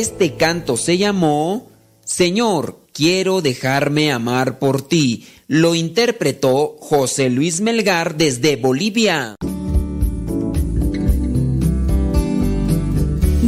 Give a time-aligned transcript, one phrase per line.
[0.00, 1.68] Este canto se llamó
[2.06, 5.26] Señor, quiero dejarme amar por ti.
[5.46, 9.34] Lo interpretó José Luis Melgar desde Bolivia.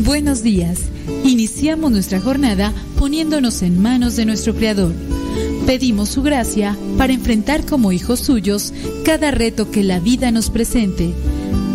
[0.05, 0.81] Buenos días.
[1.25, 4.93] Iniciamos nuestra jornada poniéndonos en manos de nuestro Creador.
[5.65, 8.75] Pedimos su gracia para enfrentar como hijos suyos
[9.07, 11.15] cada reto que la vida nos presente,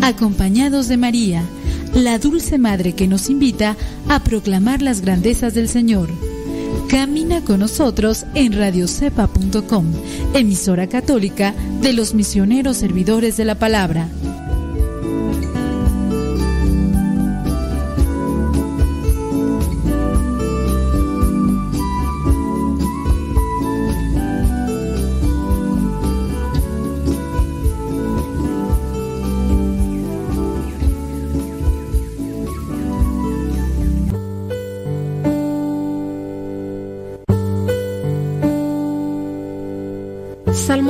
[0.02, 1.42] acompañados de María
[1.94, 3.76] la dulce madre que nos invita
[4.08, 6.08] a proclamar las grandezas del Señor.
[6.88, 9.86] Camina con nosotros en radiocepa.com,
[10.34, 14.08] emisora católica de los misioneros servidores de la palabra.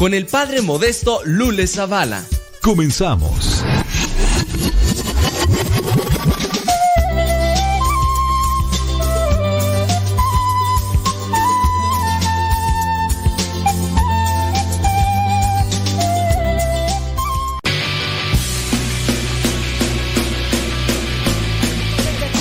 [0.00, 2.24] con el padre modesto Lule Zavala.
[2.62, 3.62] Comenzamos.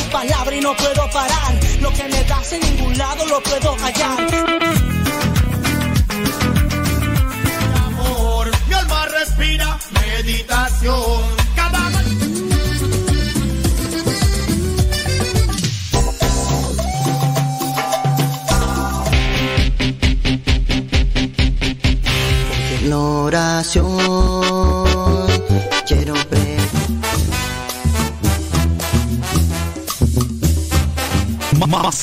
[0.09, 4.28] Palabra y no puedo parar, lo que me das en ningún lado lo puedo hallar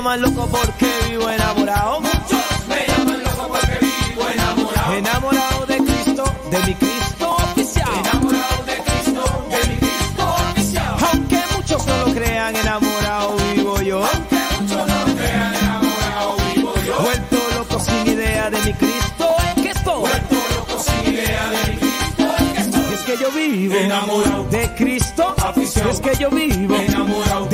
[0.00, 2.00] Me llaman loco porque vivo enamorado.
[2.00, 4.94] Muchos me llaman loco porque vivo enamorado.
[4.94, 7.88] Enamorado de Cristo, de mi Cristo oficial.
[7.98, 10.96] Enamorado de Cristo, de mi Cristo oficial.
[11.12, 14.06] Aunque muchos no lo crean, enamorado vivo yo.
[14.06, 17.00] Aunque muchos no lo crean, enamorado vivo yo.
[17.02, 20.00] Vuelto loco sin idea de mi Cristo es que estoy.
[20.00, 22.94] Vuelto loco sin idea de mi Cristo es que estoy.
[22.94, 25.34] Es que yo vivo enamorado de Cristo.
[25.36, 25.90] Afición.
[25.90, 26.76] Es que yo vivo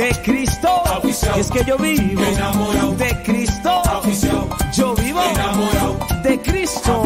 [0.07, 0.83] de Cristo.
[1.35, 3.81] Y es que yo vivo enamorado de Cristo.
[4.73, 7.03] Yo vivo enamorado de Cristo.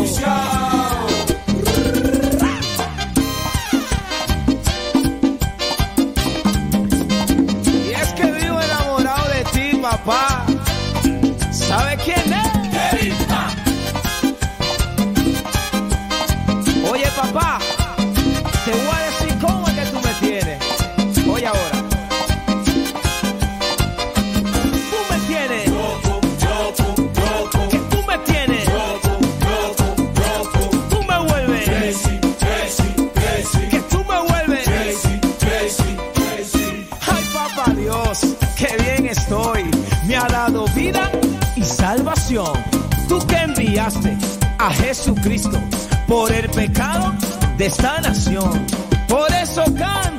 [44.61, 45.59] a Jesucristo
[46.07, 47.13] por el pecado
[47.57, 48.63] de esta nación.
[49.07, 50.10] Por eso canta.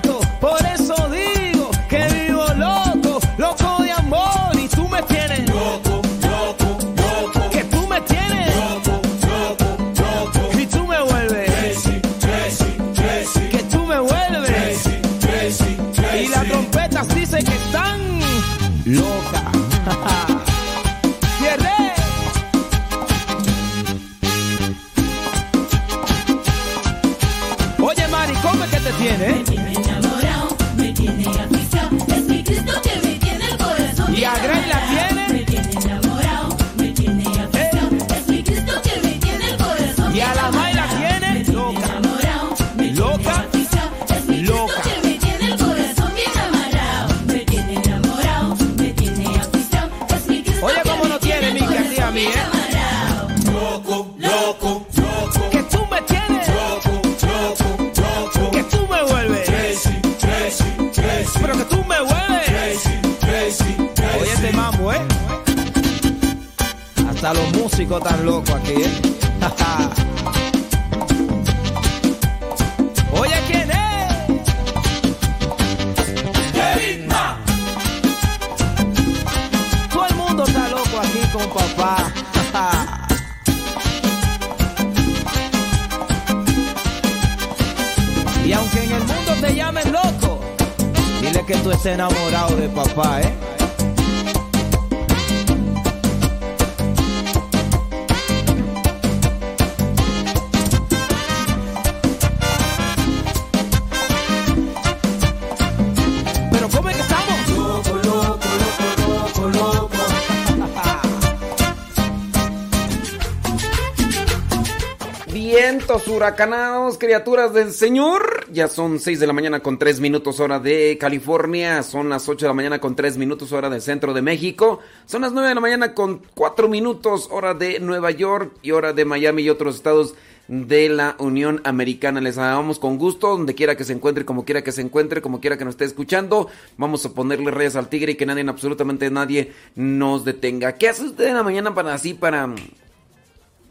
[116.22, 118.46] huracanados, criaturas del Señor.
[118.52, 122.46] Ya son 6 de la mañana con 3 minutos hora de California, son las 8
[122.46, 125.54] de la mañana con 3 minutos hora del centro de México, son las 9 de
[125.56, 129.74] la mañana con 4 minutos hora de Nueva York y hora de Miami y otros
[129.74, 130.14] estados
[130.46, 132.20] de la Unión Americana.
[132.20, 135.40] Les damos con gusto, donde quiera que se encuentre, como quiera que se encuentre, como
[135.40, 136.48] quiera que nos esté escuchando.
[136.76, 140.76] Vamos a ponerle redes al tigre y que nadie, absolutamente nadie, nos detenga.
[140.76, 142.48] ¿Qué hace usted en la mañana para así, para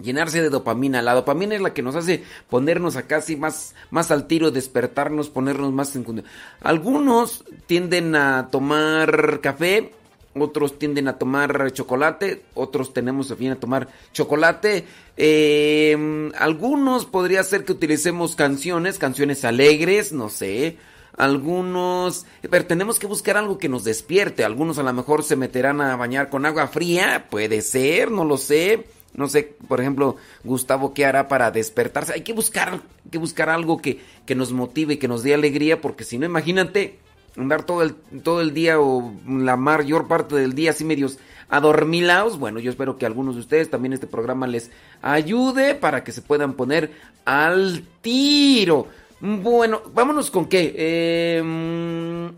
[0.03, 1.01] llenarse de dopamina.
[1.01, 5.29] La dopamina es la que nos hace ponernos acá así más, más al tiro, despertarnos,
[5.29, 6.23] ponernos más en...
[6.61, 9.91] Algunos tienden a tomar café,
[10.33, 14.85] otros tienden a tomar chocolate, otros tenemos a a tomar chocolate.
[15.17, 20.77] Eh, algunos podría ser que utilicemos canciones, canciones alegres, no sé.
[21.17, 24.45] Algunos, pero tenemos que buscar algo que nos despierte.
[24.45, 28.37] Algunos a lo mejor se meterán a bañar con agua fría, puede ser, no lo
[28.37, 28.85] sé.
[29.13, 32.13] No sé, por ejemplo, Gustavo, ¿qué hará para despertarse?
[32.13, 35.81] Hay que buscar, hay que buscar algo que, que nos motive, que nos dé alegría,
[35.81, 36.99] porque si no, imagínate
[37.37, 41.17] andar todo el, todo el día o la mayor parte del día así medios
[41.49, 42.39] adormilados.
[42.39, 46.21] Bueno, yo espero que algunos de ustedes también este programa les ayude para que se
[46.21, 46.91] puedan poner
[47.25, 48.87] al tiro.
[49.19, 50.73] Bueno, vámonos con qué.
[50.75, 52.31] Eh,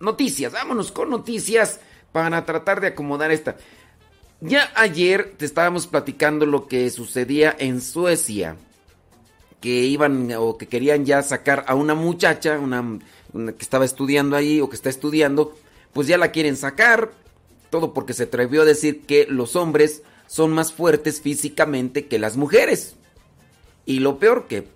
[0.00, 1.80] noticias, vámonos con noticias
[2.12, 3.56] para tratar de acomodar esta.
[4.40, 8.56] Ya ayer te estábamos platicando lo que sucedía en Suecia,
[9.60, 12.98] que iban o que querían ya sacar a una muchacha, una,
[13.34, 15.54] que estaba estudiando ahí o que está estudiando,
[15.92, 17.10] pues ya la quieren sacar,
[17.68, 22.38] todo porque se atrevió a decir que los hombres son más fuertes físicamente que las
[22.38, 22.94] mujeres.
[23.84, 24.68] Y lo peor que,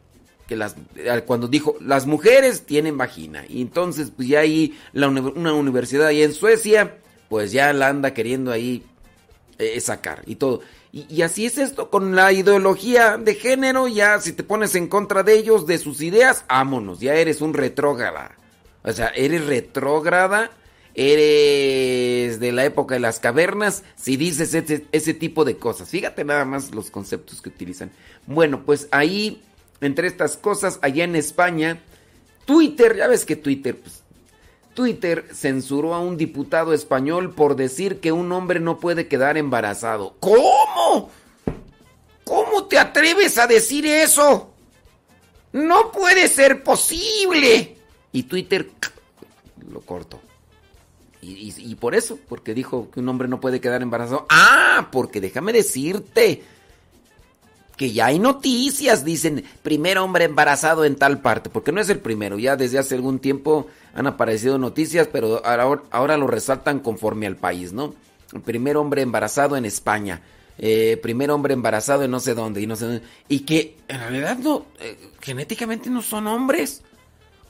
[0.47, 0.76] que las,
[1.25, 3.44] cuando dijo, las mujeres tienen vagina.
[3.49, 6.99] Y entonces, pues ya ahí, la, una universidad ahí en Suecia,
[7.30, 8.85] pues ya la anda queriendo ahí
[9.58, 10.61] eh, sacar y todo.
[10.92, 14.87] Y, y, así es esto con la ideología de género, ya si te pones en
[14.87, 18.37] contra de ellos, de sus ideas, vámonos, ya eres un retrógrada.
[18.84, 20.50] O sea, eres retrógrada,
[20.94, 25.88] eres de la época de las cavernas, si dices ese, ese tipo de cosas.
[25.88, 27.90] Fíjate nada más los conceptos que utilizan.
[28.26, 29.42] Bueno, pues ahí,
[29.80, 31.80] entre estas cosas, allá en España,
[32.44, 34.03] Twitter, ya ves que Twitter, pues
[34.75, 40.16] Twitter censuró a un diputado español por decir que un hombre no puede quedar embarazado.
[40.21, 41.11] ¿Cómo?
[42.25, 44.52] ¿Cómo te atreves a decir eso?
[45.52, 47.76] No puede ser posible.
[48.12, 48.71] Y Twitter
[49.71, 50.21] lo cortó.
[51.23, 54.26] Y, y, por eso, porque dijo que un hombre no puede quedar embarazado.
[54.28, 56.43] Ah, porque déjame decirte
[57.76, 61.99] que ya hay noticias, dicen, primer hombre embarazado en tal parte, porque no es el
[61.99, 67.26] primero, ya desde hace algún tiempo han aparecido noticias, pero ahora, ahora lo resaltan conforme
[67.26, 67.95] al país, ¿no?
[68.33, 70.23] El primer hombre embarazado en España,
[70.59, 73.99] eh, primer hombre embarazado en no sé dónde, y no sé dónde, y que en
[73.99, 76.83] realidad no, eh, genéticamente no son hombres.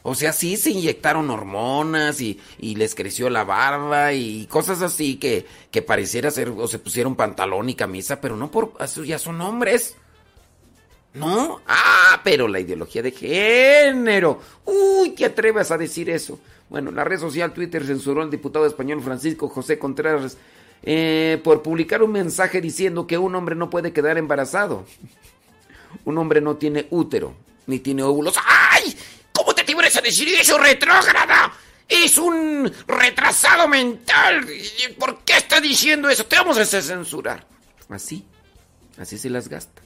[0.06, 5.16] O sea, sí se inyectaron hormonas y, y, les creció la barba y cosas así
[5.16, 8.74] que, que pareciera ser, o se pusieron pantalón y camisa, pero no por
[9.06, 9.96] ya son hombres.
[11.14, 11.60] ¿No?
[11.68, 14.40] Ah, pero la ideología de género.
[14.64, 16.40] Uy, ¿te atreves a decir eso?
[16.68, 20.36] Bueno, la red social Twitter censuró al diputado español Francisco José Contreras
[20.82, 24.84] eh, por publicar un mensaje diciendo que un hombre no puede quedar embarazado.
[26.04, 27.36] Un hombre no tiene útero,
[27.68, 28.34] ni tiene óvulos.
[28.44, 28.96] ¡Ay!
[29.32, 31.52] ¿Cómo te atreves a decir eso, retrógrada?
[31.88, 34.44] Es un retrasado mental.
[34.98, 36.26] ¿Por qué está diciendo eso?
[36.26, 37.46] Te vamos a censurar.
[37.88, 38.24] Así,
[38.98, 39.83] así se las gasta.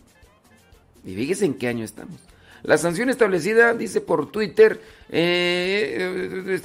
[1.09, 2.21] Y fíjese en qué año estamos.
[2.63, 6.61] La sanción establecida, dice por Twitter, eh,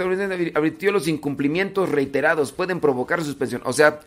[0.53, 3.61] advirtió los incumplimientos reiterados, pueden provocar suspensión.
[3.63, 4.01] O sea,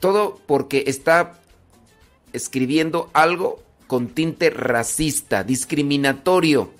[0.00, 1.38] todo porque está
[2.32, 6.72] escribiendo algo con tinte racista, discriminatorio.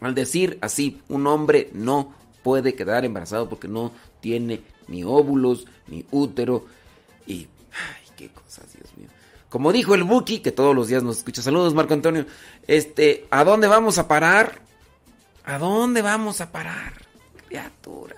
[0.00, 6.06] Al decir así, un hombre no puede quedar embarazado porque no tiene ni óvulos, ni
[6.12, 6.66] útero.
[7.26, 8.66] Y, ay, qué cosas.
[9.50, 11.42] Como dijo el Buki, que todos los días nos escucha.
[11.42, 12.24] Saludos, Marco Antonio.
[12.66, 14.60] Este, ¿a dónde vamos a parar?
[15.44, 16.94] ¿A dónde vamos a parar?
[17.48, 18.14] Criatura.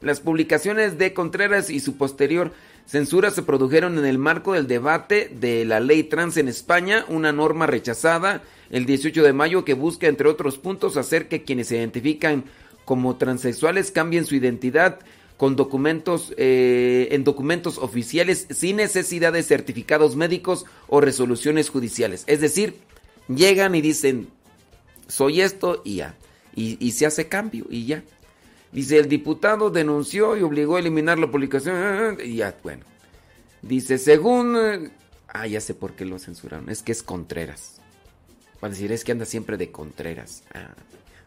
[0.00, 2.52] Las publicaciones de Contreras y su posterior
[2.84, 7.32] censura se produjeron en el marco del debate de la ley trans en España, una
[7.32, 11.76] norma rechazada el 18 de mayo que busca, entre otros puntos, hacer que quienes se
[11.76, 12.44] identifican
[12.84, 14.98] como transexuales cambien su identidad
[15.42, 22.22] con documentos eh, en documentos oficiales sin necesidad de certificados médicos o resoluciones judiciales.
[22.28, 22.76] Es decir,
[23.26, 24.28] llegan y dicen
[25.08, 26.14] soy esto y ya.
[26.54, 28.04] Y, se hace cambio y ya.
[28.70, 32.84] Dice el diputado denunció y obligó a eliminar la publicación y ya, bueno.
[33.62, 34.92] Dice, según...
[35.26, 36.68] Ah, ya sé por qué lo censuraron.
[36.68, 37.80] Es que es Contreras.
[38.60, 40.44] Van a decir, es que anda siempre de Contreras.
[40.54, 40.76] Ah,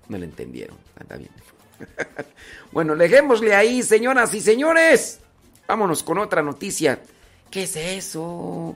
[0.07, 0.77] No le entendieron.
[0.97, 1.31] Anda bien.
[2.71, 5.19] bueno, dejémosle ahí, señoras y señores.
[5.67, 7.01] Vámonos con otra noticia.
[7.49, 8.75] ¿Qué es eso?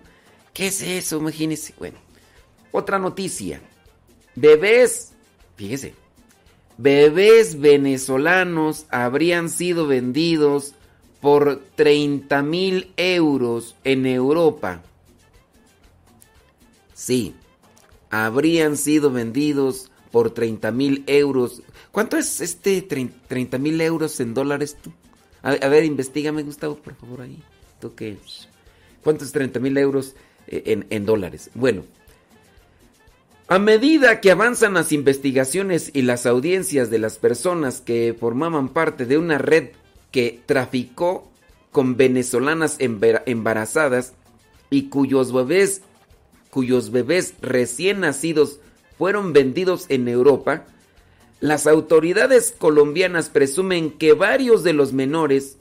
[0.54, 1.18] ¿Qué es eso?
[1.18, 1.74] Imagínense.
[1.78, 1.98] Bueno,
[2.72, 3.62] otra noticia.
[4.36, 5.12] Bebés,
[5.56, 5.94] fíjese,
[6.78, 10.76] bebés venezolanos habrían sido vendidos
[11.20, 14.82] por 30 mil euros en Europa.
[16.94, 17.36] Sí,
[18.10, 21.62] habrían sido vendidos por 30 mil euros.
[21.92, 24.92] ¿Cuánto es este 30 mil euros en dólares tú?
[25.42, 27.42] A, a, ver, investigame, Gustavo, por favor, ahí.
[27.80, 28.18] ¿Tú qué?
[29.04, 30.16] ¿Cuánto es 30 mil euros
[30.48, 31.50] en, en dólares?
[31.56, 31.84] Bueno,
[33.52, 39.08] a medida que avanzan las investigaciones y las audiencias de las personas que formaban parte
[39.08, 39.70] de una red
[40.12, 41.32] que traficó
[41.72, 44.14] con venezolanas embarazadas
[44.70, 45.82] y cuyos bebés,
[46.52, 48.60] cuyos bebés recién nacidos
[49.00, 50.66] fueron vendidos en Europa,
[51.40, 55.58] las autoridades colombianas presumen que varios de los menores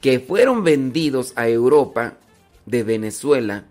[0.00, 2.18] que fueron vendidos a Europa
[2.66, 3.64] de Venezuela,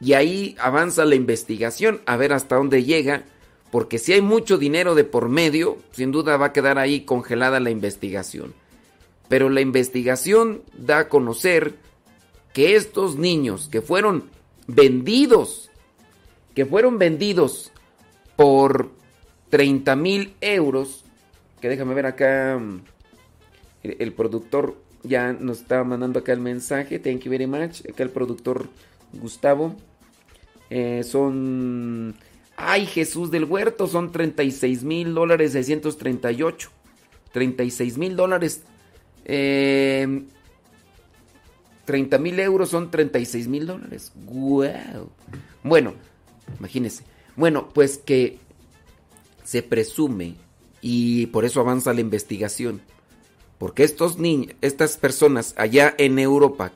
[0.00, 3.24] y ahí avanza la investigación a ver hasta dónde llega,
[3.70, 7.60] porque si hay mucho dinero de por medio, sin duda va a quedar ahí congelada
[7.60, 8.54] la investigación.
[9.28, 11.76] Pero la investigación da a conocer
[12.52, 14.24] que estos niños que fueron
[14.66, 15.70] vendidos,
[16.54, 17.70] que fueron vendidos
[18.36, 18.90] por
[19.50, 21.04] 30 mil euros,
[21.60, 22.54] que déjame ver acá,
[23.82, 28.02] el, el, productor ya nos está mandando acá el mensaje, thank you very much, acá
[28.02, 28.68] el productor
[29.12, 29.74] Gustavo,
[30.70, 32.14] eh, son,
[32.56, 36.70] ay Jesús del Huerto, son 36 mil dólares 638,
[37.32, 38.62] 36 mil dólares,
[39.24, 40.22] eh,
[41.86, 45.10] 30 mil euros son 36 mil dólares, wow,
[45.64, 45.94] bueno,
[46.58, 47.02] imagínense,
[47.36, 48.38] bueno, pues que
[49.50, 50.36] se presume
[50.80, 52.80] y por eso avanza la investigación.
[53.58, 56.70] Porque estos niños, estas personas allá en Europa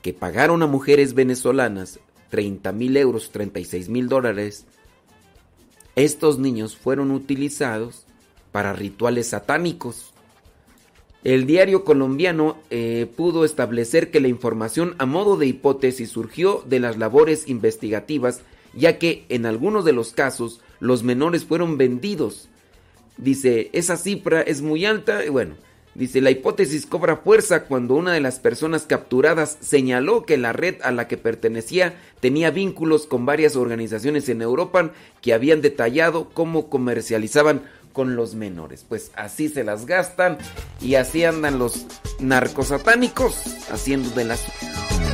[0.00, 1.98] que pagaron a mujeres venezolanas
[2.30, 4.64] 30 mil euros, 36 mil dólares,
[5.96, 8.06] estos niños fueron utilizados
[8.52, 10.12] para rituales satánicos.
[11.24, 16.78] El diario colombiano eh, pudo establecer que la información a modo de hipótesis surgió de
[16.78, 22.48] las labores investigativas, ya que en algunos de los casos los menores fueron vendidos.
[23.16, 25.54] Dice, esa cifra es muy alta y bueno,
[25.94, 30.74] Dice, la hipótesis cobra fuerza cuando una de las personas capturadas señaló que la red
[30.82, 36.68] a la que pertenecía tenía vínculos con varias organizaciones en Europa que habían detallado cómo
[36.68, 38.84] comercializaban con los menores.
[38.88, 40.38] Pues así se las gastan
[40.80, 41.86] y así andan los
[42.18, 45.13] narcosatánicos haciendo de las...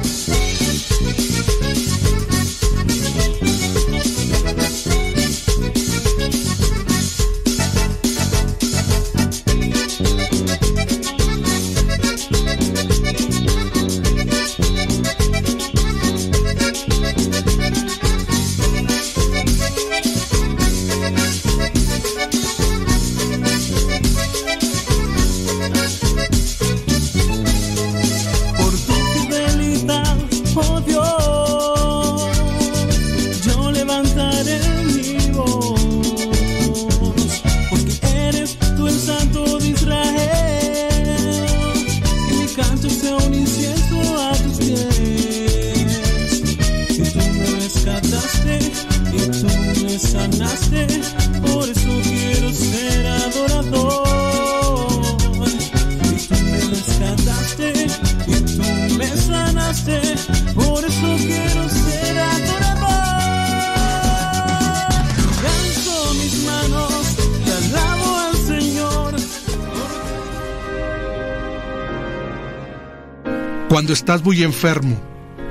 [74.11, 75.01] estás muy enfermo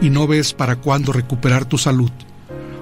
[0.02, 2.12] y no ves para cuándo recuperar tu salud.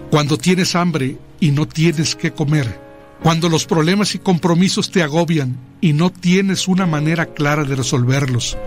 [0.10, 2.82] Cuando tienes hambre y no tienes qué comer.
[3.22, 8.58] Cuando los problemas y compromisos te agobian y no tienes una manera clara de resolverlos.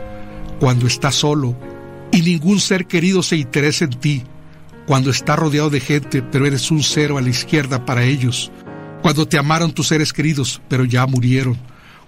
[0.60, 1.56] Cuando estás solo
[2.12, 4.22] y ningún ser querido se interesa en ti.
[4.86, 8.52] Cuando estás rodeado de gente pero eres un cero a la izquierda para ellos.
[9.02, 11.58] Cuando te amaron tus seres queridos pero ya murieron.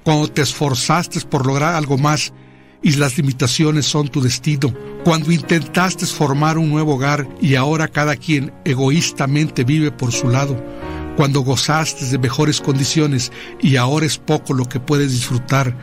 [0.05, 2.33] Cuando te esforzaste por lograr algo más
[2.83, 4.75] y las limitaciones son tu destino.
[5.05, 10.62] Cuando intentaste formar un nuevo hogar y ahora cada quien egoístamente vive por su lado.
[11.16, 15.77] Cuando gozaste de mejores condiciones y ahora es poco lo que puedes disfrutar.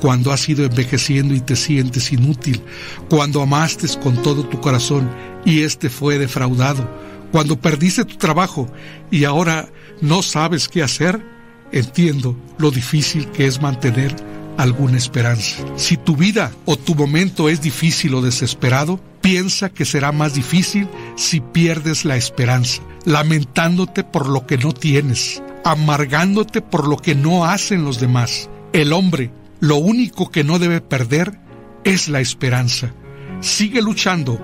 [0.00, 2.62] Cuando has ido envejeciendo y te sientes inútil.
[3.08, 5.10] Cuando amaste con todo tu corazón
[5.44, 6.88] y este fue defraudado.
[7.32, 8.68] Cuando perdiste tu trabajo
[9.10, 9.68] y ahora
[10.00, 11.34] no sabes qué hacer.
[11.72, 14.14] entiendo lo difícil que es mantener
[14.56, 15.64] alguna esperanza.
[15.76, 20.88] Si tu vida o tu momento es difícil o desesperado, piensa que será más difícil
[21.16, 27.44] si pierdes la esperanza, lamentándote por lo que no tienes, amargándote por lo que no
[27.44, 28.50] hacen los demás.
[28.72, 31.38] El hombre, lo único que no debe perder
[31.84, 32.92] es la esperanza.
[33.40, 34.38] Sigue luchando,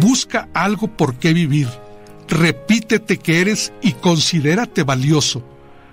[0.00, 1.68] busca algo por qué vivir,
[2.28, 5.42] repítete que eres y considérate valioso.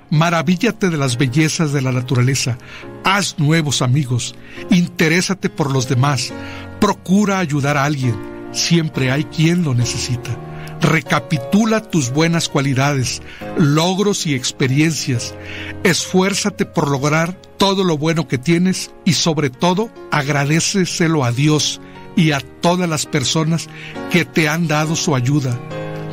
[0.09, 2.57] Maravíllate de las bellezas de la naturaleza,
[3.03, 4.35] haz nuevos amigos,
[4.71, 6.33] interésate por los demás,
[6.81, 8.15] procura ayudar a alguien,
[8.51, 10.35] siempre hay quien lo necesita.
[10.81, 13.21] Recapitula tus buenas cualidades,
[13.57, 15.35] logros y experiencias.
[15.83, 21.81] Esfuérzate por lograr todo lo bueno que tienes y sobre todo agradeceselo a Dios
[22.15, 23.67] y a todas las personas
[24.09, 25.59] que te han dado su ayuda.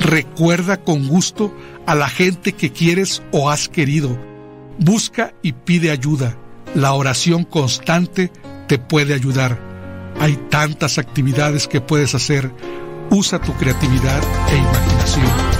[0.07, 1.53] Recuerda con gusto
[1.85, 4.17] a la gente que quieres o has querido.
[4.79, 6.37] Busca y pide ayuda.
[6.77, 8.31] La oración constante
[8.69, 9.59] te puede ayudar.
[10.21, 12.53] Hay tantas actividades que puedes hacer.
[13.11, 15.56] Usa tu creatividad e imaginación.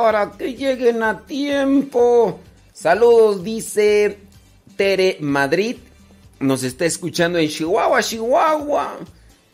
[0.00, 2.40] Para que lleguen a tiempo.
[2.72, 4.18] Saludos, dice
[4.76, 5.76] Tere Madrid.
[6.40, 8.96] Nos está escuchando en Chihuahua, Chihuahua.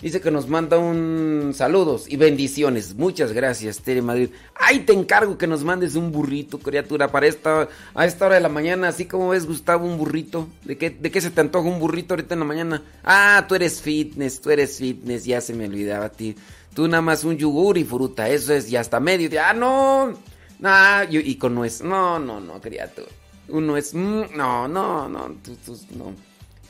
[0.01, 2.95] Dice que nos manda un saludos y bendiciones.
[2.95, 4.29] Muchas gracias, Tere Madrid.
[4.55, 8.41] Ay, te encargo que nos mandes un burrito, criatura, para esta, a esta hora de
[8.43, 8.89] la mañana.
[8.89, 10.49] Así como ves, Gustavo, un burrito.
[10.65, 12.83] ¿De qué, ¿De qué se te antoja un burrito ahorita en la mañana?
[13.03, 15.25] Ah, tú eres fitness, tú eres fitness.
[15.25, 16.37] Ya se me olvidaba a ti.
[16.73, 18.29] Tú nada más un yogur y fruta.
[18.29, 19.29] Eso es, y hasta medio.
[19.43, 20.36] Ah, no.
[20.59, 21.83] Nah, yo- y con nuez.
[21.83, 23.09] No, no, no, criatura.
[23.49, 23.95] Uno es.
[23.95, 25.37] mm, no, no, no.
[25.45, 26.15] tú- tú- no.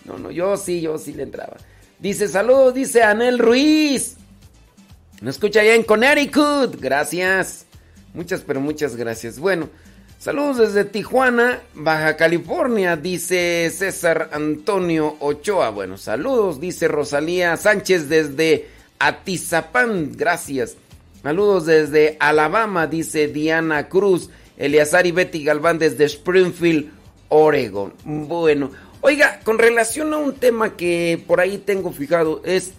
[0.04, 1.56] No, no, yo sí, yo sí le entraba.
[1.98, 4.16] Dice, saludos, dice Anel Ruiz.
[5.20, 6.76] Nos escucha allá en Connecticut.
[6.80, 7.64] Gracias.
[8.14, 9.38] Muchas, pero muchas gracias.
[9.38, 9.68] Bueno,
[10.18, 15.70] saludos desde Tijuana, Baja California, dice César Antonio Ochoa.
[15.70, 18.68] Bueno, saludos, dice Rosalía Sánchez desde
[18.98, 20.12] Atizapán.
[20.14, 20.76] Gracias.
[21.26, 24.30] Saludos desde Alabama, dice Diana Cruz.
[24.56, 26.92] Eleazar y Betty Galván desde Springfield,
[27.30, 27.92] Oregon.
[28.04, 32.74] Bueno, oiga, con relación a un tema que por ahí tengo fijado, es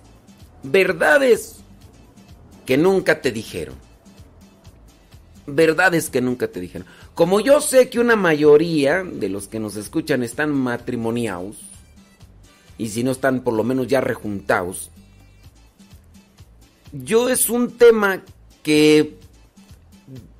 [0.63, 1.57] verdades
[2.65, 3.75] que nunca te dijeron.
[5.45, 6.87] Verdades que nunca te dijeron.
[7.15, 11.57] Como yo sé que una mayoría de los que nos escuchan están matrimoniados,
[12.77, 14.89] y si no están por lo menos ya rejuntados,
[16.93, 18.23] yo es un tema
[18.67, 19.17] que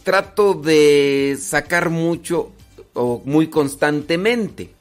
[0.04, 2.52] trato de sacar mucho
[2.94, 4.74] o muy constantemente.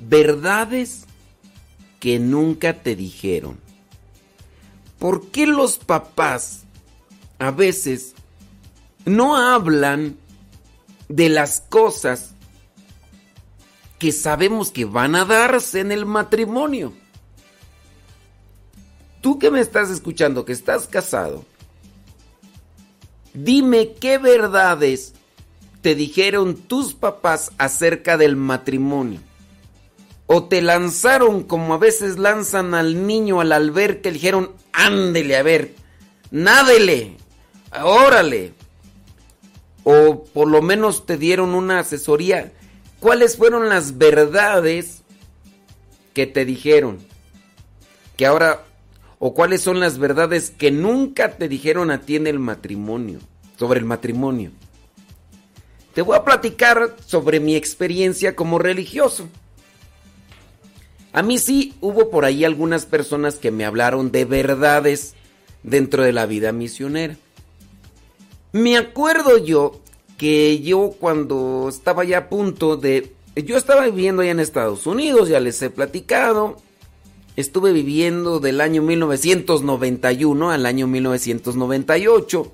[0.00, 1.04] Verdades
[2.00, 3.60] que nunca te dijeron.
[4.98, 6.64] ¿Por qué los papás
[7.38, 8.14] a veces
[9.04, 10.16] no hablan
[11.08, 12.32] de las cosas
[14.00, 16.92] que sabemos que van a darse en el matrimonio?
[19.20, 21.44] Tú que me estás escuchando, que estás casado,
[23.44, 25.14] dime qué verdades
[25.80, 29.20] te dijeron tus papás acerca del matrimonio.
[30.26, 35.74] O te lanzaron como a veces lanzan al niño al alberca dijeron, ándele a ver,
[36.30, 37.16] nádele,
[37.82, 38.52] órale.
[39.84, 42.52] O por lo menos te dieron una asesoría.
[43.00, 45.02] ¿Cuáles fueron las verdades
[46.12, 46.98] que te dijeron?
[48.16, 48.64] Que ahora,
[49.18, 53.18] o cuáles son las verdades que nunca te dijeron a ti en el matrimonio,
[53.58, 54.52] sobre el matrimonio.
[55.94, 59.28] Te voy a platicar sobre mi experiencia como religioso.
[61.12, 65.14] A mí sí hubo por ahí algunas personas que me hablaron de verdades
[65.62, 67.16] dentro de la vida misionera.
[68.52, 69.80] Me acuerdo yo
[70.16, 73.12] que yo cuando estaba ya a punto de...
[73.34, 76.56] Yo estaba viviendo allá en Estados Unidos, ya les he platicado.
[77.38, 82.52] Estuve viviendo del año 1991 al año 1998.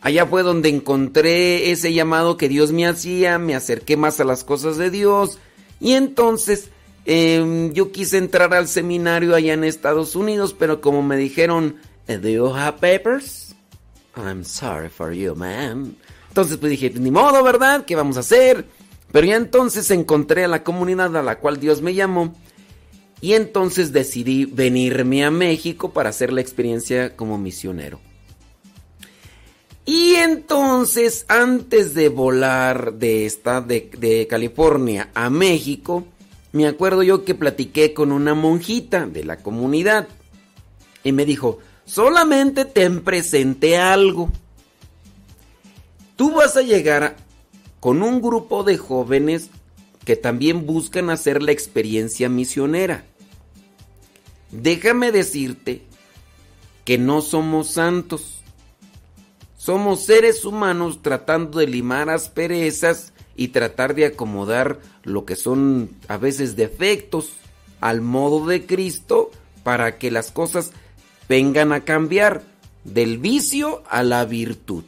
[0.00, 4.42] Allá fue donde encontré ese llamado que Dios me hacía, me acerqué más a las
[4.42, 5.38] cosas de Dios
[5.78, 6.70] y entonces
[7.04, 11.76] em, yo quise entrar al seminario allá en Estados Unidos, pero como me dijeron,
[12.08, 13.54] ¿Do you have papers?
[14.16, 15.94] I'm sorry for you, man.
[16.26, 17.84] Entonces pues dije, ni modo, ¿verdad?
[17.84, 18.66] ¿Qué vamos a hacer?
[19.12, 22.34] Pero ya entonces encontré a la comunidad a la cual Dios me llamó
[23.22, 28.00] y entonces decidí venirme a México para hacer la experiencia como misionero.
[29.84, 36.04] Y entonces, antes de volar de, esta, de, California a México,
[36.50, 40.08] me acuerdo yo que platiqué con una monjita de la comunidad.
[41.04, 44.30] Y me dijo, solamente te presente algo.
[46.16, 47.16] Tú vas a llegar
[47.78, 49.48] con un grupo de jóvenes
[50.04, 53.04] que también buscan hacer la experiencia misionera.
[54.52, 55.82] Déjame decirte
[56.84, 58.42] que no somos santos
[59.62, 66.16] somos seres humanos tratando de limar asperezas y tratar de acomodar lo que son a
[66.16, 67.34] veces defectos
[67.80, 69.30] al modo de Cristo
[69.62, 70.72] para que las cosas
[71.28, 72.42] vengan a cambiar
[72.82, 74.82] del vicio a la virtud.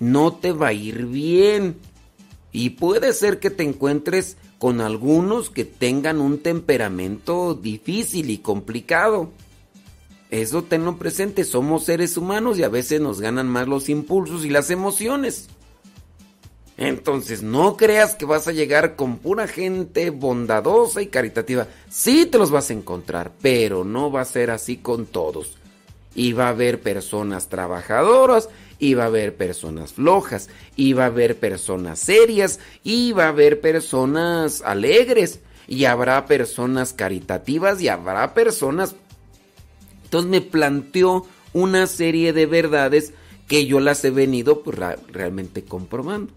[0.00, 1.76] No te va a ir bien
[2.50, 9.30] y puede ser que te encuentres con algunos que tengan un temperamento difícil y complicado.
[10.30, 14.50] Eso tenlo presente, somos seres humanos y a veces nos ganan más los impulsos y
[14.50, 15.48] las emociones.
[16.76, 21.66] Entonces, no creas que vas a llegar con pura gente bondadosa y caritativa.
[21.88, 25.56] Sí te los vas a encontrar, pero no va a ser así con todos.
[26.14, 28.50] Y va a haber personas trabajadoras,
[28.94, 35.40] va a haber personas flojas, va a haber personas serias, va a haber personas alegres,
[35.68, 38.96] y habrá personas caritativas, y habrá personas
[40.10, 43.12] entonces me planteó una serie de verdades
[43.46, 46.32] que yo las he venido pues, realmente comprobando.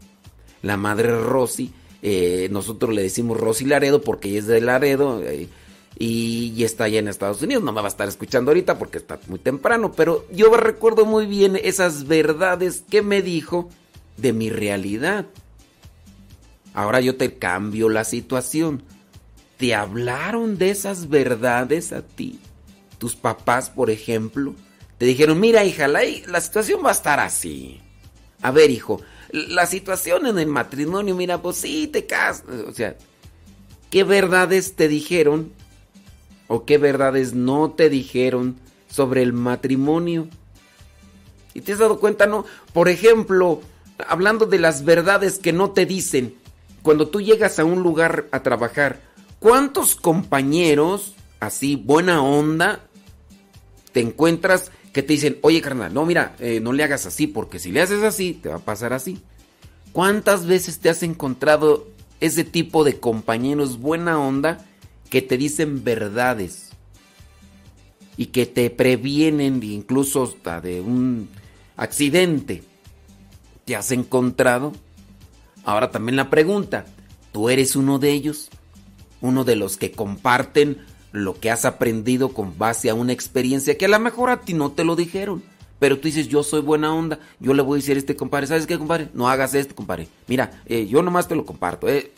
[0.61, 5.49] La madre Rosy, eh, nosotros le decimos Rosy Laredo porque ella es de Laredo eh,
[5.97, 7.63] y, está allá en Estados Unidos.
[7.63, 11.25] No me va a estar escuchando ahorita porque está muy temprano, pero yo recuerdo muy
[11.25, 13.69] bien esas verdades que me dijo
[14.17, 15.25] de mi realidad.
[16.73, 18.83] Ahora yo te cambio la situación.
[19.57, 22.39] ¿Te hablaron de esas verdades a ti?
[23.03, 24.55] tus papás, por ejemplo,
[24.97, 27.81] te dijeron, mira hija, la, la situación va a estar así.
[28.41, 32.45] A ver, hijo, la situación en el matrimonio, mira, pues sí, te casas.
[32.65, 32.95] O sea,
[33.89, 35.51] ¿qué verdades te dijeron
[36.53, 40.27] o qué verdades no te dijeron sobre el matrimonio?
[41.55, 42.45] ¿Y te has dado cuenta, no?
[42.73, 43.61] Por ejemplo,
[44.07, 46.35] hablando de las verdades que no te dicen,
[46.83, 49.01] cuando tú llegas a un lugar a trabajar,
[49.39, 52.81] ¿cuántos compañeros, así, buena onda,
[53.91, 57.57] te encuentras que te dicen, oye carnal, no mira, eh, no le hagas así, porque
[57.57, 59.23] si le haces así, te va a pasar así.
[59.91, 61.87] ¿Cuántas veces te has encontrado
[62.19, 64.63] ese tipo de compañeros buena onda
[65.13, 66.71] que te dicen verdades
[68.17, 71.29] y que te previenen incluso hasta de un
[71.77, 72.63] accidente?
[73.63, 74.73] ¿Te has encontrado?
[75.65, 76.85] Ahora también la pregunta,
[77.31, 78.49] ¿tú eres uno de ellos?
[79.21, 80.79] ¿Uno de los que comparten
[81.11, 84.55] lo que has aprendido con base a una experiencia que a lo mejor a ti
[84.55, 85.43] no te lo dijeron.
[85.77, 88.47] Pero tú dices, yo soy buena onda, yo le voy a decir a este compadre,
[88.47, 89.09] ¿sabes qué, compadre?
[89.13, 90.07] No hagas esto, compadre.
[90.25, 91.87] Mira, eh, yo nomás te lo comparto.
[91.87, 92.11] Eh.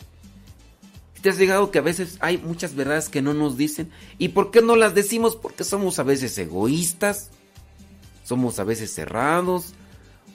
[1.26, 3.90] ¿Te has llegado que a veces hay muchas verdades que no nos dicen?
[4.16, 5.34] ¿Y por qué no las decimos?
[5.34, 7.30] Porque somos a veces egoístas,
[8.22, 9.72] somos a veces cerrados,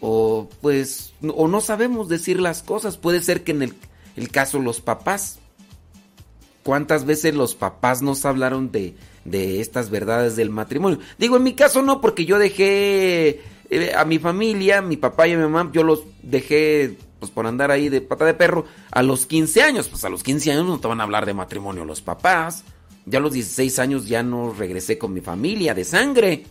[0.01, 2.97] o pues, o no sabemos decir las cosas.
[2.97, 3.73] Puede ser que en el,
[4.17, 5.39] el caso los papás
[6.63, 10.99] ¿cuántas veces los papás nos hablaron de, de estas verdades del matrimonio?
[11.17, 15.37] Digo, en mi caso no, porque yo dejé eh, a mi familia, mi papá y
[15.37, 19.27] mi mamá, yo los dejé pues por andar ahí de pata de perro a los
[19.27, 19.87] 15 años.
[19.87, 22.63] Pues a los 15 años no te van a hablar de matrimonio los papás.
[23.05, 26.45] Ya a los 16 años ya no regresé con mi familia de sangre.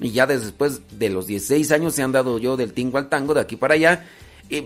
[0.00, 3.34] Y ya después de los 16 años se han dado yo del tingo al tango,
[3.34, 4.06] de aquí para allá.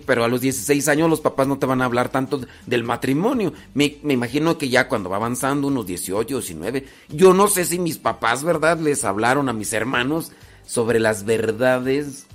[0.05, 3.51] pero a los 16 años los papás no te van a hablar tanto del matrimonio.
[3.73, 7.79] Me, me, imagino que ya cuando va avanzando, unos 18, 19, yo no sé si
[7.79, 10.31] mis papás, ¿verdad?, les hablaron a mis hermanos
[10.65, 12.27] sobre las verdades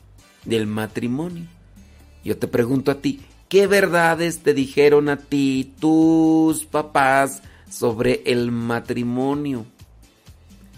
[0.45, 1.54] del matrimonio.
[2.25, 8.51] Yo te pregunto a ti, ¿qué verdades te dijeron a ti tus papás sobre el
[8.51, 9.67] matrimonio?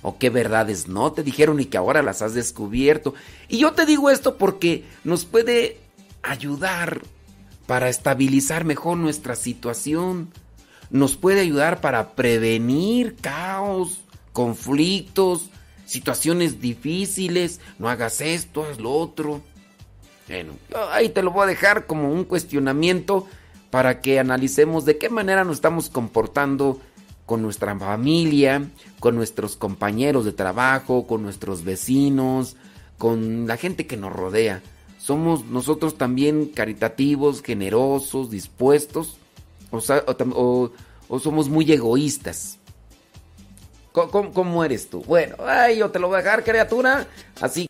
[0.02, 3.14] ¿O qué verdades no te dijeron y que ahora las has descubierto?
[3.48, 5.78] Y yo te digo esto porque nos puede
[6.22, 7.02] ayudar
[7.66, 10.30] para estabilizar mejor nuestra situación.
[10.90, 14.00] Nos puede ayudar para prevenir caos,
[14.32, 15.50] conflictos,
[15.84, 17.60] situaciones difíciles.
[17.78, 19.42] No hagas esto, haz lo otro.
[20.28, 20.54] Bueno,
[20.90, 23.26] ahí te lo voy a dejar como un cuestionamiento
[23.70, 26.80] para que analicemos de qué manera nos estamos comportando
[27.26, 32.56] con nuestra familia, con nuestros compañeros de trabajo, con nuestros vecinos,
[32.98, 34.62] con la gente que nos rodea.
[34.98, 39.18] Somos nosotros también caritativos, generosos, dispuestos,
[39.70, 40.70] o,
[41.20, 42.58] somos muy egoístas.
[43.92, 45.02] ¿Cómo, ¿Cómo, eres tú?
[45.06, 47.06] Bueno, ay, yo te lo voy a dejar, criatura.
[47.40, 47.68] Así.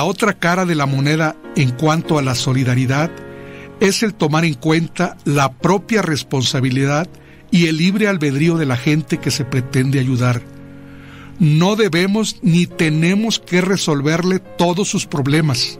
[0.00, 3.10] La otra cara de la moneda en cuanto a la solidaridad
[3.80, 7.06] es el tomar en cuenta la propia responsabilidad
[7.50, 10.40] y el libre albedrío de la gente que se pretende ayudar.
[11.38, 15.78] No debemos ni tenemos que resolverle todos sus problemas.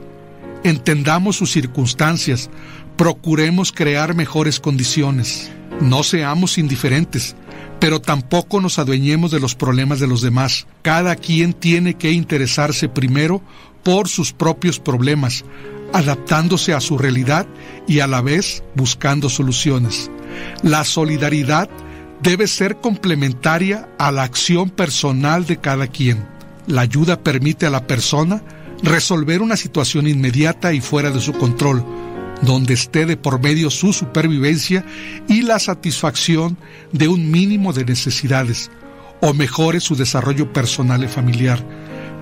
[0.63, 2.51] Entendamos sus circunstancias,
[2.97, 5.51] procuremos crear mejores condiciones.
[5.81, 7.35] No seamos indiferentes,
[7.79, 10.67] pero tampoco nos adueñemos de los problemas de los demás.
[10.83, 13.41] Cada quien tiene que interesarse primero
[13.83, 15.43] por sus propios problemas,
[15.93, 17.47] adaptándose a su realidad
[17.87, 20.09] y a la vez buscando soluciones.
[20.63, 21.69] La solidaridad
[22.21, 26.25] debe ser complementaria a la acción personal de cada quien.
[26.67, 28.43] La ayuda permite a la persona
[28.83, 31.83] resolver una situación inmediata y fuera de su control,
[32.41, 34.85] donde esté de por medio su supervivencia
[35.27, 36.57] y la satisfacción
[36.91, 38.71] de un mínimo de necesidades,
[39.21, 41.63] o mejore su desarrollo personal y familiar,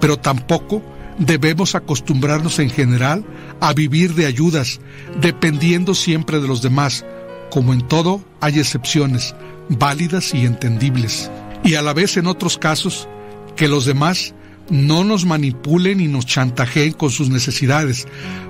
[0.01, 0.83] pero tampoco
[1.19, 3.23] debemos acostumbrarnos en general
[3.59, 4.79] a vivir de ayudas,
[5.21, 7.05] dependiendo siempre de los demás.
[7.51, 9.35] Como en todo, hay excepciones,
[9.69, 11.29] válidas y entendibles.
[11.63, 13.07] Y a la vez en otros casos,
[13.55, 14.33] que los demás
[14.69, 18.07] no nos manipulen y nos chantajeen con sus necesidades,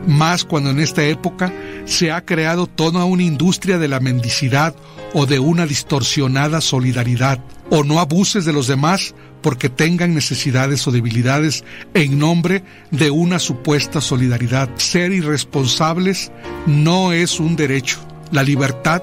[0.08, 1.54] más cuando en esta época
[1.86, 4.76] se ha creado toda una industria de la mendicidad
[5.14, 7.40] o de una distorsionada solidaridad.
[7.72, 13.40] O no abuses de los demás porque tengan necesidades o debilidades en nombre de una
[13.40, 14.70] supuesta solidaridad.
[14.78, 16.32] Ser irresponsables
[16.66, 18.00] no es un derecho.
[18.32, 19.02] La libertad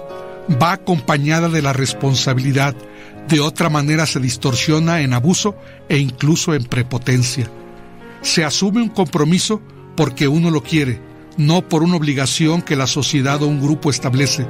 [0.63, 2.75] va acompañada de la responsabilidad.
[3.29, 5.57] De otra manera se distorsiona en abuso
[5.89, 7.51] e incluso en prepotencia.
[8.23, 9.61] Se asume un compromiso
[9.97, 11.01] porque uno lo quiere,
[11.37, 14.47] no por una obligación que la sociedad o un grupo establece,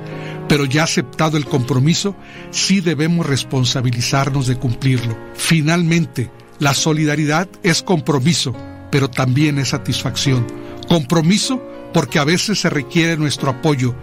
[0.49, 2.16] pero ya aceptado el compromiso,
[2.51, 5.16] sí debemos responsabilizarnos de cumplirlo.
[5.35, 8.55] Finalmente, la solidaridad es compromiso,
[8.91, 10.47] pero también es satisfacción.
[10.89, 11.62] Compromiso
[11.93, 13.95] porque a veces se requiere nuestro apoyo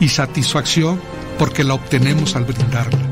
[0.00, 1.00] y satisfacción
[1.38, 3.11] porque la obtenemos al brindarla.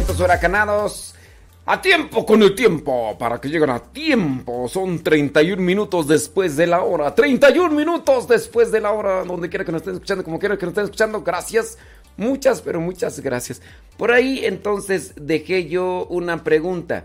[0.00, 1.14] Vientos huracanados.
[1.66, 3.14] A tiempo con el tiempo.
[3.18, 4.66] Para que lleguen a tiempo.
[4.66, 7.14] Son 31 minutos después de la hora.
[7.14, 9.24] 31 minutos después de la hora.
[9.24, 10.24] Donde quiera que nos estén escuchando.
[10.24, 11.20] Como quiera que nos estén escuchando.
[11.22, 11.76] Gracias.
[12.16, 13.60] Muchas, pero muchas gracias.
[13.98, 17.04] Por ahí entonces dejé yo una pregunta.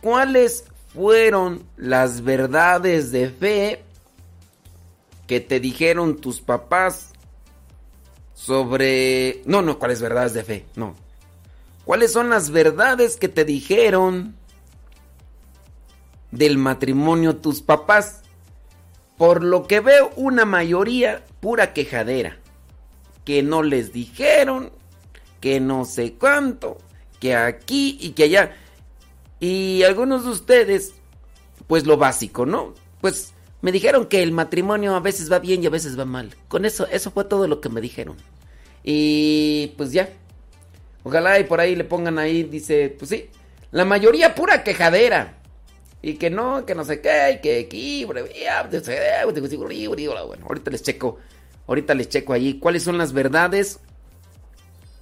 [0.00, 3.82] ¿Cuáles fueron las verdades de fe
[5.26, 7.10] que te dijeron tus papás
[8.34, 9.42] sobre...
[9.46, 10.64] No, no, ¿cuáles verdades de fe?
[10.76, 10.94] No.
[11.90, 14.36] ¿Cuáles son las verdades que te dijeron
[16.30, 18.20] del matrimonio tus papás?
[19.18, 22.38] Por lo que veo, una mayoría pura quejadera.
[23.24, 24.70] Que no les dijeron,
[25.40, 26.78] que no sé cuánto,
[27.18, 28.56] que aquí y que allá.
[29.40, 30.94] Y algunos de ustedes,
[31.66, 32.72] pues lo básico, ¿no?
[33.00, 36.36] Pues me dijeron que el matrimonio a veces va bien y a veces va mal.
[36.46, 38.16] Con eso, eso fue todo lo que me dijeron.
[38.84, 40.08] Y pues ya,
[41.02, 43.28] Ojalá y por ahí le pongan ahí, dice, pues sí,
[43.70, 45.36] la mayoría pura quejadera.
[46.02, 48.22] Y que no, que no sé qué, y que aquí, bueno,
[50.46, 51.18] ahorita les checo,
[51.66, 53.80] ahorita les checo ahí cuáles son las verdades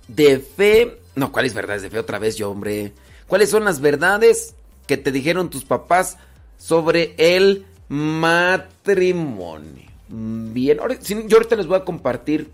[0.09, 0.99] de fe.
[1.15, 2.93] No, ¿cuáles verdades de fe otra vez yo, hombre?
[3.29, 4.55] ¿Cuáles son las verdades
[4.87, 6.17] que te dijeron tus papás
[6.57, 9.85] sobre el matrimonio?
[10.09, 10.79] Bien,
[11.27, 12.51] yo ahorita les voy a compartir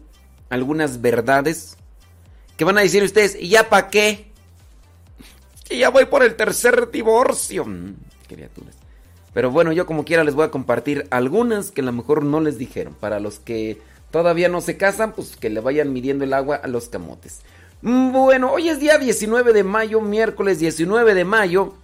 [0.51, 1.79] algunas verdades
[2.57, 4.27] que van a decir ustedes, ¿y ya para qué?
[5.69, 7.65] Que ya voy por el tercer divorcio.
[7.65, 7.95] Mm,
[8.29, 8.77] criaturas.
[9.33, 12.41] Pero bueno, yo como quiera les voy a compartir algunas que a lo mejor no
[12.41, 12.95] les dijeron.
[12.95, 13.81] Para los que
[14.11, 17.41] todavía no se casan, pues que le vayan midiendo el agua a los camotes.
[17.83, 21.75] Mm, Bueno, hoy es día 19 de mayo, miércoles 19 de mayo.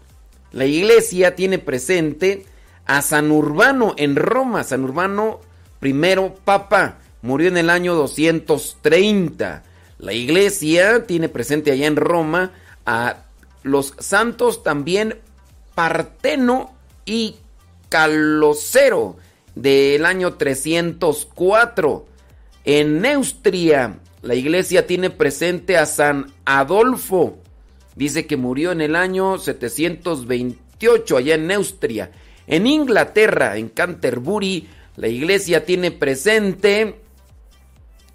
[0.52, 2.44] La iglesia tiene presente
[2.86, 4.62] a San Urbano en Roma.
[4.62, 5.40] San Urbano,
[5.80, 9.64] primero papa, murió en el año 230.
[10.00, 12.52] La iglesia tiene presente allá en Roma
[12.86, 13.24] a
[13.62, 15.18] los santos también
[15.74, 16.74] Parteno
[17.04, 17.36] y
[17.90, 19.16] Calocero
[19.54, 22.06] del año 304.
[22.64, 27.36] En Neustria, la iglesia tiene presente a San Adolfo.
[27.94, 32.10] Dice que murió en el año 728 allá en Neustria.
[32.46, 36.99] En Inglaterra, en Canterbury, la iglesia tiene presente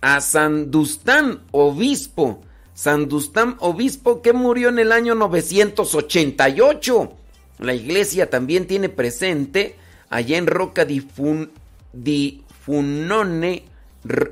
[0.08, 2.44] a San Dustán, obispo.
[2.76, 7.12] San Dustán, obispo que murió en el año 988.
[7.58, 9.78] La iglesia también tiene presente
[10.10, 11.50] allá en Roca di, Fun-
[11.92, 13.64] di Funone,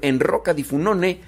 [0.03, 1.21] en Roca di Funone,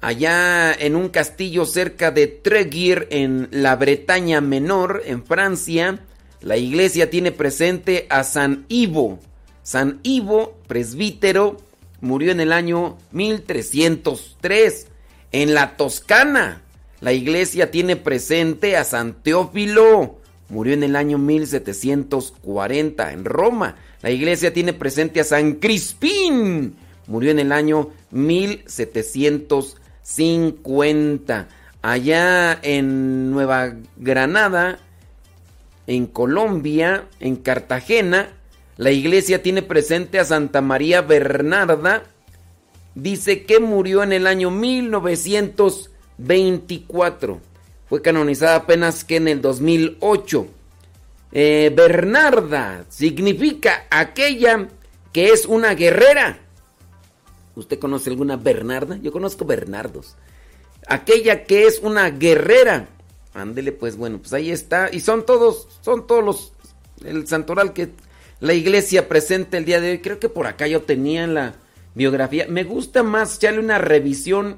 [0.00, 6.00] allá en un castillo cerca de Treguier, en la Bretaña Menor, en Francia.
[6.40, 9.18] La iglesia tiene presente a San Ivo.
[9.62, 11.58] San Ivo, presbítero,
[12.00, 14.86] murió en el año 1303.
[15.32, 16.62] En la Toscana,
[17.00, 20.18] la iglesia tiene presente a San Teófilo.
[20.48, 23.76] Murió en el año 1740 en Roma.
[24.02, 26.74] La iglesia tiene presente a San Crispín.
[27.06, 27.90] Murió en el año
[30.02, 31.48] 1750.
[31.82, 34.78] Allá en Nueva Granada,
[35.86, 38.30] en Colombia, en Cartagena,
[38.76, 42.02] la iglesia tiene presente a Santa María Bernarda.
[42.94, 47.40] Dice que murió en el año 1924.
[47.88, 50.48] Fue canonizada apenas que en el 2008.
[51.32, 54.68] Eh, Bernarda significa aquella
[55.12, 56.38] que es una guerrera.
[57.60, 58.96] ¿Usted conoce alguna Bernarda?
[58.96, 60.16] Yo conozco Bernardos.
[60.88, 62.88] Aquella que es una guerrera.
[63.34, 64.88] Ándele, pues bueno, pues ahí está.
[64.90, 66.52] Y son todos, son todos los,
[67.04, 67.90] el santoral que
[68.40, 69.98] la iglesia presenta el día de hoy.
[69.98, 71.54] Creo que por acá yo tenía la
[71.94, 72.46] biografía.
[72.48, 74.56] Me gusta más echarle una revisión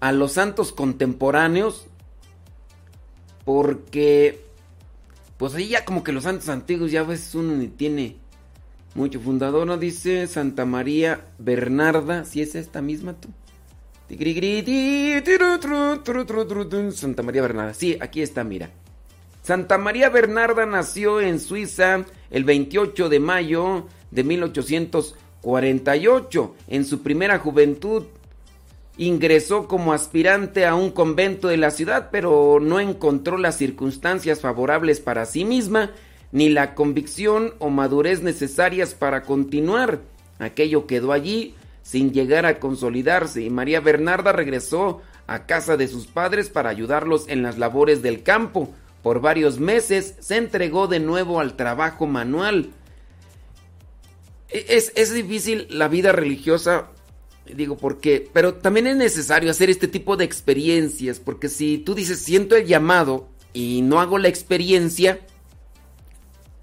[0.00, 1.86] a los santos contemporáneos.
[3.46, 4.44] Porque,
[5.38, 8.19] pues ahí ya como que los santos antiguos ya a veces uno ni tiene
[8.94, 9.20] mucho.
[9.20, 12.24] Fundadora dice Santa María Bernarda.
[12.24, 13.28] Si es esta misma tú.
[16.92, 17.74] Santa María Bernarda.
[17.74, 18.70] Sí, aquí está, mira.
[19.42, 26.54] Santa María Bernarda nació en Suiza el 28 de mayo de 1848.
[26.68, 28.04] En su primera juventud
[28.98, 35.00] ingresó como aspirante a un convento de la ciudad, pero no encontró las circunstancias favorables
[35.00, 35.92] para sí misma,
[36.32, 40.00] ni la convicción o madurez necesarias para continuar.
[40.38, 46.06] Aquello quedó allí sin llegar a consolidarse y María Bernarda regresó a casa de sus
[46.06, 48.72] padres para ayudarlos en las labores del campo.
[49.02, 52.70] Por varios meses se entregó de nuevo al trabajo manual.
[54.50, 56.90] E- Es, es difícil la vida religiosa,
[57.54, 62.20] digo, porque, pero también es necesario hacer este tipo de experiencias, porque si tú dices,
[62.20, 65.20] siento el llamado y no hago la experiencia,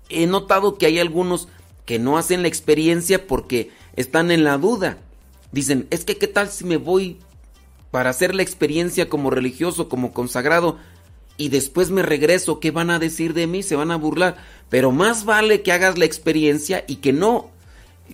[0.10, 1.48] he notado que hay algunos
[1.86, 4.98] que no hacen la experiencia porque están en la duda.
[5.52, 7.18] Dicen, es que qué tal si me voy
[7.92, 10.78] para hacer la experiencia como religioso, como consagrado,
[11.38, 13.62] y después me regreso, ¿qué van a decir de mí?
[13.64, 14.38] Se van a burlar.
[14.70, 17.52] Pero más vale que hagas la experiencia y que no,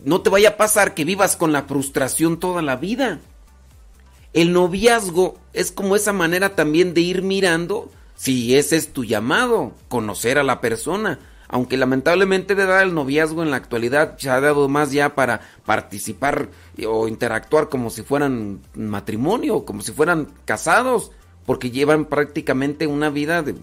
[0.03, 3.21] no te vaya a pasar que vivas con la frustración toda la vida.
[4.33, 9.73] El noviazgo es como esa manera también de ir mirando si ese es tu llamado,
[9.87, 11.19] conocer a la persona.
[11.47, 15.41] Aunque lamentablemente de dar el noviazgo en la actualidad se ha dado más ya para
[15.65, 16.49] participar
[16.87, 21.11] o interactuar como si fueran matrimonio, como si fueran casados,
[21.45, 23.55] porque llevan prácticamente una vida de,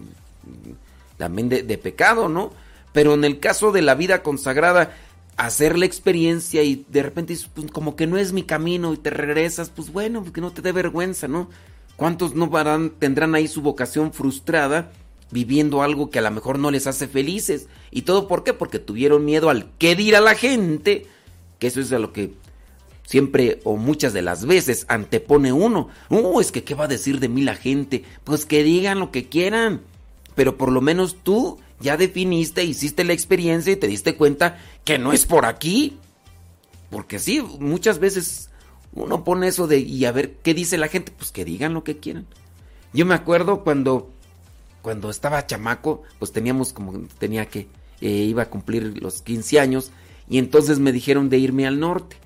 [1.17, 2.51] también de, pecado, ¿no?
[2.93, 4.95] Pero en el caso de la vida consagrada,
[5.37, 8.97] hacer la experiencia y de repente dices, pues, como que no es mi camino y
[8.97, 11.49] te regresas, pues bueno, que no te dé vergüenza, ¿no?
[11.95, 12.49] ¿Cuántos no
[12.99, 14.91] tendrán ahí su vocación frustrada
[15.31, 17.67] viviendo algo que a lo mejor no les hace felices?
[17.89, 18.53] ¿Y todo por qué?
[18.53, 21.05] Porque tuvieron miedo al qué dirá la gente,
[21.59, 22.33] que eso es a lo que
[23.05, 25.89] siempre o muchas de las veces antepone uno.
[26.09, 28.03] Uh, es que qué va a decir de mí la gente.
[28.23, 29.81] Pues que digan lo que quieran.
[30.35, 34.97] Pero por lo menos tú ya definiste, hiciste la experiencia y te diste cuenta que
[34.97, 35.97] no es por aquí.
[36.89, 38.49] Porque sí, muchas veces
[38.93, 41.83] uno pone eso de y a ver qué dice la gente, pues que digan lo
[41.83, 42.25] que quieran.
[42.93, 44.09] Yo me acuerdo cuando
[44.81, 47.67] cuando estaba chamaco, pues teníamos como tenía que
[48.01, 49.91] eh, iba a cumplir los 15 años
[50.29, 52.17] y entonces me dijeron de irme al norte.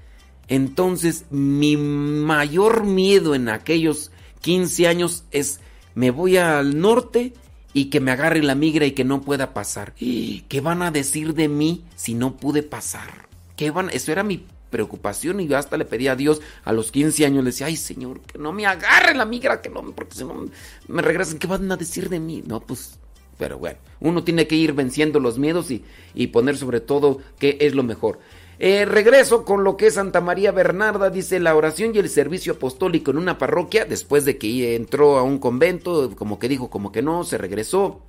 [0.48, 5.60] Entonces, mi mayor miedo en aquellos 15 años es
[5.96, 7.34] me voy al norte
[7.74, 9.94] y que me agarre la migra y que no pueda pasar.
[9.96, 13.28] ¿Qué van a decir de mí si no pude pasar?
[13.56, 13.90] ¿Qué van?
[13.90, 14.46] Eso era mi
[14.76, 17.78] preocupación y yo hasta le pedí a Dios a los 15 años, le decía, ay
[17.78, 20.48] Señor, que no me agarre la migra, que no, porque si no
[20.90, 22.44] me regresan, ¿qué van a decir de mí?
[22.46, 23.00] No, pues,
[23.38, 27.58] pero bueno, uno tiene que ir venciendo los miedos y, y poner sobre todo qué
[27.62, 28.20] es lo mejor.
[28.60, 33.12] Eh, regreso con lo que Santa María Bernarda, dice la oración y el servicio apostólico
[33.12, 37.02] en una parroquia, después de que entró a un convento, como que dijo, como que
[37.02, 38.02] no, se regresó.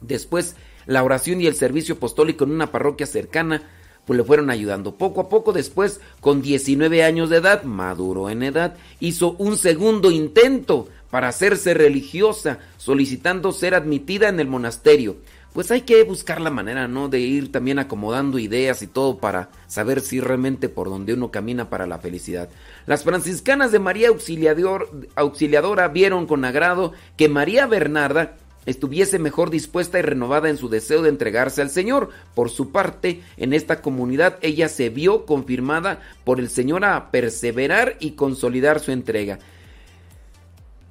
[0.00, 0.54] Después
[0.86, 3.68] la oración y el servicio apostólico en una parroquia cercana
[4.08, 4.94] pues le fueron ayudando.
[4.94, 10.10] Poco a poco después, con 19 años de edad, maduro en edad, hizo un segundo
[10.10, 15.16] intento para hacerse religiosa, solicitando ser admitida en el monasterio.
[15.52, 17.10] Pues hay que buscar la manera, ¿no?
[17.10, 21.68] De ir también acomodando ideas y todo para saber si realmente por donde uno camina
[21.68, 22.48] para la felicidad.
[22.86, 28.36] Las franciscanas de María Auxiliador, Auxiliadora vieron con agrado que María Bernarda
[28.68, 32.10] estuviese mejor dispuesta y renovada en su deseo de entregarse al Señor.
[32.34, 37.96] Por su parte, en esta comunidad ella se vio confirmada por el Señor a perseverar
[37.98, 39.38] y consolidar su entrega.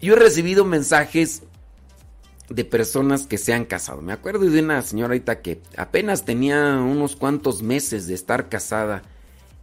[0.01, 1.43] Yo he recibido mensajes
[2.49, 4.01] de personas que se han casado.
[4.01, 9.03] Me acuerdo de una señorita que apenas tenía unos cuantos meses de estar casada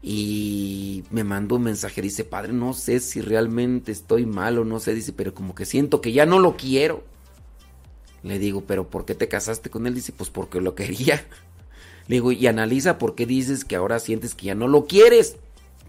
[0.02, 2.02] y me mandó un mensaje.
[2.02, 4.94] Dice, padre, no sé si realmente estoy mal o no sé.
[4.94, 7.02] Dice, pero como que siento que ya no lo quiero.
[8.24, 9.94] Le digo, pero ¿por qué te casaste con él?
[9.94, 11.24] Dice, pues porque lo quería.
[12.08, 15.36] Le digo, y analiza por qué dices que ahora sientes que ya no lo quieres.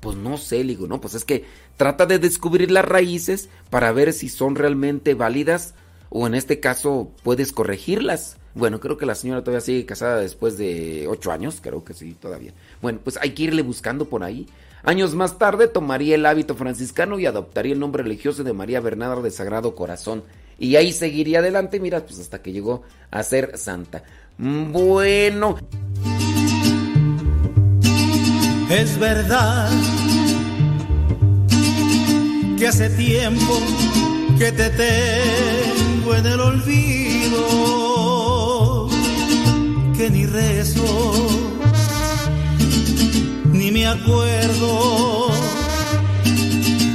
[0.02, 1.46] Pues no sé, le digo, no, pues es que
[1.78, 5.74] trata de descubrir las raíces para ver si son realmente válidas
[6.10, 8.38] o en este caso puedes corregirlas.
[8.54, 12.16] Bueno, creo que la señora todavía sigue casada después de ocho años, creo que sí,
[12.20, 12.54] todavía.
[12.82, 14.48] Bueno, pues hay que irle buscando por ahí.
[14.84, 19.22] Años más tarde tomaría el hábito franciscano y adoptaría el nombre religioso de María Bernarda
[19.22, 20.24] de Sagrado Corazón.
[20.58, 24.04] Y ahí seguiría adelante, mira, pues hasta que llegó a ser santa.
[24.38, 25.58] Bueno.
[28.70, 29.70] Es verdad
[32.58, 33.60] que hace tiempo
[34.40, 37.40] que te tengo en el olvido,
[39.96, 41.28] que ni rezo,
[43.52, 45.30] ni me acuerdo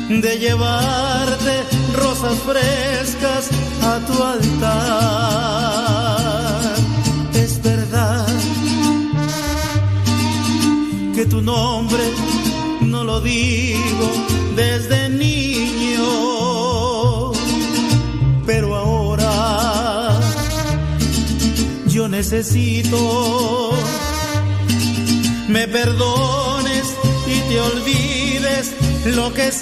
[0.09, 3.51] de llevarte rosas frescas
[3.83, 4.71] a tu altar.
[7.35, 8.27] Es verdad
[11.15, 12.03] que tu nombre
[12.81, 14.11] no lo digo
[14.57, 16.03] desde niño,
[18.47, 20.19] pero ahora
[21.87, 23.73] yo necesito
[25.51, 26.85] me perdones
[27.27, 28.73] y te olvides
[29.17, 29.53] lo que he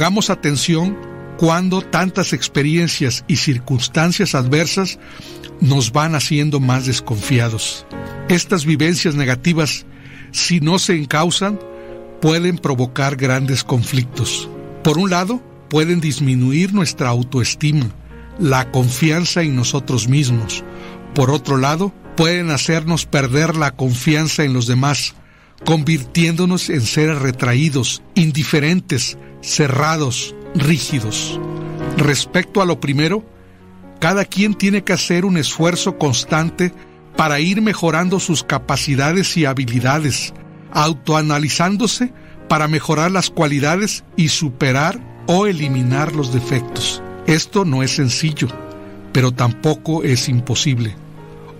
[0.00, 0.96] Pongamos atención
[1.36, 4.98] cuando tantas experiencias y circunstancias adversas
[5.60, 7.84] nos van haciendo más desconfiados.
[8.30, 9.84] Estas vivencias negativas,
[10.30, 11.60] si no se encausan,
[12.22, 14.48] pueden provocar grandes conflictos.
[14.82, 17.94] Por un lado, pueden disminuir nuestra autoestima,
[18.38, 20.64] la confianza en nosotros mismos.
[21.14, 25.14] Por otro lado, pueden hacernos perder la confianza en los demás,
[25.64, 31.38] convirtiéndonos en seres retraídos, indiferentes, cerrados, rígidos.
[31.96, 33.24] Respecto a lo primero,
[33.98, 36.72] cada quien tiene que hacer un esfuerzo constante
[37.16, 40.32] para ir mejorando sus capacidades y habilidades,
[40.72, 42.12] autoanalizándose
[42.48, 47.02] para mejorar las cualidades y superar o eliminar los defectos.
[47.26, 48.48] Esto no es sencillo,
[49.12, 50.96] pero tampoco es imposible.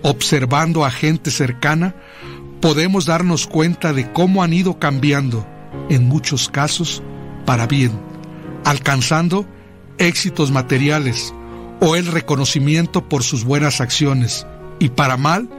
[0.01, 1.95] Observando a gente cercana,
[2.61, 5.45] podemos darnos cuenta de cómo han ido cambiando,
[5.89, 7.01] en muchos casos,
[7.45, 7.91] para bien,
[8.63, 9.45] alcanzando
[9.97, 11.33] éxitos materiales
[11.79, 14.45] o el reconocimiento por sus buenas acciones,
[14.79, 15.49] y para mal,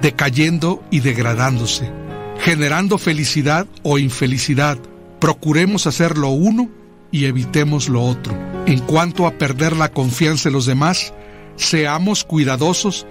[0.00, 1.90] decayendo y degradándose,
[2.38, 4.78] generando felicidad o infelicidad.
[5.18, 6.68] Procuremos hacer lo uno
[7.10, 8.36] y evitemos lo otro.
[8.66, 11.12] En cuanto a perder la confianza en los demás,
[11.56, 13.06] seamos cuidadosos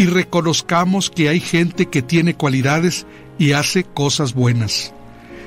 [0.00, 3.06] y reconozcamos que hay gente que tiene cualidades
[3.38, 4.94] y hace cosas buenas.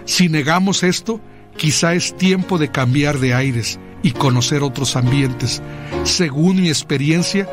[0.06, 1.20] Si negamos esto,
[1.58, 5.64] quizá es tiempo de cambiar de aires y conocer otros ambientes.
[6.04, 7.50] Según mi experiencia,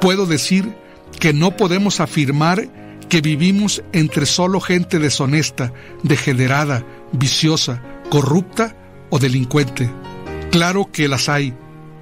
[0.00, 0.74] puedo decir
[1.20, 2.68] que no podemos afirmar
[3.08, 5.72] que vivimos entre solo gente deshonesta,
[6.02, 7.80] degenerada, viciosa,
[8.10, 8.74] corrupta
[9.10, 9.88] o delincuente.
[10.50, 11.54] Claro que las hay.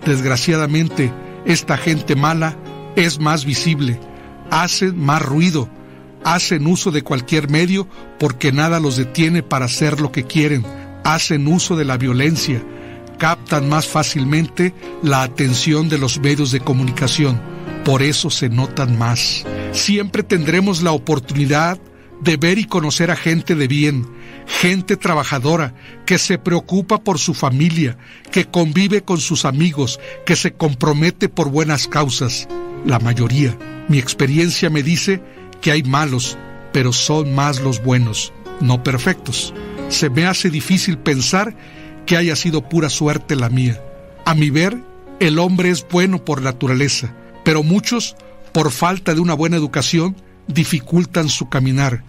[0.07, 1.13] Desgraciadamente,
[1.45, 2.57] esta gente mala
[2.97, 4.01] es más visible,
[4.51, 5.69] hacen más ruido,
[6.25, 7.89] hacen uso de cualquier medio
[8.19, 10.65] porque nada los detiene para hacer lo que quieren,
[11.05, 12.63] hacen uso de la violencia,
[13.19, 17.41] captan más fácilmente la atención de los medios de comunicación,
[17.85, 19.45] por eso se notan más.
[19.73, 21.79] Siempre tendremos la oportunidad
[22.21, 24.07] de ver y conocer a gente de bien,
[24.47, 25.75] gente trabajadora,
[26.05, 27.97] que se preocupa por su familia,
[28.33, 32.49] que convive con sus amigos, que se compromete por buenas causas.
[32.85, 33.57] La mayoría.
[33.89, 35.22] Mi experiencia me dice
[35.61, 36.37] que hay malos,
[36.72, 39.55] pero son más los buenos, no perfectos.
[39.89, 41.57] Se me hace difícil pensar
[42.07, 43.83] que haya sido pura suerte la mía.
[44.24, 44.79] A mi ver,
[45.20, 47.14] el hombre es bueno por naturaleza,
[47.45, 48.16] pero muchos,
[48.53, 50.16] por falta de una buena educación,
[50.47, 52.03] dificultan su caminar.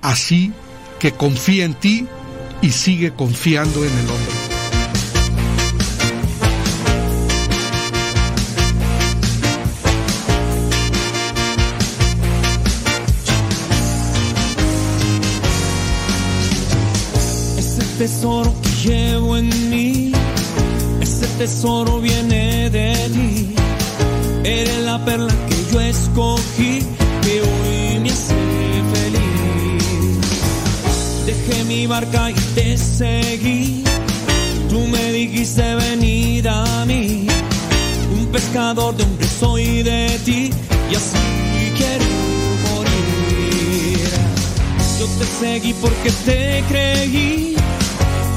[0.00, 0.52] Así
[0.98, 2.06] que confía en ti
[2.62, 4.47] y sigue confiando en el hombre.
[17.98, 20.12] Tesoro que llevo en mí,
[21.00, 23.54] ese tesoro viene de ti.
[24.44, 26.86] Eres la perla que yo escogí,
[27.22, 28.36] que hoy me hace
[28.94, 29.82] feliz.
[31.26, 33.82] Dejé mi barca y te seguí.
[34.70, 37.26] Tú me dijiste venir a mí.
[38.16, 40.50] Un pescador de hombres soy de ti
[40.90, 42.04] y así quiero
[42.70, 44.08] morir.
[45.00, 47.57] Yo te seguí porque te creí.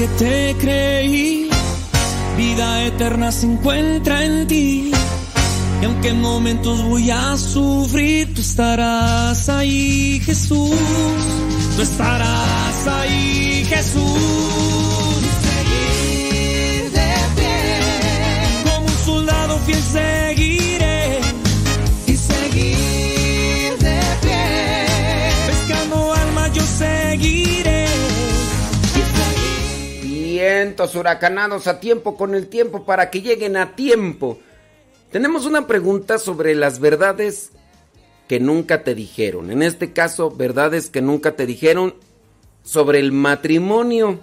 [0.00, 1.50] porque te creí.
[2.36, 4.92] Vida eterna se encuentra en ti.
[5.80, 10.70] Y aunque en momentos voy a sufrir, tú estarás ahí, Jesús.
[11.76, 14.02] Tú estarás ahí, Jesús.
[15.48, 17.60] Seguir de pie.
[18.64, 21.20] Como un soldado fiel seguiré.
[22.06, 24.46] Y seguir de pie.
[25.46, 27.69] Pescando almas yo seguiré.
[30.94, 34.38] Huracanados a tiempo con el tiempo para que lleguen a tiempo.
[35.10, 37.50] Tenemos una pregunta sobre las verdades
[38.28, 39.50] que nunca te dijeron.
[39.50, 41.94] En este caso, verdades que nunca te dijeron
[42.62, 44.20] sobre el matrimonio.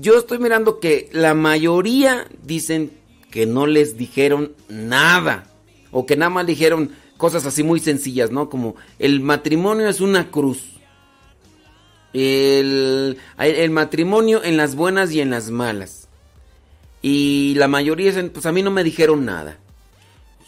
[0.00, 2.92] Yo estoy mirando que la mayoría dicen
[3.30, 5.46] que no les dijeron nada.
[5.90, 8.48] O que nada más dijeron cosas así muy sencillas, ¿no?
[8.48, 10.73] Como el matrimonio es una cruz.
[12.14, 16.08] El, el matrimonio en las buenas y en las malas.
[17.02, 19.58] Y la mayoría pues a mí no me dijeron nada.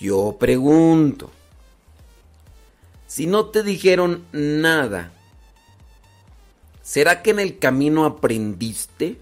[0.00, 1.30] Yo pregunto,
[3.06, 5.12] si no te dijeron nada,
[6.82, 9.18] ¿será que en el camino aprendiste?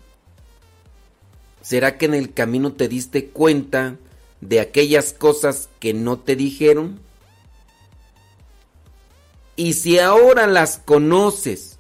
[1.61, 3.97] ¿Será que en el camino te diste cuenta
[4.41, 7.01] de aquellas cosas que no te dijeron?
[9.57, 11.74] Y si ahora las conoces,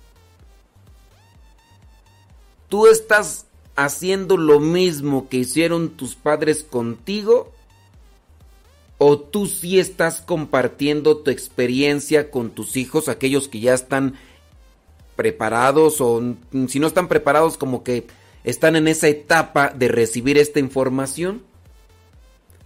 [2.74, 3.46] tú estás
[3.76, 7.52] haciendo lo mismo que hicieron tus padres contigo?
[8.98, 14.16] ¿O tú sí estás compartiendo tu experiencia con tus hijos, aquellos que ya están
[15.14, 16.20] preparados o
[16.66, 18.08] si no están preparados como que
[18.42, 21.42] están en esa etapa de recibir esta información?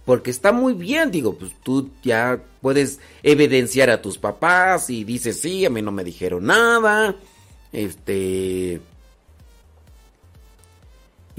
[0.05, 5.39] Porque está muy bien, digo, pues tú ya puedes evidenciar a tus papás y dices,
[5.39, 7.15] sí, a mí no me dijeron nada.
[7.71, 8.81] Este,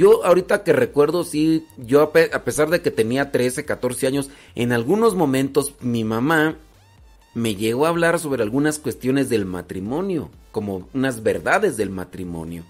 [0.00, 4.06] yo ahorita que recuerdo, sí, yo a, pe a, pesar de que tenía 13, 14
[4.06, 6.56] años, en algunos momentos mi mamá
[7.34, 12.64] me llegó a hablar sobre algunas cuestiones del matrimonio, como unas verdades del matrimonio.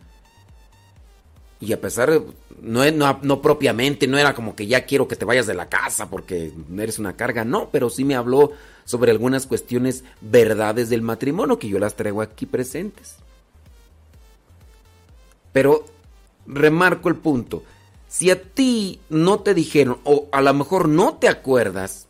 [1.60, 2.20] Y a pesar
[2.60, 5.68] no, no, no propiamente, no era como que ya quiero que te vayas de la
[5.68, 8.50] casa porque eres una carga, no, pero sí me habló
[8.84, 13.18] sobre algunas cuestiones, verdades del matrimonio que yo las traigo aquí presentes.
[15.52, 15.84] Pero
[16.46, 17.62] remarco el punto,
[18.08, 22.06] si a ti no te dijeron, o a lo mejor no te acuerdas,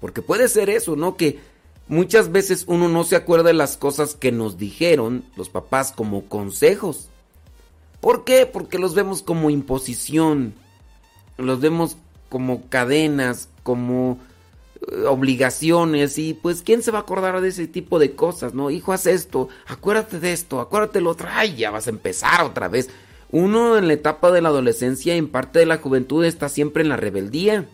[0.00, 1.16] porque puede ser eso, ¿no?
[1.16, 1.40] Que
[1.88, 6.26] muchas veces uno no se acuerda de las cosas que nos dijeron los papás como
[6.26, 7.08] consejos.
[8.00, 8.44] ¿Por qué?
[8.44, 10.54] Porque los vemos como imposición,
[11.38, 11.96] los vemos
[12.28, 14.18] como cadenas, como
[15.06, 18.70] obligaciones y pues quién se va a acordar de ese tipo de cosas, ¿no?
[18.70, 22.68] Hijo, haz esto, acuérdate de esto, acuérdate lo otro, ay, ya vas a empezar otra
[22.68, 22.90] vez.
[23.30, 26.82] Uno en la etapa de la adolescencia y en parte de la juventud está siempre
[26.82, 27.68] en la rebeldía.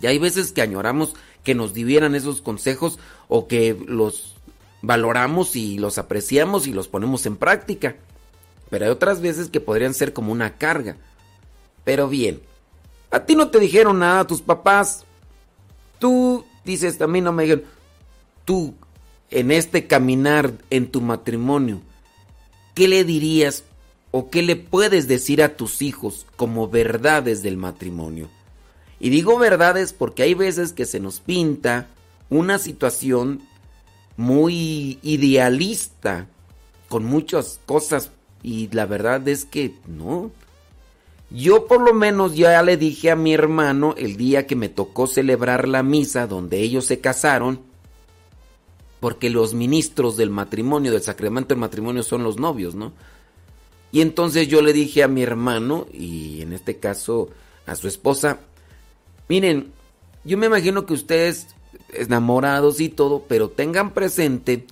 [0.00, 2.98] Y hay veces que añoramos que nos dieran esos consejos
[3.28, 4.36] o que los
[4.82, 7.96] valoramos y los apreciamos y los ponemos en práctica.
[8.70, 10.96] Pero hay otras veces que podrían ser como una carga.
[11.84, 12.42] Pero bien,
[13.10, 15.06] a ti no te dijeron nada tus papás.
[15.98, 17.64] Tú dices, mí no me dijeron.
[18.44, 18.74] Tú,
[19.30, 21.80] en este caminar en tu matrimonio,
[22.74, 23.64] ¿qué le dirías
[24.10, 28.28] o qué le puedes decir a tus hijos como verdades del matrimonio?
[29.00, 31.88] Y digo verdades porque hay veces que se nos pinta
[32.30, 33.42] una situación
[34.16, 36.26] muy idealista,
[36.88, 38.10] con muchas cosas,
[38.42, 40.30] y la verdad es que no.
[41.30, 45.06] Yo por lo menos ya le dije a mi hermano el día que me tocó
[45.06, 47.60] celebrar la misa donde ellos se casaron,
[49.00, 52.92] porque los ministros del matrimonio, del sacramento del matrimonio son los novios, ¿no?
[53.92, 57.28] Y entonces yo le dije a mi hermano, y en este caso
[57.66, 58.40] a su esposa,
[59.28, 59.72] miren,
[60.24, 61.48] yo me imagino que ustedes
[61.92, 64.66] enamorados y todo, pero tengan presente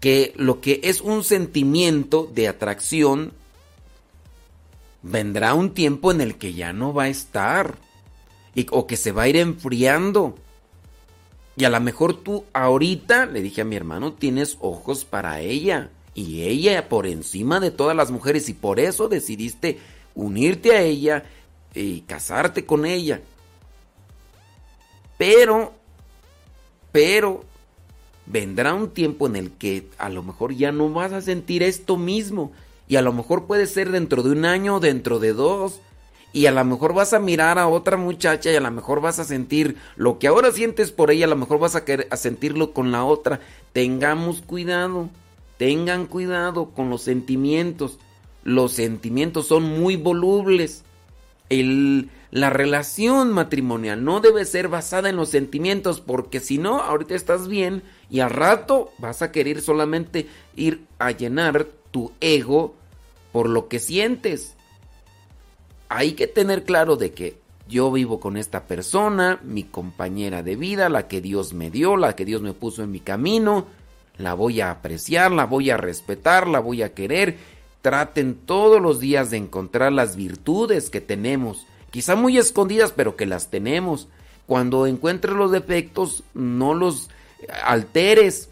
[0.00, 3.32] que lo que es un sentimiento de atracción
[5.06, 7.76] vendrá un tiempo en el que ya no va a estar
[8.54, 10.36] y, o que se va a ir enfriando.
[11.56, 15.90] Y a lo mejor tú ahorita, le dije a mi hermano, tienes ojos para ella
[16.14, 19.78] y ella por encima de todas las mujeres y por eso decidiste
[20.14, 21.24] unirte a ella
[21.74, 23.20] y casarte con ella.
[25.16, 25.72] Pero,
[26.92, 27.44] pero,
[28.26, 31.96] vendrá un tiempo en el que a lo mejor ya no vas a sentir esto
[31.96, 32.52] mismo.
[32.88, 35.80] Y a lo mejor puede ser dentro de un año, dentro de dos.
[36.32, 39.18] Y a lo mejor vas a mirar a otra muchacha y a lo mejor vas
[39.18, 42.16] a sentir lo que ahora sientes por ella, a lo mejor vas a, querer, a
[42.16, 43.40] sentirlo con la otra.
[43.72, 45.08] Tengamos cuidado,
[45.56, 47.98] tengan cuidado con los sentimientos.
[48.44, 50.84] Los sentimientos son muy volubles.
[51.48, 57.14] El, la relación matrimonial no debe ser basada en los sentimientos porque si no, ahorita
[57.14, 61.66] estás bien y al rato vas a querer solamente ir a llenar
[61.96, 62.74] tu ego
[63.32, 64.54] por lo que sientes.
[65.88, 67.38] Hay que tener claro de que
[67.70, 72.14] yo vivo con esta persona, mi compañera de vida, la que Dios me dio, la
[72.14, 73.64] que Dios me puso en mi camino,
[74.18, 77.38] la voy a apreciar, la voy a respetar, la voy a querer.
[77.80, 83.24] Traten todos los días de encontrar las virtudes que tenemos, quizá muy escondidas, pero que
[83.24, 84.06] las tenemos.
[84.46, 87.08] Cuando encuentres los defectos, no los
[87.64, 88.50] alteres,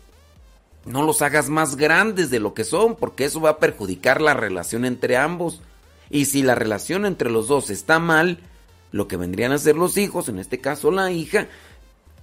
[0.85, 4.35] no los hagas más grandes de lo que son, porque eso va a perjudicar la
[4.35, 5.61] relación entre ambos.
[6.11, 8.39] Y si la relación entre los dos está mal,
[8.93, 11.49] lo que vendrían a ser los hijos, en este caso la hija,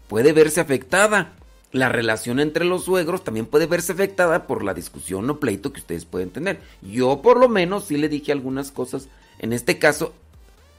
[0.08, 1.34] puede verse afectada.
[1.72, 5.80] La relación entre los suegros también puede verse afectada por la discusión o pleito que
[5.80, 6.60] ustedes pueden tener.
[6.82, 9.08] Yo por lo menos sí le dije algunas cosas,
[9.40, 10.14] en este caso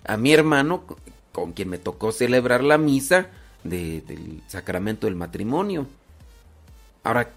[0.05, 0.85] a mi hermano,
[1.33, 3.29] con quien me tocó celebrar la misa
[3.65, 5.87] de, del sacramento del matrimonio.
[7.05, 7.31] Ahora,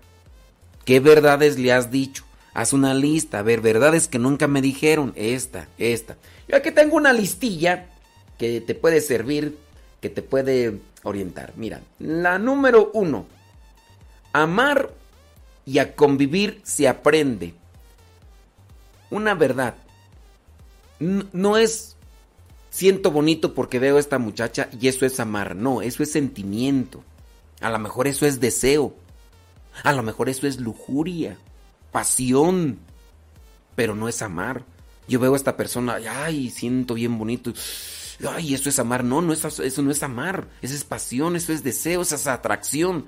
[0.86, 2.24] ¿qué verdades le has dicho?
[2.54, 6.16] Haz una lista, a ver, verdades que nunca me dijeron, esta, esta.
[6.48, 7.88] Yo aquí tengo una listilla
[8.38, 9.58] que te puede servir,
[10.00, 11.54] que te puede orientar.
[11.58, 13.26] Mira, la número uno,
[14.32, 14.92] amar
[15.66, 17.54] y a convivir se aprende.
[19.10, 19.76] Una verdad,
[21.00, 21.96] no es
[22.70, 27.04] siento bonito porque veo a esta muchacha y eso es amar, no, eso es sentimiento.
[27.62, 28.94] A lo mejor eso es deseo.
[29.84, 31.38] A lo mejor eso es lujuria,
[31.92, 32.80] pasión,
[33.76, 34.64] pero no es amar.
[35.08, 37.54] Yo veo a esta persona, ay, siento bien bonito.
[38.28, 39.04] Ay, eso es amar.
[39.04, 40.48] No, no es, eso no es amar.
[40.62, 43.06] Eso es pasión, eso es deseo, eso es atracción.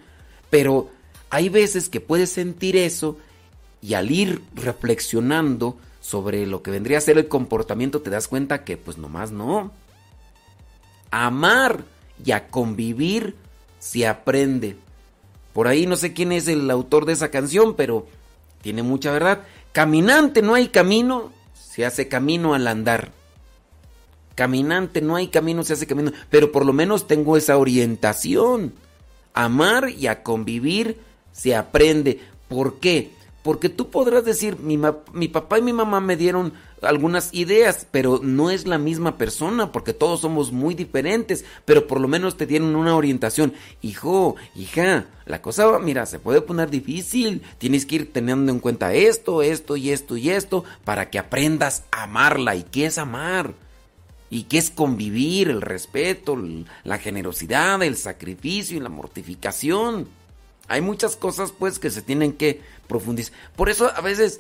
[0.49, 0.91] Pero
[1.29, 3.17] hay veces que puedes sentir eso
[3.81, 8.63] y al ir reflexionando sobre lo que vendría a ser el comportamiento te das cuenta
[8.63, 9.71] que pues nomás no.
[11.11, 11.83] Amar
[12.23, 13.35] y a convivir
[13.79, 14.77] se aprende.
[15.57, 18.05] Por ahí no sé quién es el autor de esa canción, pero
[18.61, 19.39] tiene mucha verdad.
[19.71, 21.31] Caminante no hay camino
[21.77, 23.11] se hace camino al andar.
[24.35, 28.75] Caminante, no hay camino, se hace camino, pero por lo menos tengo esa orientación.
[29.33, 30.99] Amar y a convivir
[31.31, 32.19] se aprende.
[32.47, 33.09] ¿Por qué?
[33.47, 34.77] Porque tú podrás decir, mi,
[35.13, 39.71] mi papá y mi mamá me dieron algunas ideas, pero no es la misma persona,
[39.71, 43.53] porque todos somos muy diferentes, pero por lo menos te dieron una orientación.
[43.81, 48.93] Hijo, hija, la cosa, mira, se puede poner difícil, tienes que ir teniendo en cuenta
[48.93, 52.53] esto, esto y esto y esto, para que aprendas a amarla.
[52.53, 53.53] ¿Y qué es amar?
[54.29, 55.47] ¿Y qué es convivir?
[55.47, 56.37] El respeto,
[56.83, 60.16] la generosidad, el sacrificio y la mortificación.
[60.67, 63.33] Hay muchas cosas pues que se tienen que profundizar.
[63.55, 64.39] Por eso a veces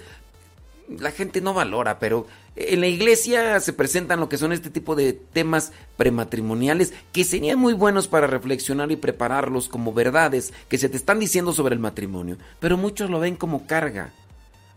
[0.89, 4.95] la gente no valora, pero en la iglesia se presentan lo que son este tipo
[4.95, 10.89] de temas prematrimoniales que serían muy buenos para reflexionar y prepararlos como verdades que se
[10.89, 12.37] te están diciendo sobre el matrimonio.
[12.59, 14.11] Pero muchos lo ven como carga,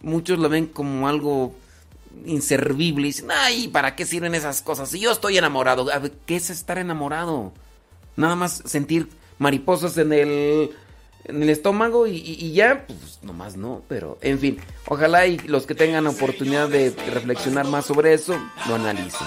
[0.03, 1.55] muchos lo ven como algo
[2.27, 4.91] inservible y dicen, ay, ¿para qué sirven esas cosas?
[4.91, 5.87] Si yo estoy enamorado,
[6.27, 7.53] ¿qué es estar enamorado?
[8.17, 10.71] Nada más sentir mariposas en el
[11.25, 15.75] en el estómago y, ya, pues nomás no, pero en fin, ojalá y los que
[15.75, 19.27] tengan oportunidad de reflexionar más sobre eso, lo analicen.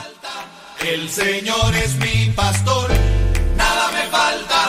[0.86, 2.90] El Señor es mi pastor,
[3.58, 4.63] nada me falta.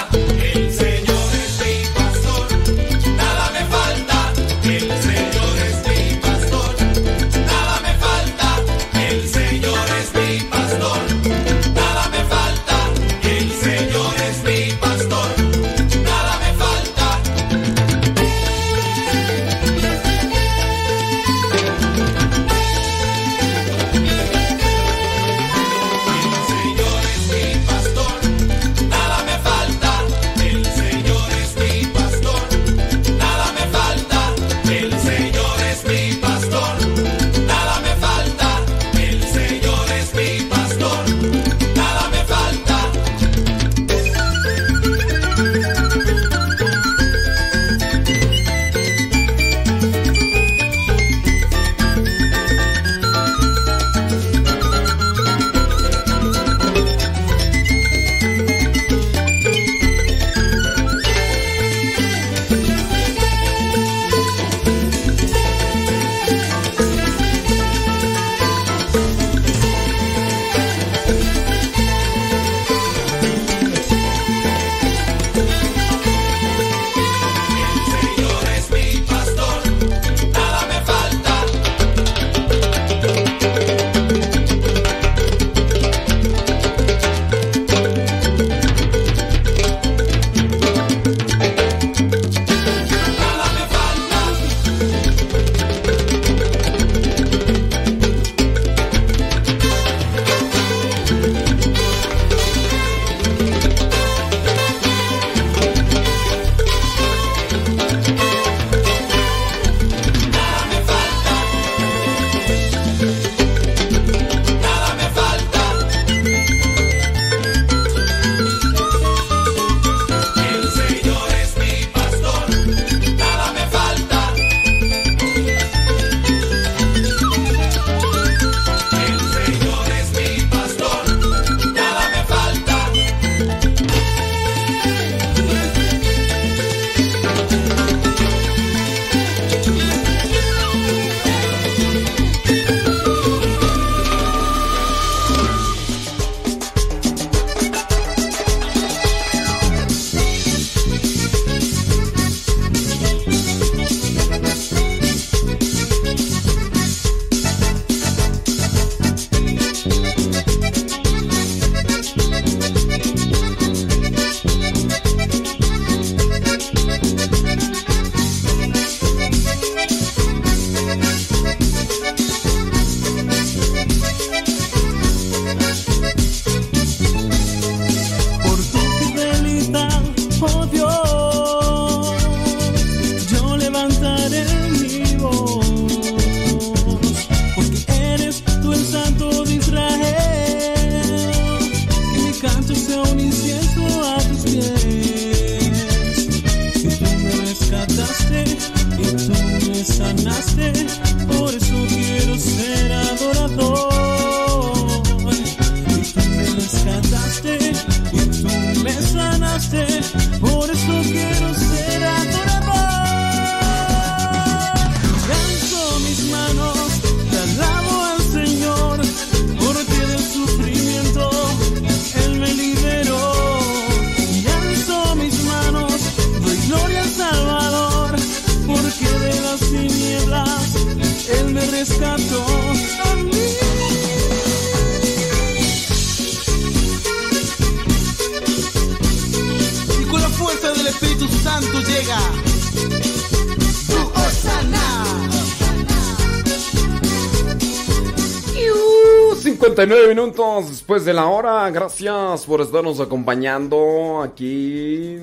[250.95, 251.69] Después de la hora.
[251.71, 255.19] Gracias por estarnos acompañando aquí.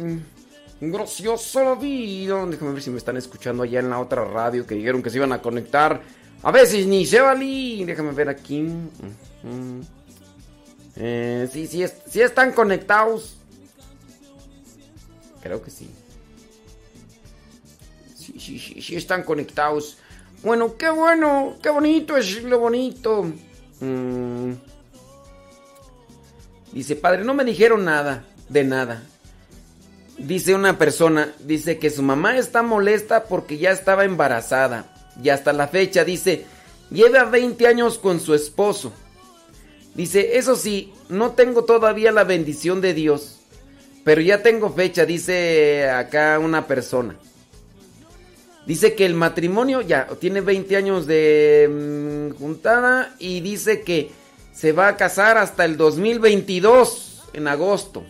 [0.81, 2.45] Graciosa la.
[2.45, 5.15] Déjame ver si me están escuchando allá en la otra radio que dijeron que se
[5.15, 6.01] iban a conectar.
[6.43, 7.85] A veces ni se valí.
[7.85, 8.67] Déjame ver aquí.
[10.97, 13.37] Eh, sí, sí, es- sí están conectados.
[15.41, 15.89] Creo que sí.
[18.17, 19.97] Sí, sí, sí, sí están conectados.
[20.43, 23.31] Bueno, qué bueno, qué bonito es lo bonito.
[26.95, 29.03] Padre, no me dijeron nada, de nada.
[30.17, 34.85] Dice una persona, dice que su mamá está molesta porque ya estaba embarazada.
[35.21, 36.45] Y hasta la fecha, dice,
[36.89, 38.93] lleva 20 años con su esposo.
[39.95, 43.39] Dice, eso sí, no tengo todavía la bendición de Dios.
[44.03, 47.15] Pero ya tengo fecha, dice acá una persona.
[48.65, 54.11] Dice que el matrimonio ya tiene 20 años de mm, juntada y dice que
[54.53, 58.03] se va a casar hasta el 2022, en agosto.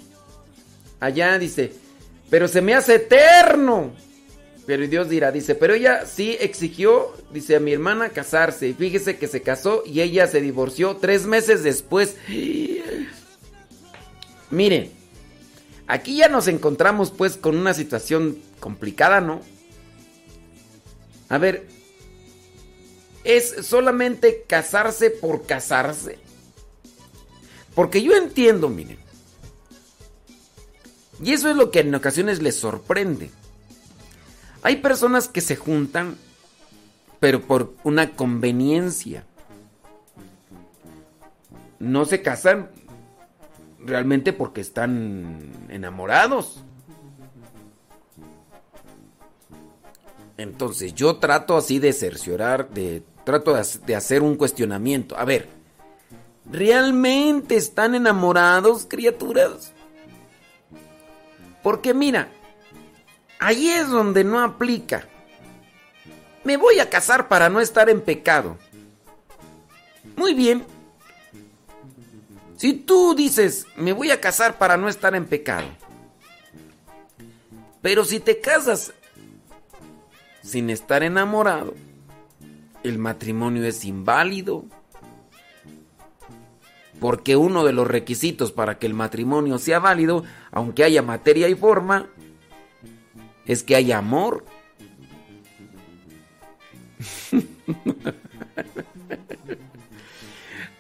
[1.00, 1.74] Allá dice,
[2.30, 3.94] pero se me hace eterno.
[4.66, 8.70] Pero Dios dirá, dice, pero ella sí exigió, dice a mi hermana, casarse.
[8.70, 12.16] Y fíjese que se casó y ella se divorció tres meses después.
[14.52, 14.92] Mire,
[15.88, 19.42] aquí ya nos encontramos pues con una situación complicada, ¿no?
[21.28, 21.66] A ver,
[23.24, 26.20] ¿es solamente casarse por casarse?
[27.76, 28.97] Porque yo entiendo, miren.
[31.24, 33.30] Y eso es lo que en ocasiones les sorprende.
[34.63, 36.17] Hay personas que se juntan,
[37.19, 39.24] pero por una conveniencia.
[41.80, 42.69] No se casan
[43.80, 46.63] realmente porque están enamorados.
[50.38, 55.17] Entonces yo trato así de cerciorar, de trato de, hac- de hacer un cuestionamiento.
[55.17, 55.49] A ver,
[56.46, 59.74] ¿realmente están enamorados, criaturas?
[61.64, 62.30] Porque mira,
[63.39, 65.08] ahí es donde no aplica.
[66.44, 68.58] Me voy a casar para no estar en pecado.
[70.16, 70.66] Muy bien.
[72.58, 75.68] Si tú dices, me voy a casar para no estar en pecado.
[77.82, 78.94] Pero si te casas
[80.44, 81.74] sin estar enamorado,
[82.84, 84.65] el matrimonio es inválido.
[87.02, 91.56] Porque uno de los requisitos para que el matrimonio sea válido, aunque haya materia y
[91.56, 92.07] forma,
[93.48, 94.45] es que haya amor.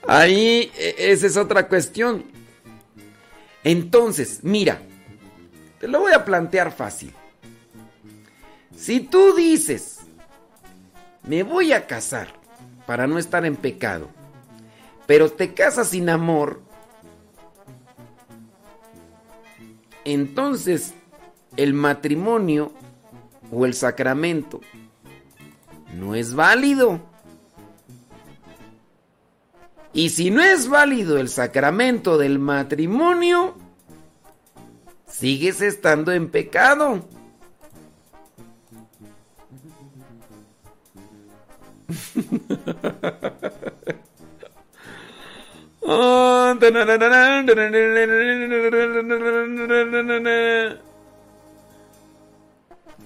[0.07, 2.25] Ahí e- esa es otra cuestión.
[3.63, 4.79] Entonces, mira,
[5.79, 7.13] te lo voy a plantear fácil.
[8.77, 10.01] Si tú dices,
[11.23, 12.27] me voy a casar
[12.85, 14.20] para no estar en pecado,
[15.11, 16.61] pero te casas sin amor,
[20.05, 20.93] entonces
[21.57, 22.71] el matrimonio
[23.51, 24.61] o el sacramento
[25.99, 27.01] no es válido.
[29.91, 33.57] Y si no es válido el sacramento del matrimonio,
[35.07, 37.05] sigues estando en pecado.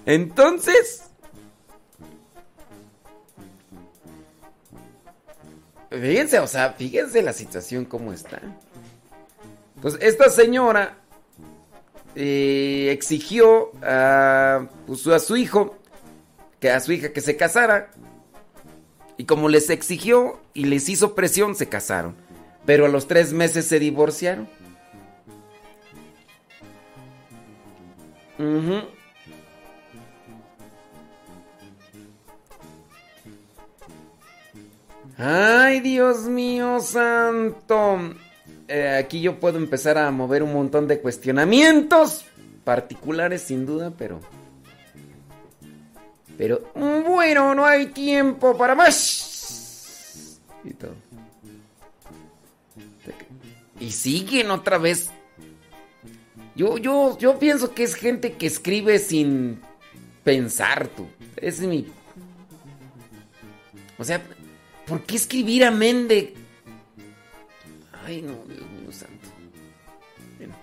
[0.06, 1.04] Entonces,
[5.90, 8.40] fíjense, o sea, fíjense la situación cómo está.
[9.82, 10.98] Pues esta señora
[12.16, 15.78] eh, exigió a, pues, a su hijo,
[16.60, 17.92] que a su hija que se casara.
[19.18, 22.25] Y como les exigió y les hizo presión, se casaron.
[22.66, 24.48] Pero a los tres meses se divorciaron.
[35.18, 38.00] Ay, Dios mío santo.
[38.68, 42.26] Eh, aquí yo puedo empezar a mover un montón de cuestionamientos
[42.64, 44.20] particulares sin duda, pero...
[46.38, 50.42] Pero bueno, no hay tiempo para más.
[50.66, 51.05] Y todo.
[53.80, 55.10] Y siguen otra vez.
[56.56, 59.60] Yo, yo, yo pienso que es gente que escribe sin
[60.24, 61.08] pensar, tú.
[61.36, 61.88] Es mi.
[63.98, 64.22] O sea,
[64.86, 66.34] ¿Por qué escribir amén de...
[68.06, 69.28] Ay, no, Dios mío santo.
[70.38, 70.54] Bueno.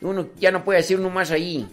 [0.00, 1.68] Uno ya no puede decir uno más ahí.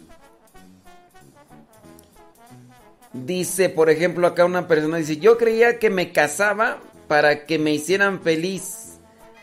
[3.14, 7.72] Dice, por ejemplo, acá una persona dice, yo creía que me casaba para que me
[7.72, 8.85] hicieran feliz,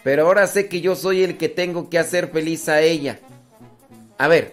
[0.02, 3.20] pero ahora sé que yo soy el que tengo que hacer feliz a ella.
[4.18, 4.52] A ver.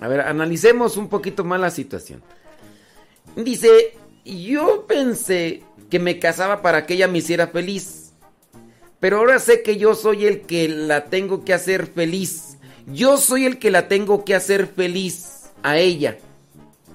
[0.00, 2.22] A ver, analicemos un poquito más la situación.
[3.36, 8.12] Dice, yo pensé que me casaba para que ella me hiciera feliz,
[8.98, 12.56] pero ahora sé que yo soy el que la tengo que hacer feliz.
[12.86, 16.18] Yo soy el que la tengo que hacer feliz a ella.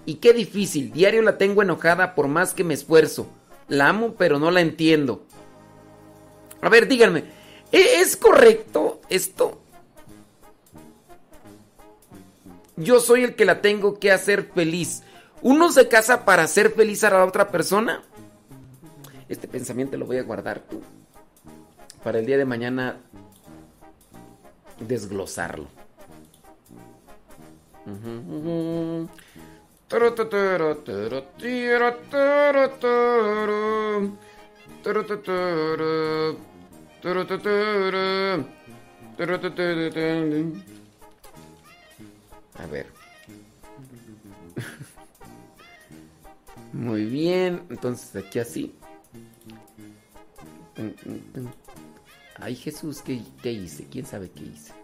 [0.05, 3.27] Y qué difícil, diario la tengo enojada por más que me esfuerzo.
[3.67, 5.25] La amo, pero no la entiendo.
[6.61, 7.25] A ver, díganme,
[7.71, 9.59] ¿e- ¿es correcto esto?
[12.75, 15.03] Yo soy el que la tengo que hacer feliz.
[15.41, 18.03] ¿Uno se casa para hacer feliz a la otra persona?
[19.29, 20.81] Este pensamiento lo voy a guardar tú.
[22.03, 22.97] Para el día de mañana
[24.79, 25.67] desglosarlo.
[42.55, 42.87] A ver.
[46.73, 47.63] Muy bien.
[47.69, 48.75] Entonces aquí así.
[52.35, 53.87] Ay Jesús, ¿qué, qué hice?
[53.89, 54.76] ¿Quién sabe qué hice?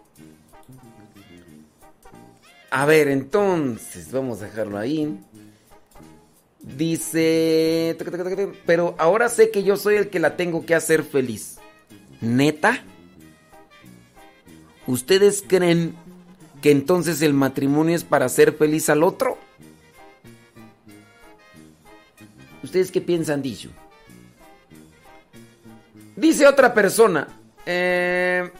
[2.75, 5.19] A ver, entonces, vamos a dejarlo ahí.
[6.59, 7.95] Dice,
[8.65, 11.59] pero ahora sé que yo soy el que la tengo que hacer feliz.
[12.19, 12.83] ¿Neta?
[14.87, 15.93] ¿Ustedes creen
[16.63, 19.37] que entonces el matrimonio es para hacer feliz al otro?
[22.63, 23.69] ¿Ustedes qué piensan, dicho?
[26.15, 27.27] Dice otra persona.
[27.67, 28.51] Eh,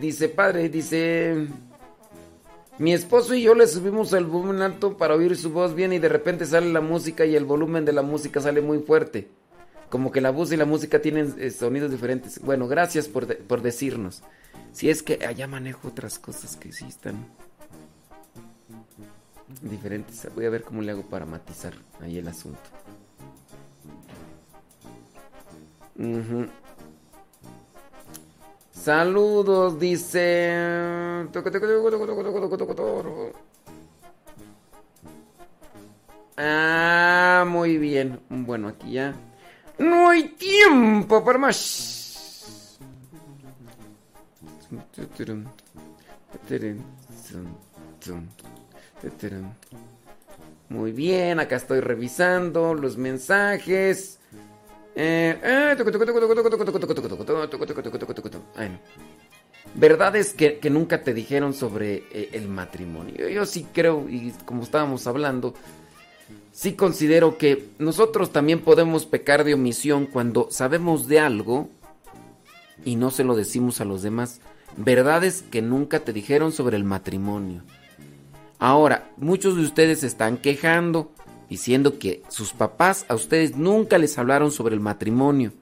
[0.00, 1.48] dice padre, dice...
[2.78, 5.98] Mi esposo y yo le subimos el volumen alto para oír su voz bien y
[5.98, 9.28] de repente sale la música y el volumen de la música sale muy fuerte.
[9.90, 12.40] Como que la voz y la música tienen eh, sonidos diferentes.
[12.40, 14.22] Bueno, gracias por, por decirnos.
[14.72, 17.26] Si es que allá manejo otras cosas que sí están
[19.60, 20.26] diferentes.
[20.34, 22.60] Voy a ver cómo le hago para matizar ahí el asunto.
[25.96, 26.46] Ujú.
[28.82, 31.26] Saludos, dice.
[36.38, 38.20] Ah, muy bien.
[38.30, 39.14] Bueno, aquí ya.
[39.78, 42.78] No hay tiempo para más.
[50.70, 54.19] Muy bien, acá estoy revisando los mensajes.
[55.02, 55.76] Eh, eh.
[59.74, 63.26] Verdades que, nunca te dijeron sobre eh, el matrimonio.
[63.30, 65.54] Yo sí creo, y como estábamos hablando,
[66.52, 71.70] sí considero que nosotros también podemos pecar de omisión cuando sabemos de algo
[72.84, 74.42] y no se lo decimos a los demás.
[74.76, 77.62] Verdades que nunca te dijeron sobre el matrimonio.
[78.58, 81.10] Ahora, muchos de ustedes se están quejando,
[81.50, 85.52] diciendo que sus papás a ustedes nunca les hablaron sobre el matrimonio.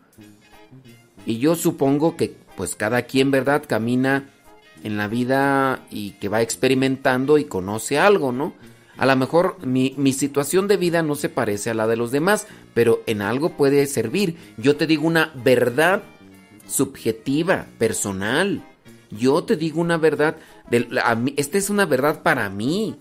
[1.26, 4.30] Y yo supongo que pues cada quien, ¿verdad?, camina
[4.84, 8.54] en la vida y que va experimentando y conoce algo, ¿no?
[8.96, 12.48] A lo mejor mi, situación de vida no se parece a la de los demás,
[12.74, 14.36] pero en algo puede servir.
[14.56, 16.02] Yo te digo una verdad
[16.66, 18.64] subjetiva, personal.
[19.10, 20.36] Yo te digo una verdad,
[20.68, 22.96] de, a mí- esta es una verdad para mí.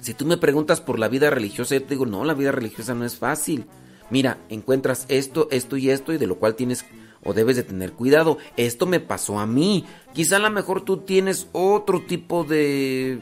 [0.00, 2.94] Si tú me preguntas por la vida religiosa, yo te digo, no, la vida religiosa
[2.94, 3.66] no es fácil.
[4.10, 6.84] Mira, encuentras esto, esto y esto, y de lo cual tienes
[7.24, 8.38] o debes de tener cuidado.
[8.56, 9.84] Esto me pasó a mí.
[10.14, 13.20] Quizá a lo mejor tú tienes otro tipo de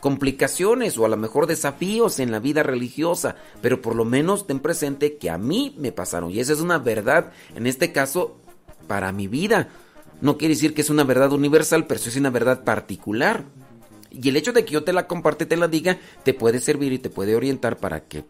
[0.00, 4.60] complicaciones o a lo mejor desafíos en la vida religiosa, pero por lo menos ten
[4.60, 8.36] presente que a mí me pasaron y esa es una verdad, en este caso,
[8.86, 9.68] para mi vida.
[10.20, 13.44] No quiere decir que es una verdad universal, pero sí es una verdad particular.
[14.10, 16.92] Y el hecho de que yo te la comparte te la diga, te puede servir
[16.92, 18.24] y te puede orientar para que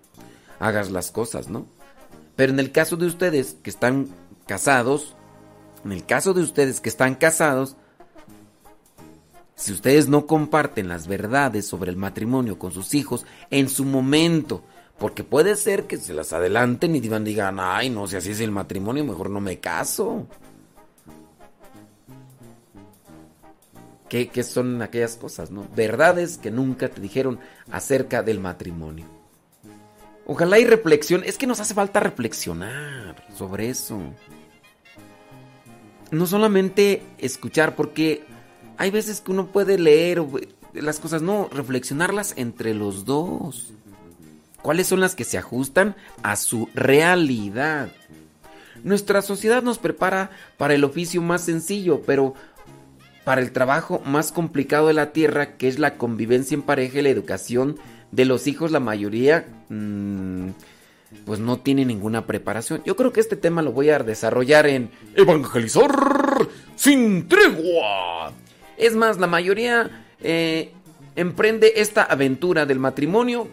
[0.58, 1.66] hagas las cosas, ¿no?
[2.34, 4.08] Pero en el caso de ustedes que están
[4.46, 5.14] casados,
[5.84, 7.76] en el caso de ustedes que están casados,
[9.54, 14.62] si ustedes no comparten las verdades sobre el matrimonio con sus hijos en su momento,
[14.98, 18.40] porque puede ser que se las adelanten y digan, digan, ay, no, si así es
[18.40, 20.26] el matrimonio, mejor no me caso.
[24.08, 25.66] ¿Qué, son aquellas cosas, no?
[25.74, 29.06] Verdades que nunca te dijeron acerca del matrimonio.
[30.26, 31.22] Ojalá y reflexión.
[31.24, 34.00] Es que nos hace falta reflexionar sobre eso.
[36.12, 38.24] No solamente escuchar, porque
[38.78, 40.22] hay veces que uno puede leer
[40.72, 43.72] las cosas, no, reflexionarlas entre los dos.
[44.62, 47.88] ¿Cuáles son las que se ajustan a su realidad?
[48.84, 52.34] Nuestra sociedad nos prepara para el oficio más sencillo, pero
[53.26, 57.02] para el trabajo más complicado de la tierra, que es la convivencia en pareja y
[57.02, 57.76] la educación
[58.12, 60.50] de los hijos, la mayoría mm,
[61.24, 62.82] pues no tiene ninguna preparación.
[62.86, 65.90] Yo creo que este tema lo voy a desarrollar en Evangelizar
[66.76, 68.32] sin tregua.
[68.76, 70.70] Es más, la mayoría eh,
[71.16, 73.48] emprende esta aventura del matrimonio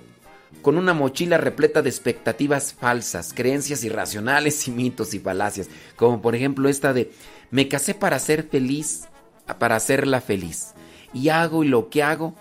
[0.62, 5.68] con una mochila repleta de expectativas falsas, creencias irracionales y mitos y falacias.
[5.96, 7.12] Como por ejemplo esta de,
[7.50, 9.08] me casé para ser feliz,
[9.46, 10.74] para hacerla feliz.
[11.14, 12.36] Y hago lo que hago,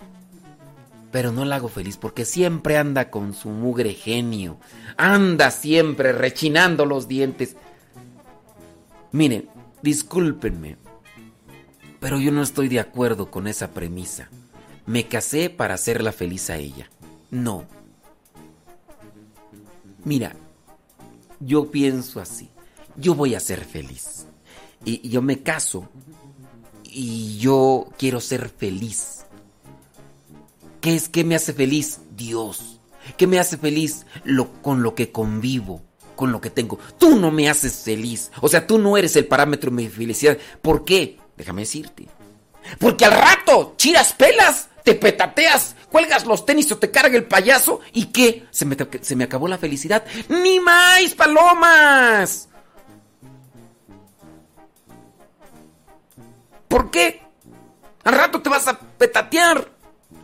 [1.11, 4.57] pero no la hago feliz porque siempre anda con su mugre genio.
[4.97, 7.55] Anda siempre rechinando los dientes.
[9.11, 9.49] Miren,
[9.81, 10.77] discúlpenme,
[11.99, 14.29] pero yo no estoy de acuerdo con esa premisa.
[14.85, 16.89] Me casé para hacerla feliz a ella.
[17.29, 17.65] No.
[20.03, 20.35] Mira,
[21.39, 22.49] yo pienso así.
[22.95, 24.25] Yo voy a ser feliz.
[24.83, 25.89] Y yo me caso
[26.93, 29.25] y yo quiero ser feliz.
[30.81, 31.99] ¿Qué es que me hace feliz?
[32.15, 32.79] Dios.
[33.17, 34.05] ¿Qué me hace feliz?
[34.61, 35.81] Con lo que convivo,
[36.15, 36.77] con lo que tengo.
[36.97, 38.31] Tú no me haces feliz.
[38.41, 40.37] O sea, tú no eres el parámetro de mi felicidad.
[40.61, 41.17] ¿Por qué?
[41.37, 42.07] Déjame decirte.
[42.79, 47.81] Porque al rato, chiras pelas, te petateas, cuelgas los tenis o te carga el payaso.
[47.93, 48.45] ¿Y qué?
[48.51, 50.05] Se me, se me acabó la felicidad.
[50.29, 52.49] ¡Ni más, palomas!
[56.73, 57.21] ¿Por qué?
[58.03, 59.69] Al rato te vas a petatear.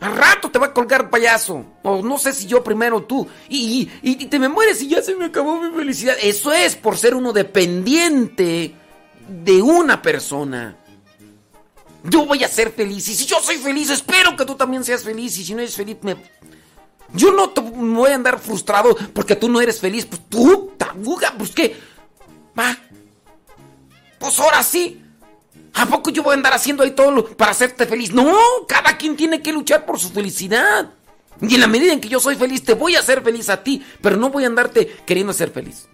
[0.00, 1.64] Al rato te va a colgar payaso.
[1.84, 3.24] O no sé si yo primero tú.
[3.48, 6.16] Y, y, y te me mueres y ya se me acabó mi felicidad.
[6.20, 8.74] Eso es por ser uno dependiente
[9.28, 10.76] de una persona.
[12.02, 13.08] Yo voy a ser feliz.
[13.08, 15.38] Y si yo soy feliz, espero que tú también seas feliz.
[15.38, 16.16] Y si no eres feliz, me...
[17.14, 20.04] Yo no te voy a andar frustrado porque tú no eres feliz.
[20.04, 21.76] Pues tú, tabuga, pues qué.
[22.58, 22.76] Va.
[24.18, 25.00] Pues ahora sí.
[25.74, 28.12] ¿A poco yo voy a andar haciendo ahí todo lo para hacerte feliz?
[28.12, 28.36] No,
[28.68, 30.92] cada quien tiene que luchar por su felicidad.
[31.40, 33.62] Y en la medida en que yo soy feliz, te voy a hacer feliz a
[33.62, 35.88] ti, pero no voy a andarte queriendo ser feliz.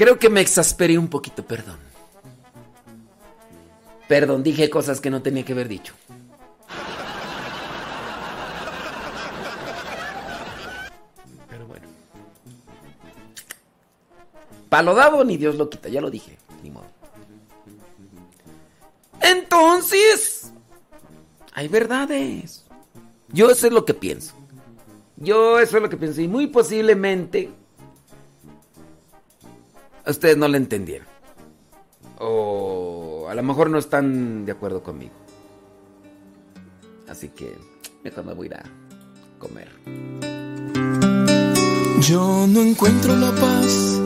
[0.00, 1.76] Creo que me exasperé un poquito, perdón.
[4.08, 5.92] Perdón, dije cosas que no tenía que haber dicho.
[11.50, 11.86] Pero bueno.
[14.70, 16.86] Palo dado ni Dios lo quita, ya lo dije, ni modo.
[19.20, 20.50] Entonces,
[21.52, 22.64] hay verdades.
[23.28, 24.34] Yo eso es lo que pienso.
[25.16, 26.22] Yo eso es lo que pienso.
[26.22, 27.59] Y muy posiblemente
[30.10, 31.06] ustedes no le entendieron.
[32.18, 35.14] O a lo mejor no están de acuerdo conmigo.
[37.08, 37.56] Así que
[38.04, 38.62] mejor me voy a ir a
[39.38, 39.68] comer.
[42.00, 44.00] Yo no encuentro la paz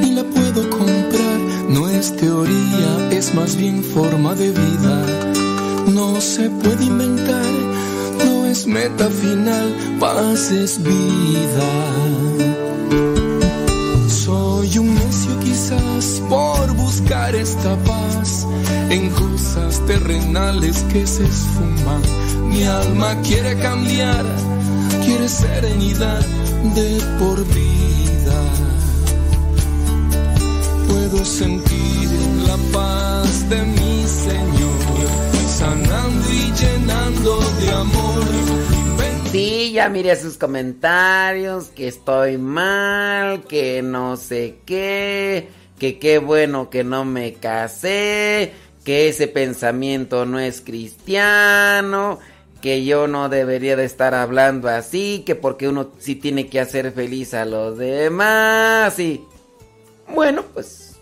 [0.00, 1.38] ni la puedo comprar.
[1.68, 5.06] No es teoría, es más bien forma de vida.
[5.88, 7.52] No se puede inventar,
[8.24, 11.68] no es meta final, paz es vida.
[14.08, 15.05] Soy un
[16.28, 18.46] por buscar esta paz
[18.88, 22.02] en cosas terrenales que se esfuman.
[22.50, 24.24] Mi alma quiere cambiar,
[25.04, 26.24] quiere serenidad
[26.74, 28.40] de por vida.
[30.88, 32.10] Puedo sentir
[32.46, 35.08] la paz de mi Señor,
[35.48, 38.75] sanando y llenando de amor.
[39.30, 45.48] Sí, ya miré sus comentarios, que estoy mal, que no sé qué,
[45.78, 48.52] que qué bueno que no me casé,
[48.84, 52.18] que ese pensamiento no es cristiano,
[52.62, 56.92] que yo no debería de estar hablando así, que porque uno sí tiene que hacer
[56.92, 59.22] feliz a los demás y...
[60.14, 60.96] Bueno, pues...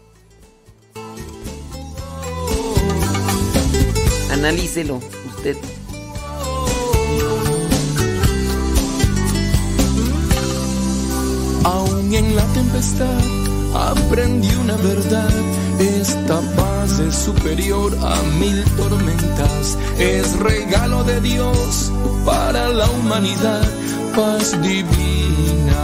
[4.30, 5.56] Analícelo usted.
[11.64, 13.20] Aún en la tempestad
[13.74, 15.30] aprendí una verdad.
[15.78, 19.78] Esta paz es superior a mil tormentas.
[19.98, 21.90] Es regalo de Dios
[22.24, 23.66] para la humanidad.
[24.14, 25.82] Paz divina.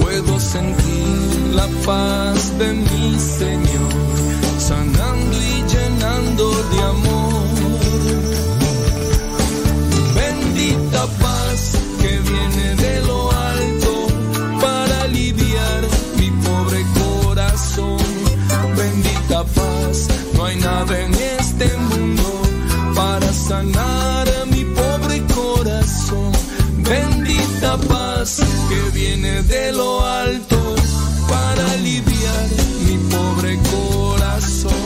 [0.00, 3.92] Puedo sentir la paz de mi Señor,
[4.58, 7.31] sanando y llenando de amor.
[20.34, 22.42] No hay nada en este mundo
[22.94, 26.32] para sanar a mi pobre corazón.
[26.78, 30.74] Bendita paz que viene de lo alto
[31.28, 32.48] para aliviar
[32.86, 34.82] mi pobre corazón.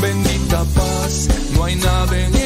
[0.00, 2.41] Bendita paz, no hay nada en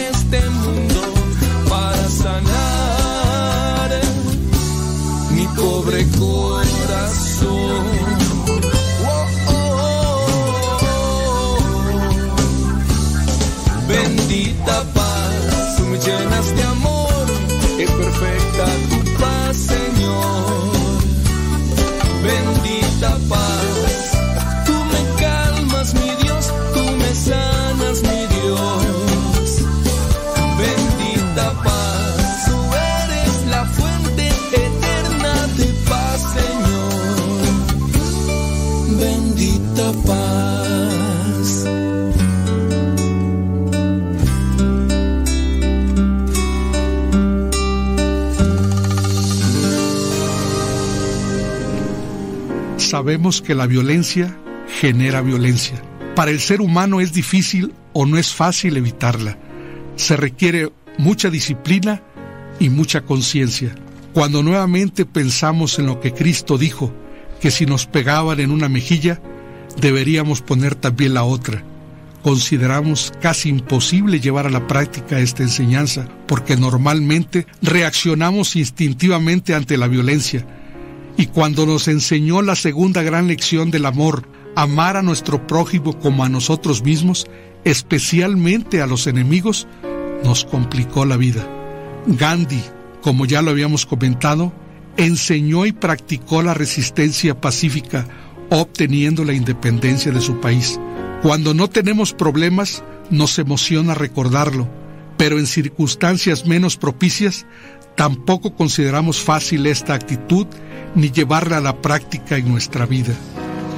[53.06, 54.36] Sabemos que la violencia
[54.80, 55.80] genera violencia.
[56.16, 59.38] Para el ser humano es difícil o no es fácil evitarla.
[59.94, 62.02] Se requiere mucha disciplina
[62.58, 63.76] y mucha conciencia.
[64.12, 66.92] Cuando nuevamente pensamos en lo que Cristo dijo,
[67.40, 69.20] que si nos pegaban en una mejilla,
[69.80, 71.62] deberíamos poner también la otra.
[72.24, 79.86] Consideramos casi imposible llevar a la práctica esta enseñanza porque normalmente reaccionamos instintivamente ante la
[79.86, 80.44] violencia.
[81.16, 86.24] Y cuando nos enseñó la segunda gran lección del amor, amar a nuestro prójimo como
[86.24, 87.26] a nosotros mismos,
[87.64, 89.66] especialmente a los enemigos,
[90.24, 91.46] nos complicó la vida.
[92.06, 92.62] Gandhi,
[93.02, 94.52] como ya lo habíamos comentado,
[94.96, 98.06] enseñó y practicó la resistencia pacífica,
[98.50, 100.78] obteniendo la independencia de su país.
[101.22, 104.68] Cuando no tenemos problemas, nos emociona recordarlo,
[105.16, 107.46] pero en circunstancias menos propicias,
[107.96, 110.46] tampoco consideramos fácil esta actitud
[110.94, 113.14] ni llevarla a la práctica en nuestra vida.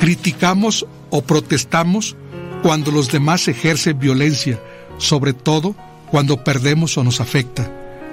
[0.01, 2.17] Criticamos o protestamos
[2.63, 4.61] cuando los demás ejercen violencia,
[4.99, 5.75] sobre todo
[6.11, 7.71] cuando perdemos o nos afecta.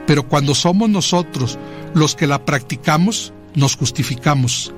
[0.08, 1.58] Pero cuando somos nosotros
[1.94, 4.74] los que la practicamos, nos justificamos.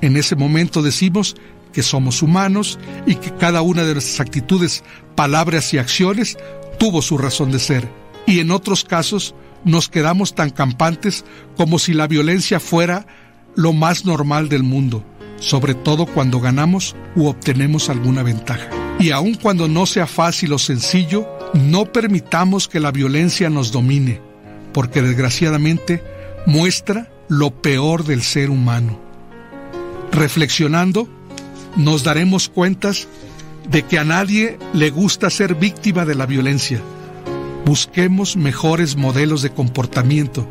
[0.00, 1.36] En ese momento decimos
[1.72, 4.84] que somos humanos y que cada una de nuestras actitudes,
[5.14, 6.36] palabras y acciones
[6.78, 7.88] tuvo su razón de ser.
[8.26, 9.34] Y en otros casos
[9.64, 11.24] nos quedamos tan campantes
[11.56, 13.06] como si la violencia fuera
[13.54, 15.04] lo más normal del mundo,
[15.38, 18.68] sobre todo cuando ganamos u obtenemos alguna ventaja.
[18.98, 24.20] Y aun cuando no sea fácil o sencillo, no permitamos que la violencia nos domine,
[24.72, 26.02] porque desgraciadamente
[26.46, 29.00] muestra lo peor del ser humano.
[30.12, 31.08] Reflexionando,
[31.76, 33.08] nos daremos cuentas
[33.70, 36.80] de que a nadie le gusta ser víctima de la violencia.
[37.64, 40.46] Busquemos mejores modelos de comportamiento.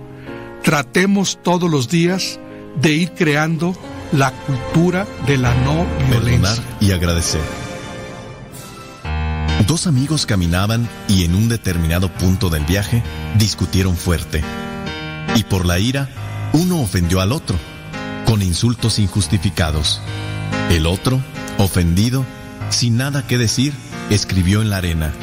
[0.63, 2.39] Tratemos todos los días
[2.81, 3.75] de ir creando
[4.11, 6.55] la cultura de la no violencia.
[6.55, 7.41] Perdonar y agradecer.
[9.67, 13.03] Dos amigos caminaban y en un determinado punto del viaje
[13.37, 14.43] discutieron fuerte.
[15.35, 16.09] Y por la ira,
[16.53, 17.55] uno ofendió al otro,
[18.25, 20.01] con insultos injustificados.
[20.71, 21.21] El otro,
[21.57, 22.25] ofendido,
[22.69, 23.73] sin nada que decir,
[24.09, 25.13] escribió en la arena.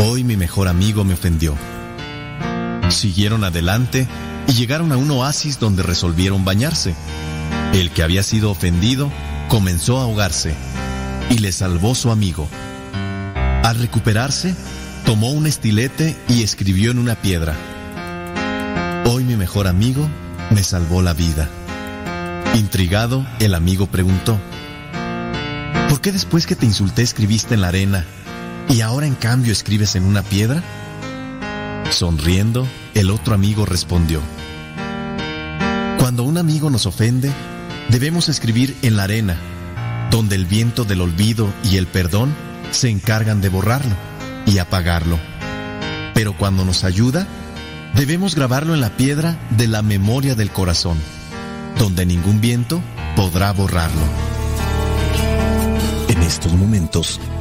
[0.00, 1.56] Hoy mi mejor amigo me ofendió.
[2.88, 4.06] Siguieron adelante
[4.46, 6.94] y llegaron a un oasis donde resolvieron bañarse.
[7.72, 9.10] El que había sido ofendido
[9.48, 10.54] comenzó a ahogarse
[11.30, 12.48] y le salvó su amigo.
[13.64, 14.54] Al recuperarse,
[15.04, 17.56] tomó un estilete y escribió en una piedra.
[19.04, 20.08] Hoy mi mejor amigo
[20.50, 21.48] me salvó la vida.
[22.54, 24.38] Intrigado, el amigo preguntó,
[25.88, 28.06] ¿por qué después que te insulté escribiste en la arena
[28.70, 30.62] y ahora en cambio escribes en una piedra?
[31.90, 34.20] Sonriendo, el otro amigo respondió,
[35.98, 37.32] Cuando un amigo nos ofende,
[37.88, 39.36] debemos escribir en la arena,
[40.10, 42.34] donde el viento del olvido y el perdón
[42.70, 43.94] se encargan de borrarlo
[44.46, 45.18] y apagarlo.
[46.14, 47.26] Pero cuando nos ayuda,
[47.94, 50.98] debemos grabarlo en la piedra de la memoria del corazón,
[51.78, 52.82] donde ningún viento
[53.16, 54.02] podrá borrarlo.
[56.08, 57.20] En estos momentos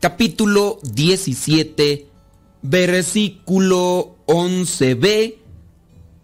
[0.00, 2.06] capítulo 17,
[2.62, 5.34] versículo 11b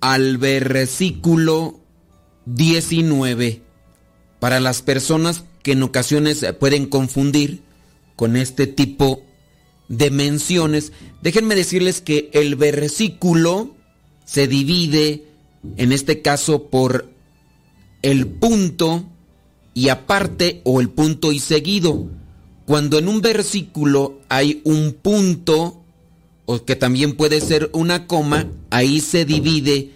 [0.00, 1.78] al versículo
[2.46, 3.62] 19.
[4.40, 7.60] Para las personas que en ocasiones pueden confundir
[8.16, 9.22] con este tipo
[9.88, 13.74] de menciones, déjenme decirles que el versículo
[14.24, 15.26] se divide,
[15.76, 17.10] en este caso, por
[18.00, 19.04] el punto
[19.74, 22.08] y aparte o el punto y seguido.
[22.66, 25.84] Cuando en un versículo hay un punto
[26.46, 29.92] o que también puede ser una coma, ahí se divide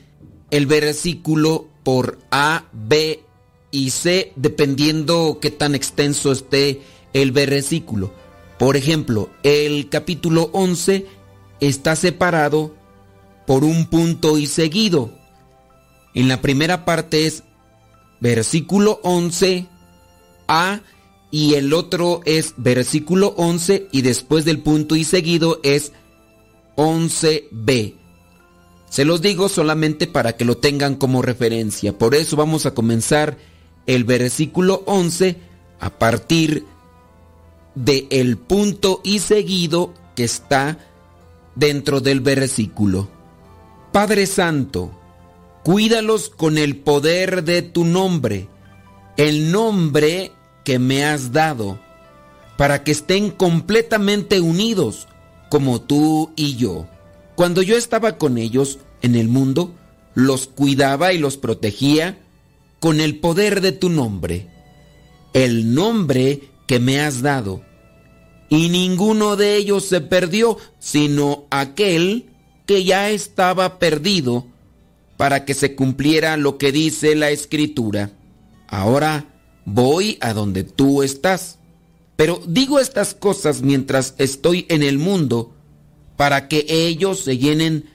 [0.53, 3.25] el versículo por A, B
[3.73, 6.81] y C dependiendo qué tan extenso esté
[7.13, 8.13] el versículo.
[8.57, 11.07] Por ejemplo, el capítulo 11
[11.59, 12.75] está separado
[13.49, 15.11] por un punto y seguido.
[16.15, 17.43] En la primera parte es
[18.21, 19.67] versículo 11
[20.47, 20.81] A
[21.31, 25.93] y el otro es versículo 11 y después del punto y seguido es
[26.77, 27.95] 11b.
[28.89, 31.97] Se los digo solamente para que lo tengan como referencia.
[31.97, 33.39] Por eso vamos a comenzar
[33.87, 35.37] el versículo 11
[35.79, 36.65] a partir
[37.77, 40.79] de el punto y seguido que está
[41.55, 43.09] dentro del versículo.
[43.93, 44.91] Padre Santo,
[45.63, 48.49] cuídalos con el poder de tu nombre,
[49.17, 50.33] el nombre
[50.65, 51.79] que me has dado,
[52.57, 55.09] para que estén completamente unidos
[55.49, 56.87] como tú y yo.
[57.35, 59.75] Cuando yo estaba con ellos en el mundo,
[60.15, 62.19] los cuidaba y los protegía
[62.79, 64.49] con el poder de tu nombre,
[65.33, 67.63] el nombre que me has dado.
[68.49, 72.31] Y ninguno de ellos se perdió, sino aquel
[72.67, 74.47] que ya estaba perdido
[75.17, 78.11] para que se cumpliera lo que dice la escritura.
[78.67, 79.30] Ahora
[79.65, 81.59] voy a donde tú estás.
[82.17, 85.55] Pero digo estas cosas mientras estoy en el mundo,
[86.17, 87.87] para que ellos se llenen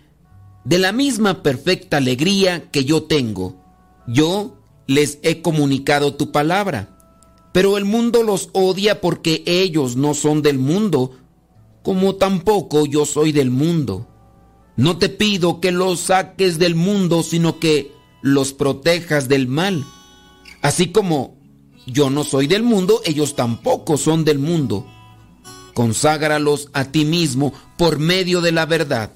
[0.63, 3.55] de la misma perfecta alegría que yo tengo.
[4.07, 6.97] Yo les he comunicado tu palabra,
[7.51, 11.11] pero el mundo los odia porque ellos no son del mundo,
[11.83, 14.07] como tampoco yo soy del mundo.
[14.75, 19.85] No te pido que los saques del mundo, sino que los protejas del mal.
[20.61, 21.37] Así como
[21.85, 24.85] yo no soy del mundo, ellos tampoco son del mundo.
[25.73, 29.11] Conságralos a ti mismo por medio de la verdad.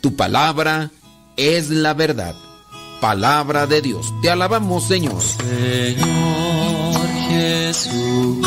[0.00, 0.90] Tu palabra
[1.36, 2.34] es la verdad.
[3.00, 4.12] Palabra de Dios.
[4.22, 5.20] Te alabamos, Señor.
[5.20, 8.42] Señor Jesucristo,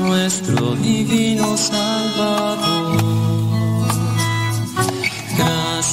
[0.00, 3.27] nuestro divino Salvador.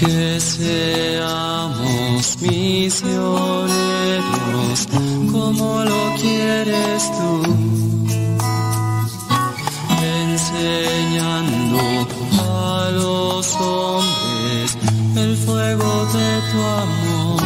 [0.00, 1.88] Que seamos
[2.40, 3.68] misioneros
[5.32, 7.42] como lo quieres tú,
[10.00, 11.80] enseñando
[12.40, 14.78] a los hombres
[15.16, 17.42] el fuego de tu amor.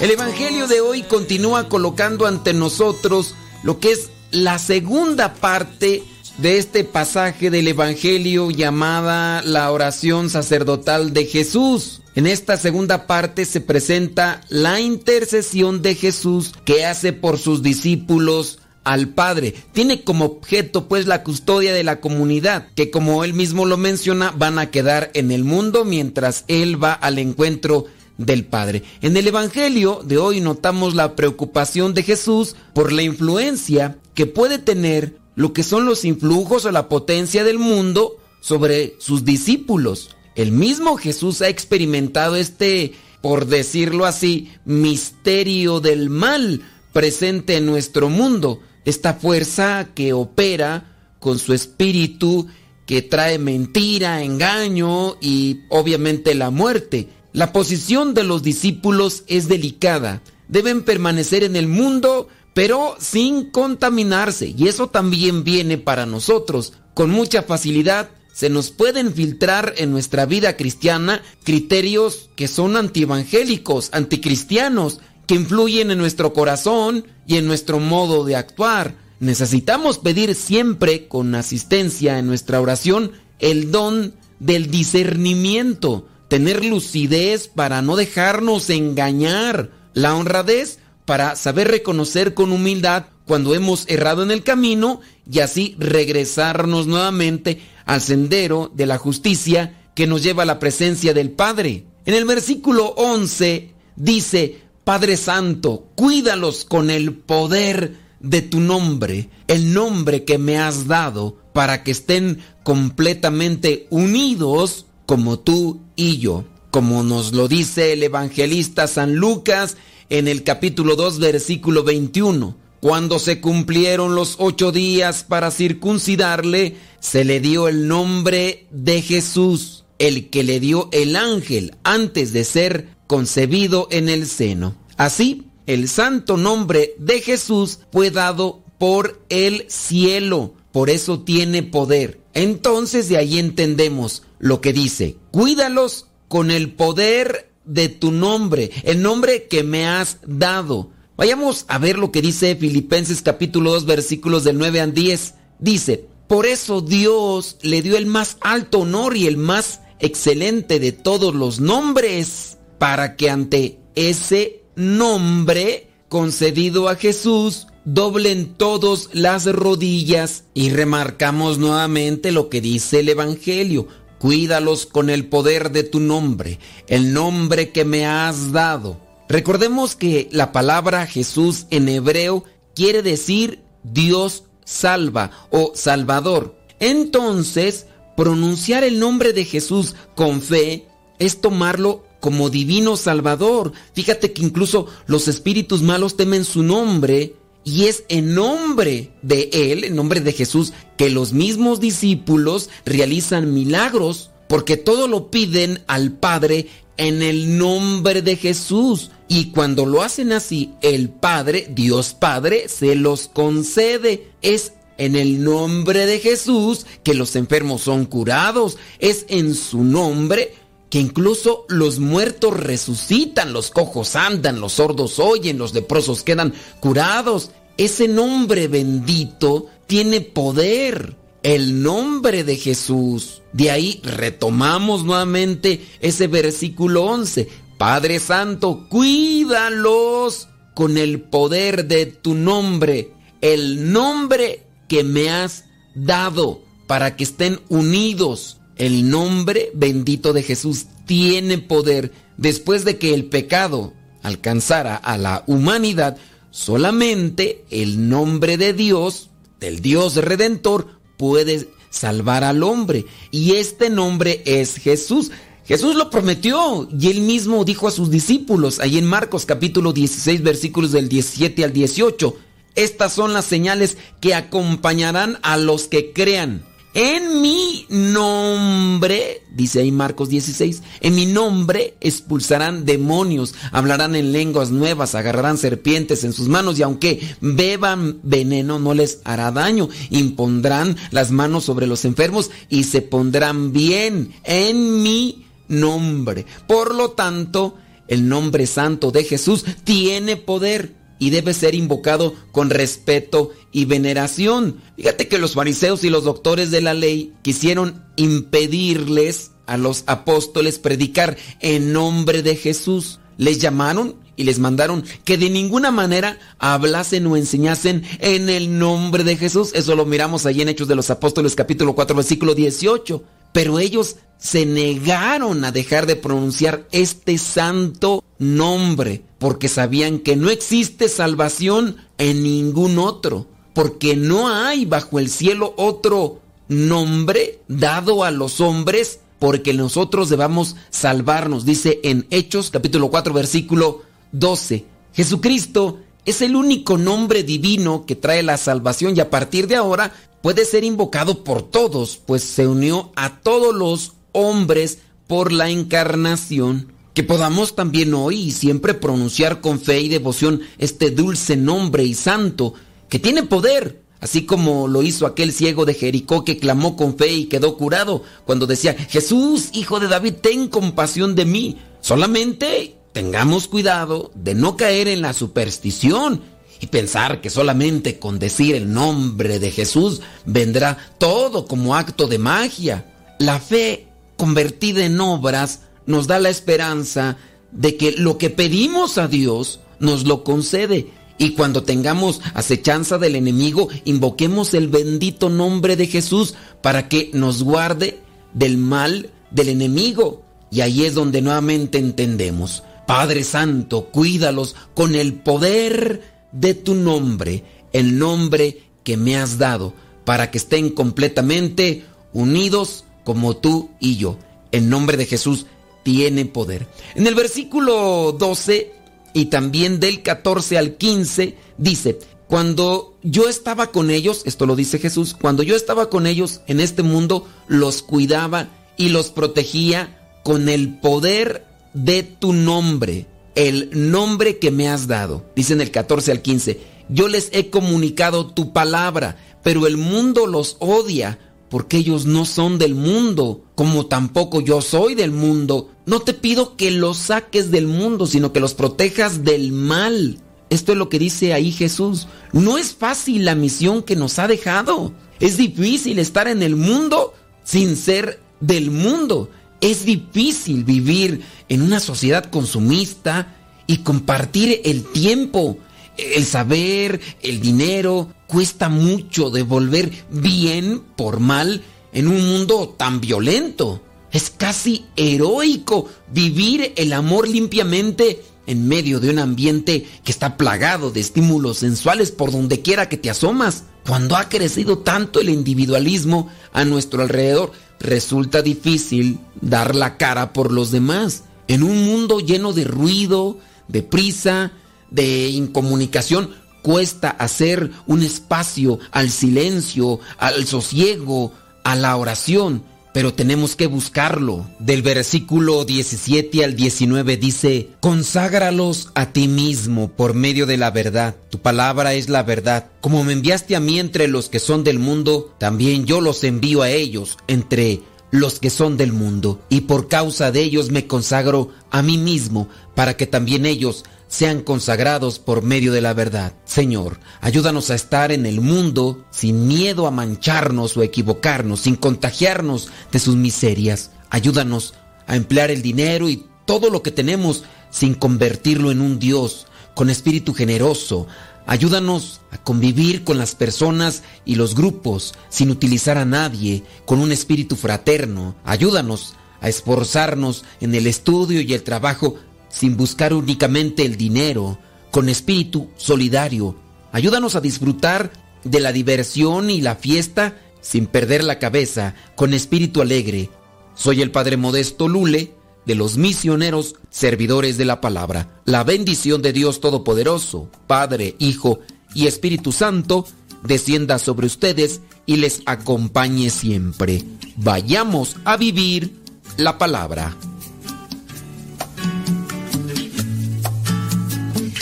[0.00, 6.02] El Evangelio de hoy continúa colocando ante nosotros lo que es la segunda parte
[6.42, 12.02] de este pasaje del Evangelio llamada la oración sacerdotal de Jesús.
[12.16, 18.58] En esta segunda parte se presenta la intercesión de Jesús que hace por sus discípulos
[18.82, 19.54] al Padre.
[19.70, 24.32] Tiene como objeto pues la custodia de la comunidad, que como él mismo lo menciona,
[24.36, 27.86] van a quedar en el mundo mientras él va al encuentro
[28.18, 28.82] del Padre.
[29.00, 34.58] En el Evangelio de hoy notamos la preocupación de Jesús por la influencia que puede
[34.58, 40.16] tener lo que son los influjos o la potencia del mundo sobre sus discípulos.
[40.34, 48.08] El mismo Jesús ha experimentado este, por decirlo así, misterio del mal, presente en nuestro
[48.08, 48.60] mundo.
[48.84, 52.48] Esta fuerza que opera con su espíritu,
[52.86, 57.08] que trae mentira, engaño y obviamente la muerte.
[57.32, 60.22] La posición de los discípulos es delicada.
[60.48, 64.54] Deben permanecer en el mundo, pero sin contaminarse.
[64.56, 66.74] Y eso también viene para nosotros.
[66.94, 73.90] Con mucha facilidad se nos pueden filtrar en nuestra vida cristiana criterios que son antievangélicos,
[73.92, 78.96] anticristianos, que influyen en nuestro corazón y en nuestro modo de actuar.
[79.20, 87.82] Necesitamos pedir siempre con asistencia en nuestra oración el don del discernimiento, tener lucidez para
[87.82, 90.78] no dejarnos engañar, la honradez
[91.12, 97.60] para saber reconocer con humildad cuando hemos errado en el camino y así regresarnos nuevamente
[97.84, 101.84] al sendero de la justicia que nos lleva a la presencia del Padre.
[102.06, 109.74] En el versículo 11 dice, Padre Santo, cuídalos con el poder de tu nombre, el
[109.74, 116.46] nombre que me has dado, para que estén completamente unidos como tú y yo.
[116.70, 119.76] Como nos lo dice el evangelista San Lucas
[120.12, 122.54] en el capítulo 2, versículo 21.
[122.80, 129.86] Cuando se cumplieron los ocho días para circuncidarle, se le dio el nombre de Jesús,
[129.98, 134.74] el que le dio el ángel antes de ser concebido en el seno.
[134.98, 142.20] Así, el santo nombre de Jesús fue dado por el cielo, por eso tiene poder.
[142.34, 149.02] Entonces de ahí entendemos lo que dice, cuídalos con el poder de tu nombre, el
[149.02, 150.90] nombre que me has dado.
[151.16, 155.34] Vayamos a ver lo que dice Filipenses capítulo 2 versículos del 9 al 10.
[155.58, 160.92] Dice, por eso Dios le dio el más alto honor y el más excelente de
[160.92, 170.44] todos los nombres, para que ante ese nombre concedido a Jesús, doblen todos las rodillas
[170.54, 173.88] y remarcamos nuevamente lo que dice el Evangelio.
[174.22, 179.00] Cuídalos con el poder de tu nombre, el nombre que me has dado.
[179.28, 182.44] Recordemos que la palabra Jesús en hebreo
[182.76, 186.56] quiere decir Dios salva o salvador.
[186.78, 187.86] Entonces,
[188.16, 190.86] pronunciar el nombre de Jesús con fe
[191.18, 193.72] es tomarlo como divino salvador.
[193.92, 197.34] Fíjate que incluso los espíritus malos temen su nombre
[197.64, 203.54] y es en nombre de Él, en nombre de Jesús, que los mismos discípulos realizan
[203.54, 206.66] milagros, porque todo lo piden al Padre
[206.96, 209.10] en el nombre de Jesús.
[209.28, 214.28] Y cuando lo hacen así, el Padre, Dios Padre, se los concede.
[214.42, 218.76] Es en el nombre de Jesús que los enfermos son curados.
[218.98, 220.54] Es en su nombre
[220.92, 227.50] que incluso los muertos resucitan, los cojos andan, los sordos oyen, los leprosos quedan curados.
[227.78, 233.40] Ese nombre bendito tiene poder, el nombre de Jesús.
[233.54, 237.48] De ahí retomamos nuevamente ese versículo 11.
[237.78, 245.64] Padre Santo, cuídalos con el poder de tu nombre, el nombre que me has
[245.94, 253.14] dado para que estén unidos el nombre bendito de Jesús tiene poder después de que
[253.14, 253.92] el pecado
[254.24, 256.16] alcanzara a la humanidad.
[256.50, 259.30] Solamente el nombre de Dios,
[259.60, 263.06] del Dios redentor, puede salvar al hombre.
[263.30, 265.30] Y este nombre es Jesús.
[265.64, 270.42] Jesús lo prometió y él mismo dijo a sus discípulos, ahí en Marcos capítulo 16
[270.42, 272.34] versículos del 17 al 18,
[272.74, 276.64] estas son las señales que acompañarán a los que crean.
[276.94, 284.70] En mi nombre, dice ahí Marcos 16, en mi nombre expulsarán demonios, hablarán en lenguas
[284.70, 289.88] nuevas, agarrarán serpientes en sus manos y aunque beban veneno no les hará daño.
[290.10, 296.44] Impondrán las manos sobre los enfermos y se pondrán bien en mi nombre.
[296.66, 302.68] Por lo tanto, el nombre santo de Jesús tiene poder y debe ser invocado con
[302.68, 304.80] respeto y veneración.
[304.96, 310.80] Fíjate que los fariseos y los doctores de la ley quisieron impedirles a los apóstoles
[310.80, 313.20] predicar en nombre de Jesús.
[313.38, 319.22] Les llamaron y les mandaron que de ninguna manera hablasen o enseñasen en el nombre
[319.22, 319.70] de Jesús.
[319.74, 323.22] Eso lo miramos allí en Hechos de los Apóstoles capítulo 4 versículo 18.
[323.52, 330.50] Pero ellos se negaron a dejar de pronunciar este santo nombre porque sabían que no
[330.50, 338.30] existe salvación en ningún otro, porque no hay bajo el cielo otro nombre dado a
[338.30, 344.84] los hombres porque nosotros debamos salvarnos, dice en Hechos capítulo 4 versículo 12.
[345.12, 350.12] Jesucristo Es el único nombre divino que trae la salvación y a partir de ahora
[350.40, 356.92] puede ser invocado por todos, pues se unió a todos los hombres por la encarnación.
[357.12, 362.14] Que podamos también hoy y siempre pronunciar con fe y devoción este dulce nombre y
[362.14, 362.72] santo
[363.08, 367.32] que tiene poder, así como lo hizo aquel ciego de Jericó que clamó con fe
[367.32, 371.78] y quedó curado cuando decía, Jesús, hijo de David, ten compasión de mí.
[372.00, 376.42] Solamente tengamos cuidado de no caer en la superstición
[376.80, 382.38] y pensar que solamente con decir el nombre de Jesús vendrá todo como acto de
[382.38, 383.06] magia.
[383.38, 387.36] La fe convertida en obras nos da la esperanza
[387.70, 391.08] de que lo que pedimos a Dios nos lo concede.
[391.38, 397.62] Y cuando tengamos acechanza del enemigo, invoquemos el bendito nombre de Jesús para que nos
[397.62, 398.20] guarde
[398.52, 400.42] del mal del enemigo.
[400.70, 402.82] Y ahí es donde nuevamente entendemos.
[403.12, 407.62] Padre Santo, cuídalos con el poder de tu nombre,
[407.92, 409.92] el nombre que me has dado,
[410.24, 414.38] para que estén completamente unidos como tú y yo.
[414.70, 415.66] El nombre de Jesús
[416.02, 416.86] tiene poder.
[417.14, 418.94] En el versículo 12
[419.34, 422.18] y también del 14 al 15 dice,
[422.48, 426.80] cuando yo estaba con ellos, esto lo dice Jesús, cuando yo estaba con ellos en
[426.80, 434.58] este mundo, los cuidaba y los protegía con el poder de tu nombre, el nombre
[434.58, 435.44] que me has dado.
[435.54, 440.46] Dice en el 14 al 15, yo les he comunicado tu palabra, pero el mundo
[440.46, 441.38] los odia
[441.72, 445.88] porque ellos no son del mundo, como tampoco yo soy del mundo.
[446.04, 450.38] No te pido que los saques del mundo, sino que los protejas del mal.
[450.68, 452.28] Esto es lo que dice ahí Jesús.
[452.52, 455.14] No es fácil la misión que nos ha dejado.
[455.40, 457.32] Es difícil estar en el mundo
[457.64, 459.48] sin ser del mundo.
[459.82, 463.56] Es difícil vivir en una sociedad consumista
[463.88, 465.76] y compartir el tiempo,
[466.16, 468.32] el saber, el dinero.
[468.46, 471.82] Cuesta mucho devolver bien por mal
[472.12, 474.00] en un mundo tan violento.
[474.30, 481.10] Es casi heroico vivir el amor limpiamente en medio de un ambiente que está plagado
[481.10, 483.82] de estímulos sensuales por donde quiera que te asomas.
[484.06, 487.72] Cuando ha crecido tanto el individualismo a nuestro alrededor,
[488.02, 491.44] resulta difícil dar la cara por los demás.
[491.68, 493.58] En un mundo lleno de ruido,
[493.88, 494.72] de prisa,
[495.10, 496.50] de incomunicación,
[496.82, 501.52] cuesta hacer un espacio al silencio, al sosiego,
[501.84, 502.82] a la oración,
[503.12, 504.66] pero tenemos que buscarlo.
[504.78, 511.36] Del versículo 17 al 19 dice, conságralos a ti mismo por medio de la verdad.
[511.50, 512.90] Tu palabra es la verdad.
[513.00, 516.82] Como me enviaste a mí entre los que son del mundo, también yo los envío
[516.82, 519.60] a ellos entre los que son del mundo.
[519.68, 524.62] Y por causa de ellos me consagro a mí mismo, para que también ellos sean
[524.62, 526.54] consagrados por medio de la verdad.
[526.64, 532.88] Señor, ayúdanos a estar en el mundo sin miedo a mancharnos o equivocarnos, sin contagiarnos
[533.12, 534.10] de sus miserias.
[534.30, 534.94] Ayúdanos
[535.26, 540.08] a emplear el dinero y todo lo que tenemos sin convertirlo en un Dios, con
[540.08, 541.26] espíritu generoso.
[541.66, 547.32] Ayúdanos a convivir con las personas y los grupos sin utilizar a nadie, con un
[547.32, 548.54] espíritu fraterno.
[548.64, 552.36] Ayúdanos a esforzarnos en el estudio y el trabajo
[552.72, 554.78] sin buscar únicamente el dinero,
[555.12, 556.74] con espíritu solidario.
[557.12, 558.32] Ayúdanos a disfrutar
[558.64, 563.50] de la diversión y la fiesta sin perder la cabeza, con espíritu alegre.
[563.94, 565.54] Soy el Padre Modesto Lule,
[565.86, 568.60] de los misioneros servidores de la palabra.
[568.64, 571.80] La bendición de Dios Todopoderoso, Padre, Hijo
[572.14, 573.26] y Espíritu Santo,
[573.62, 577.22] descienda sobre ustedes y les acompañe siempre.
[577.56, 579.22] Vayamos a vivir
[579.56, 580.36] la palabra.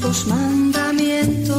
[0.00, 1.58] Justos mandamientos.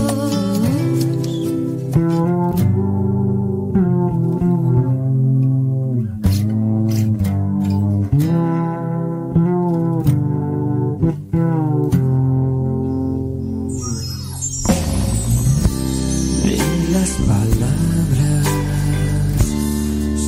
[16.43, 18.47] En las palabras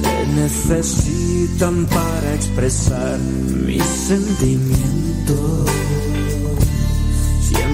[0.02, 5.91] se necesitan para expresar mis sentimientos.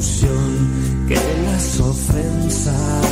[0.00, 3.04] que las ofensas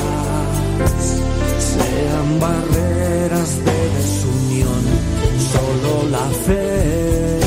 [1.59, 4.83] sean barreras de desunión.
[5.53, 7.41] Solo la fe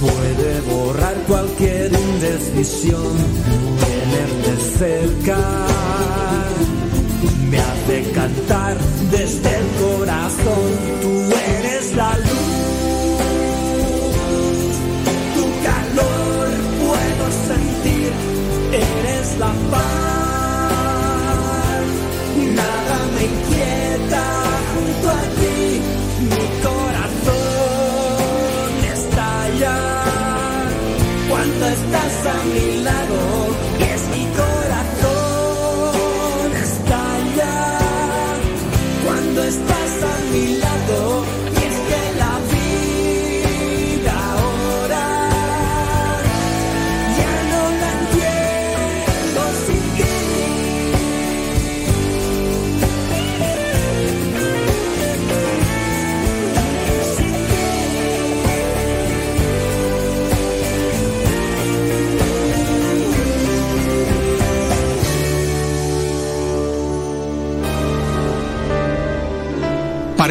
[0.00, 3.16] puede borrar cualquier indecisión.
[3.80, 5.38] Tenerte cerca
[7.50, 8.76] me hace cantar
[9.10, 10.70] desde el corazón.
[11.02, 11.14] Tú
[11.58, 12.25] eres la luz,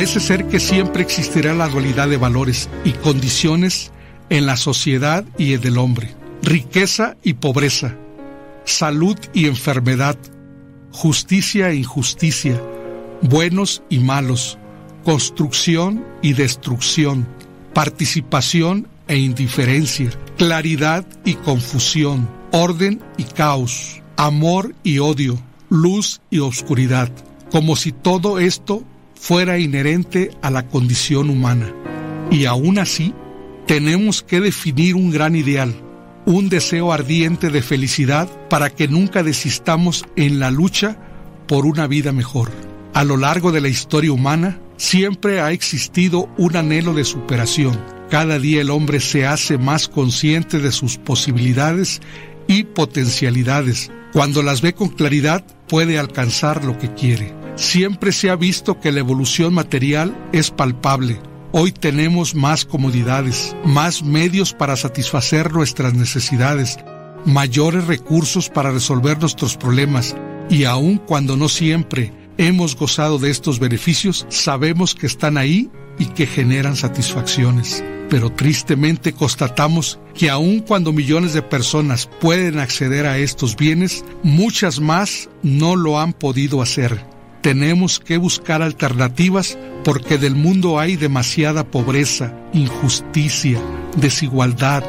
[0.05, 3.91] Parece ser que siempre existirá la dualidad de valores y condiciones
[4.29, 6.13] en la sociedad y en el hombre,
[6.43, 7.95] riqueza y pobreza,
[8.65, 10.15] salud y enfermedad,
[10.91, 12.61] justicia e injusticia,
[13.23, 14.59] buenos y malos,
[15.03, 17.27] construcción y destrucción,
[17.73, 27.09] participación e indiferencia, claridad y confusión, orden y caos, amor y odio, luz y oscuridad,
[27.49, 28.83] como si todo esto
[29.25, 31.73] fuera inherente a la condición humana.
[32.29, 33.11] Y aún así,
[33.65, 35.73] tenemos que definir un gran ideal,
[36.27, 40.99] un deseo ardiente de felicidad para que nunca desistamos en la lucha
[41.47, 42.51] por una vida mejor.
[42.93, 47.83] A lo largo de la historia humana, siempre ha existido un anhelo de superación.
[48.11, 51.99] Cada día el hombre se hace más consciente de sus posibilidades
[52.47, 53.91] y potencialidades.
[54.13, 57.44] Cuando las ve con claridad, puede alcanzar lo que quiere.
[57.55, 61.21] Siempre se ha visto que la evolución material es palpable.
[61.53, 66.77] Hoy tenemos más comodidades, más medios para satisfacer nuestras necesidades,
[67.23, 70.17] mayores recursos para resolver nuestros problemas
[70.49, 76.07] y aun cuando no siempre hemos gozado de estos beneficios, sabemos que están ahí y
[76.07, 77.81] que generan satisfacciones.
[78.09, 84.81] Pero tristemente constatamos que aun cuando millones de personas pueden acceder a estos bienes, muchas
[84.81, 87.14] más no lo han podido hacer
[87.45, 93.61] tenemos que buscar alternativas porque del mundo hay demasiada pobreza, injusticia,
[93.97, 94.83] desigualdad,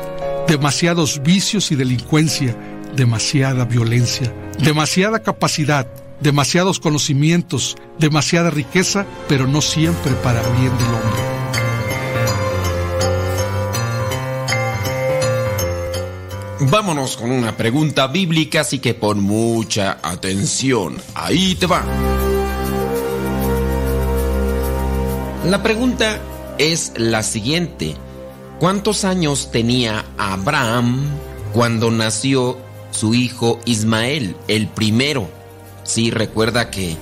[0.49, 2.57] demasiados vicios y delincuencia,
[2.97, 5.87] demasiada violencia, demasiada capacidad,
[6.23, 11.36] demasiados conocimientos, demasiada riqueza, pero no siempre para bien del hombre.
[16.59, 20.97] Vámonos con una pregunta bíblica, así que pon mucha atención.
[21.15, 21.85] Ahí te va.
[25.45, 26.19] La pregunta
[26.57, 27.95] es la siguiente.
[28.59, 31.05] ¿Cuántos años tenía Abraham
[31.53, 32.57] cuando nació
[32.91, 35.29] su hijo Ismael, el primero?
[35.85, 36.97] Sí, recuerda que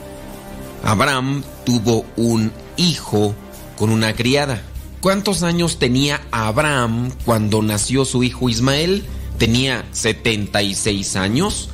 [0.82, 3.36] Abraham tuvo un hijo
[3.78, 4.62] con una criada.
[5.00, 9.04] ¿Cuántos años tenía Abraham cuando nació su hijo Ismael?
[9.38, 11.68] ¿Tenía 76 años?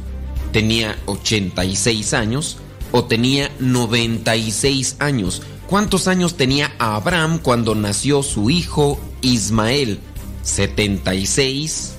[0.53, 2.57] ¿Tenía 86 años?
[2.93, 5.43] ¿O tenía 96 años?
[5.69, 10.01] ¿Cuántos años tenía Abraham cuando nació su hijo Ismael?
[10.45, 11.91] ¿76,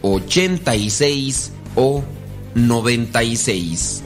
[0.00, 2.02] 86 o
[2.54, 4.02] 96?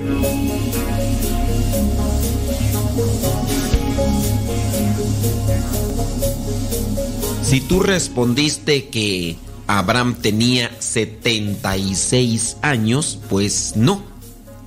[7.43, 14.03] Si tú respondiste que Abraham tenía 76 años, pues no,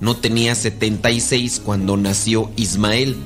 [0.00, 3.16] no tenía 76 cuando nació Ismael.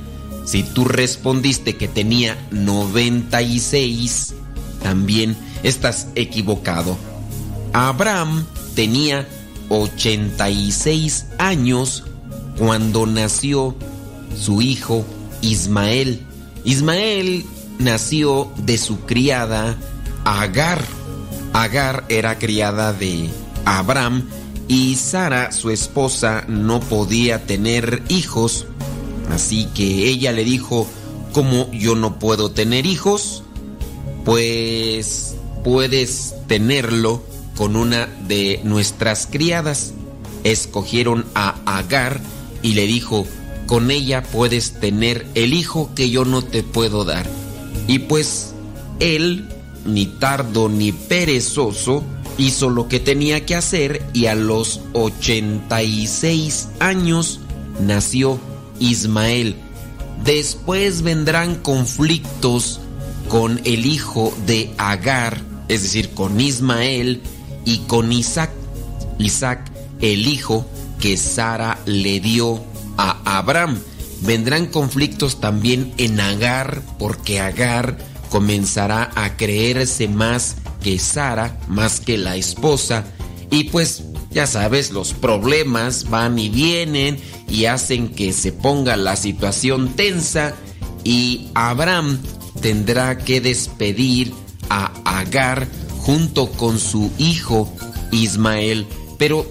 [0.45, 4.33] Si tú respondiste que tenía 96,
[4.81, 6.97] también estás equivocado.
[7.73, 8.45] Abraham
[8.75, 9.27] tenía
[9.69, 12.03] 86 años
[12.57, 13.75] cuando nació
[14.37, 15.05] su hijo
[15.41, 16.21] Ismael.
[16.63, 17.45] Ismael
[17.79, 19.77] nació de su criada
[20.23, 20.83] Agar.
[21.55, 23.29] Agar era criada de
[23.63, 24.27] Abraham
[24.67, 28.67] y Sara, su esposa, no podía tener hijos.
[29.31, 30.85] Así que ella le dijo,
[31.31, 33.41] ¿cómo yo no puedo tener hijos?
[34.25, 37.23] Pues puedes tenerlo
[37.55, 39.93] con una de nuestras criadas.
[40.43, 42.19] Escogieron a Agar
[42.63, 43.25] y le dijo,
[43.65, 47.25] con ella puedes tener el hijo que yo no te puedo dar.
[47.87, 48.53] Y pues
[48.99, 49.47] él,
[49.85, 52.03] ni tardo ni perezoso,
[52.37, 57.39] hizo lo que tenía que hacer y a los 86 años
[57.79, 58.39] nació
[58.79, 59.55] Ismael.
[60.23, 62.79] Después vendrán conflictos
[63.29, 67.21] con el hijo de Agar, es decir, con Ismael
[67.63, 68.51] y con Isaac.
[69.17, 69.71] Isaac,
[70.01, 70.65] el hijo
[70.99, 72.63] que Sara le dio
[72.97, 73.79] a Abraham.
[74.21, 77.97] Vendrán conflictos también en Agar, porque Agar
[78.29, 83.05] comenzará a creerse más que Sara, más que la esposa,
[83.49, 84.03] y pues
[84.35, 87.17] ya sabes, los problemas van y vienen
[87.49, 90.53] y hacen que se ponga la situación tensa.
[91.05, 92.19] Y Abraham
[92.59, 94.33] tendrá que despedir
[94.69, 95.69] a Agar
[95.99, 97.71] junto con su hijo
[98.11, 98.85] Ismael,
[99.17, 99.49] pero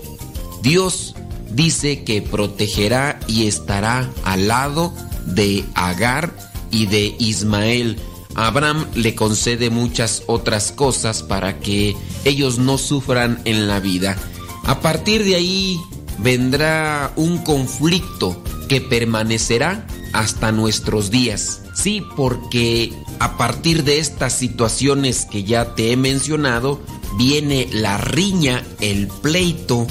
[0.62, 1.14] Dios
[1.50, 4.92] dice que protegerá y estará al lado
[5.24, 6.36] de Agar
[6.70, 7.98] y de Ismael.
[8.34, 14.16] Abraham le concede muchas otras cosas para que ellos no sufran en la vida.
[14.64, 15.80] A partir de ahí
[16.18, 21.60] vendrá un conflicto que permanecerá hasta nuestros días.
[21.74, 26.80] Sí, porque a partir de estas situaciones que ya te he mencionado,
[27.18, 29.86] viene la riña, el pleito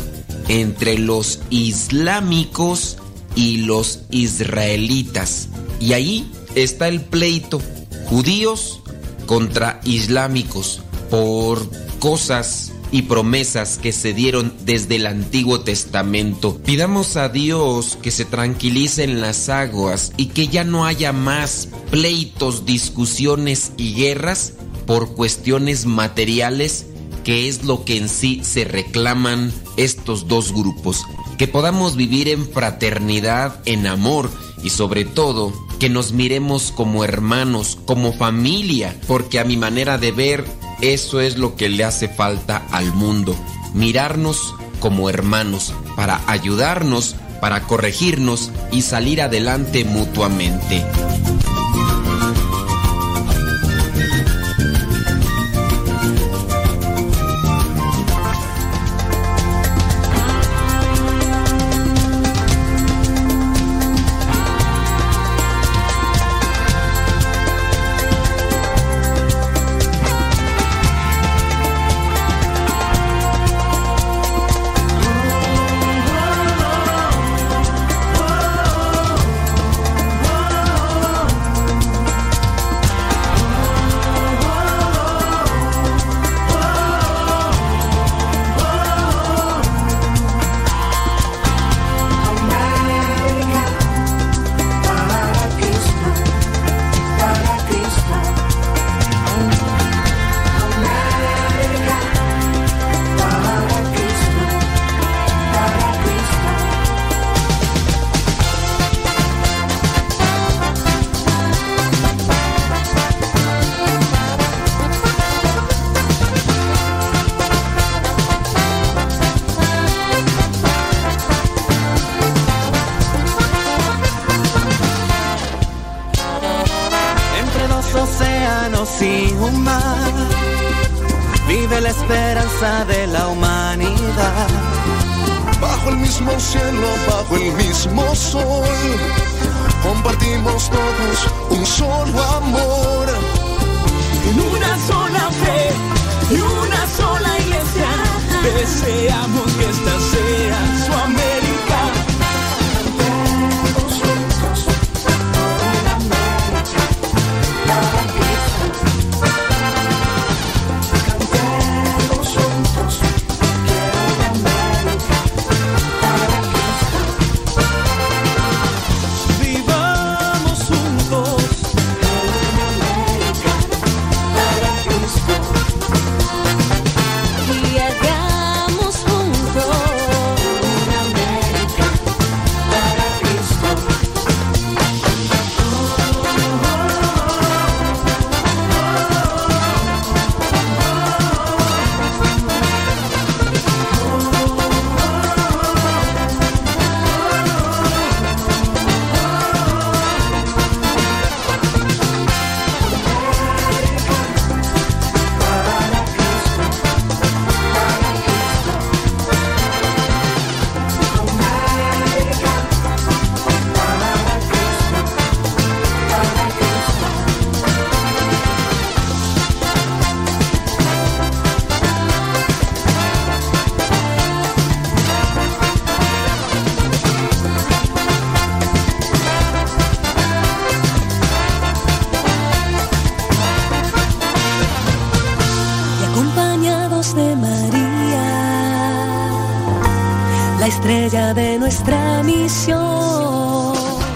[0.47, 2.97] entre los islámicos
[3.35, 5.49] y los israelitas.
[5.79, 7.61] Y ahí está el pleito,
[8.05, 8.81] judíos
[9.25, 11.69] contra islámicos, por
[11.99, 16.57] cosas y promesas que se dieron desde el Antiguo Testamento.
[16.57, 22.65] Pidamos a Dios que se tranquilicen las aguas y que ya no haya más pleitos,
[22.65, 24.53] discusiones y guerras
[24.85, 26.85] por cuestiones materiales
[27.23, 31.05] que es lo que en sí se reclaman estos dos grupos.
[31.37, 34.29] Que podamos vivir en fraternidad, en amor
[34.61, 40.13] y sobre todo que nos miremos como hermanos, como familia, porque a mi manera de
[40.13, 40.45] ver
[40.79, 43.35] eso es lo que le hace falta al mundo.
[43.73, 50.85] Mirarnos como hermanos para ayudarnos, para corregirnos y salir adelante mutuamente.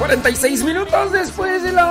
[0.08, 1.87] 46 minutos después de la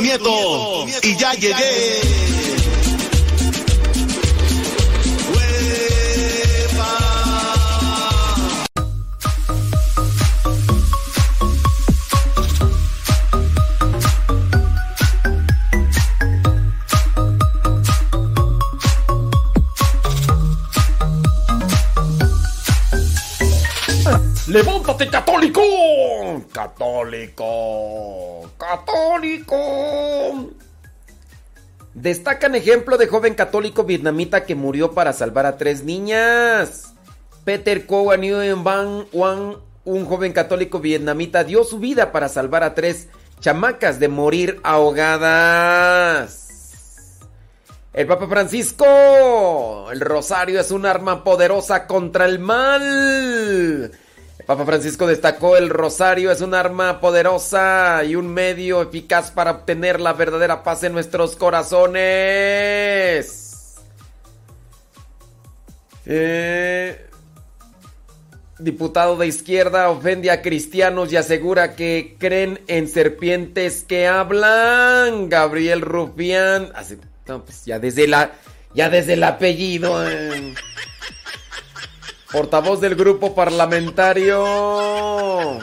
[0.00, 2.19] tu nieto y ya llegué.
[32.00, 36.94] Destacan ejemplo de joven católico vietnamita que murió para salvar a tres niñas.
[37.44, 42.74] Peter Koh Nguyen Van Wan, un joven católico vietnamita, dio su vida para salvar a
[42.74, 43.08] tres
[43.40, 46.48] chamacas de morir ahogadas.
[47.92, 53.92] El Papa Francisco, el rosario es un arma poderosa contra el mal.
[54.50, 60.00] Papa Francisco destacó el rosario es un arma poderosa y un medio eficaz para obtener
[60.00, 62.00] la verdadera paz en nuestros corazones.
[66.04, 67.06] Eh,
[68.58, 75.28] diputado de izquierda, ofende a cristianos y asegura que creen en serpientes que hablan.
[75.28, 76.72] Gabriel Rufián.
[77.24, 78.32] Pues ya desde la.
[78.74, 80.04] Ya desde el apellido.
[80.10, 80.56] eh.
[82.32, 85.58] Portavoz del grupo parlamentario.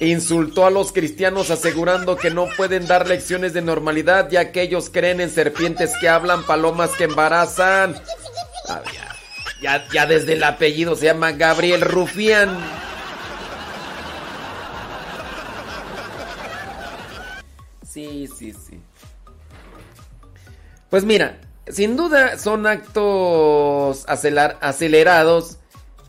[0.00, 4.90] Insultó a los cristianos asegurando que no pueden dar lecciones de normalidad ya que ellos
[4.92, 7.94] creen en serpientes que hablan, palomas que embarazan.
[8.68, 8.82] Ah,
[9.62, 12.58] ya, ya, desde el apellido se llama Gabriel Rufián.
[17.88, 18.80] Sí, sí, sí.
[20.90, 21.38] Pues mira,
[21.68, 25.58] sin duda son actos acelar- acelerados,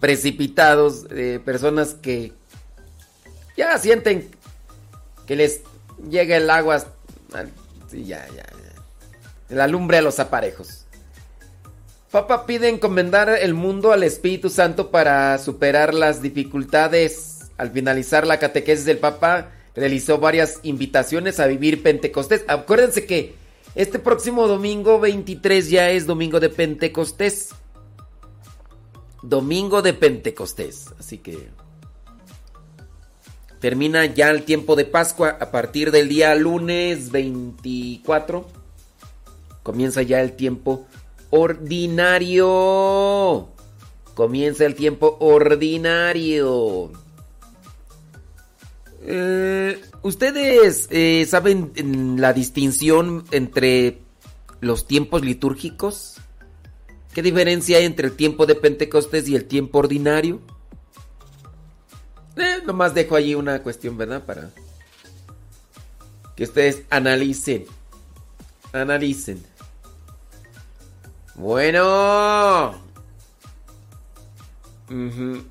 [0.05, 2.31] precipitados, de personas que
[3.57, 4.29] ya sienten
[5.25, 5.61] que les
[6.11, 6.85] llega el agua.
[7.89, 9.55] Sí, ya, ya, ya.
[9.55, 10.85] La lumbre a los aparejos.
[12.11, 17.49] Papa pide encomendar el mundo al Espíritu Santo para superar las dificultades.
[17.57, 22.43] Al finalizar la catequesis del Papa, realizó varias invitaciones a vivir Pentecostés.
[22.47, 23.33] Acuérdense que
[23.73, 27.55] este próximo domingo 23 ya es domingo de Pentecostés.
[29.29, 30.93] Domingo de Pentecostés.
[30.99, 31.49] Así que
[33.59, 38.45] termina ya el tiempo de Pascua a partir del día lunes 24.
[39.63, 40.85] Comienza ya el tiempo
[41.31, 42.45] ordinario.
[44.13, 46.91] Comienza el tiempo ordinario.
[49.01, 53.99] Eh, ¿Ustedes eh, saben la distinción entre
[54.61, 56.14] los tiempos litúrgicos?
[57.15, 60.41] ¿Qué diferencia hay entre el tiempo de Pentecostés y el tiempo ordinario?
[62.35, 64.25] Eh, nomás dejo allí una cuestión, ¿verdad?
[64.25, 64.51] Para
[66.35, 67.65] que ustedes analicen.
[68.73, 69.41] Analicen.
[71.35, 72.75] Bueno.
[74.89, 75.41] Ujú.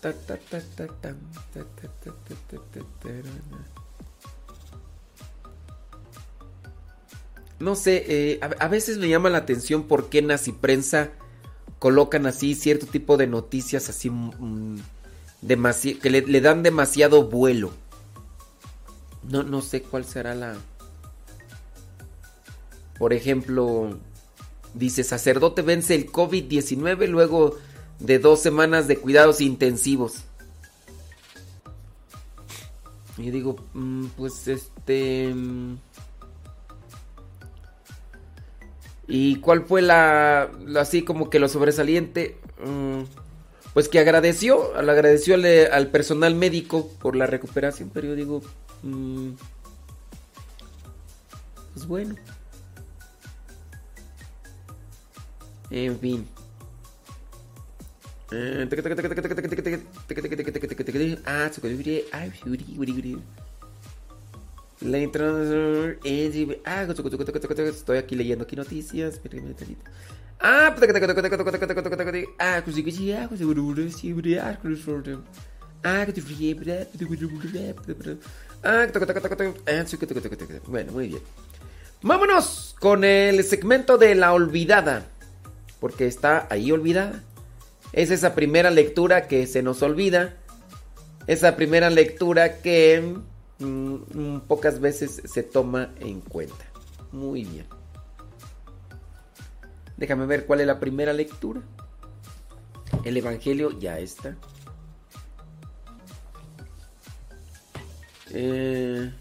[0.00, 0.60] Ta, ta, ta,
[1.00, 1.14] ta,
[7.64, 11.12] No sé, eh, a, veces me llama la atención por qué Nazi Prensa
[11.78, 14.80] colocan así cierto tipo de noticias así mm,
[15.40, 17.70] demasi- que le, le dan demasiado vuelo.
[19.22, 20.58] No, no sé cuál será la...
[22.98, 23.98] Por ejemplo,
[24.74, 27.56] dice sacerdote vence el COVID-19 luego
[27.98, 30.24] de dos semanas de cuidados intensivos.
[33.16, 35.34] Y digo, mm, pues este...
[39.06, 42.38] ¿Y cuál fue la, así como que lo sobresaliente?
[42.64, 43.02] Mm,
[43.74, 48.42] pues que agradeció, le agradeció al, al personal médico por la recuperación, pero yo digo,
[48.82, 49.30] mm,
[51.74, 52.14] pues bueno.
[55.70, 56.28] En fin.
[58.30, 58.68] Eh,
[61.26, 61.50] Ah,
[64.80, 64.98] La
[66.64, 66.86] ah,
[67.68, 69.20] estoy aquí leyendo aquí noticias.
[70.40, 70.74] Ah,
[72.38, 72.64] ah,
[80.66, 81.22] bueno, muy bien.
[82.02, 85.06] Vámonos con el segmento de la olvidada.
[85.80, 87.22] Porque está ahí olvidada.
[87.92, 90.34] Es esa primera lectura que se nos olvida.
[91.26, 93.16] Esa primera lectura que
[93.58, 96.64] mm, mm, pocas veces se toma en cuenta.
[97.12, 97.66] Muy bien.
[99.96, 101.62] Déjame ver cuál es la primera lectura.
[103.04, 104.36] El Evangelio ya está.
[108.30, 109.12] Eh,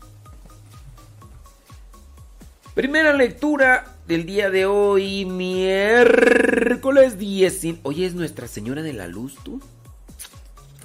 [2.74, 7.64] primera lectura del día de hoy, miércoles 10.
[7.66, 9.62] y- Hoy es Nuestra Señora de la Luz, tú.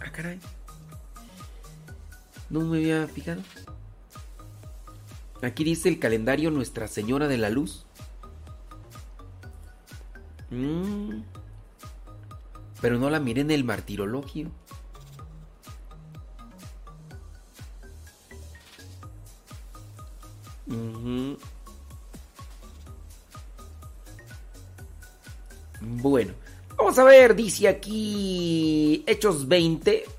[0.05, 0.39] Ah, caray.
[2.51, 3.43] No me había fijado.
[5.43, 7.87] Aquí dice el calendario Nuestra Señora de la Luz.
[10.51, 11.21] Mm.
[12.81, 14.51] Pero no la miré en el martirologio.
[25.81, 26.33] Bueno,
[26.77, 30.18] vamos a ver, dice aquí Hechos 20.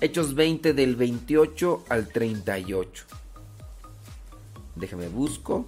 [0.00, 3.04] Hechos 20 del 28 al 38.
[4.76, 5.66] Déjame busco.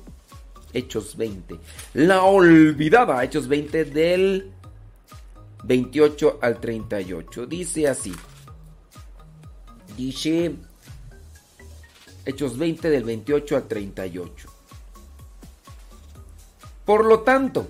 [0.72, 1.58] Hechos 20.
[1.94, 3.24] La olvidada.
[3.24, 4.52] Hechos 20 del
[5.64, 7.46] 28 al 38.
[7.46, 8.14] Dice así.
[9.96, 10.54] Dice
[12.24, 14.48] Hechos 20 del 28 al 38.
[16.84, 17.68] Por lo tanto,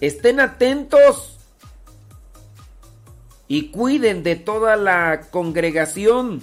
[0.00, 1.35] estén atentos
[3.48, 6.42] y cuiden de toda la congregación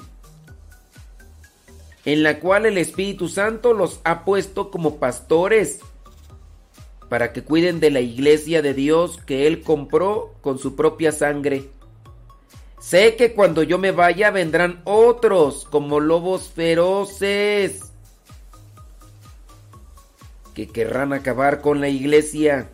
[2.05, 5.79] en la cual el Espíritu Santo los ha puesto como pastores
[7.09, 11.69] para que cuiden de la iglesia de Dios que Él compró con su propia sangre.
[12.79, 17.93] Sé que cuando yo me vaya vendrán otros como lobos feroces
[20.53, 22.69] que querrán acabar con la iglesia.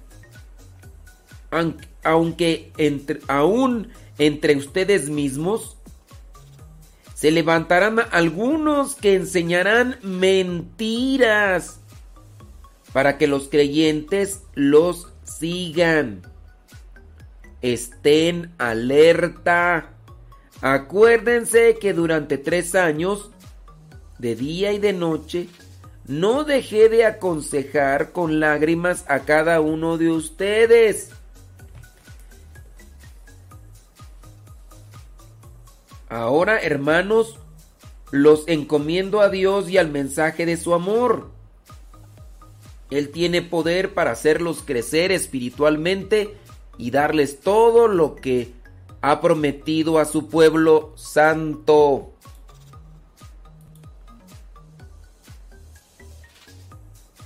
[2.04, 5.78] Aunque entre, aún entre ustedes mismos
[7.16, 11.82] se levantarán algunos que enseñarán mentiras
[12.94, 16.22] para que los creyentes los sigan.
[17.62, 19.98] Estén alerta.
[20.62, 23.32] Acuérdense que durante tres años,
[24.18, 25.50] de día y de noche,
[26.08, 31.12] no dejé de aconsejar con lágrimas a cada uno de ustedes.
[36.10, 37.38] Ahora, hermanos,
[38.12, 41.30] los encomiendo a Dios y al mensaje de su amor.
[42.90, 46.36] Él tiene poder para hacerlos crecer espiritualmente
[46.80, 48.52] y darles todo lo que
[49.02, 52.14] ha prometido a su pueblo santo.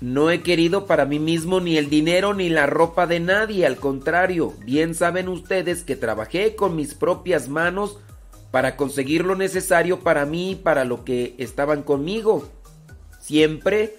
[0.02, 3.78] No he querido para mí mismo ni el dinero ni la ropa de nadie, al
[3.78, 8.00] contrario, bien saben ustedes que trabajé con mis propias manos
[8.54, 12.48] para conseguir lo necesario para mí y para lo que estaban conmigo.
[13.20, 13.98] Siempre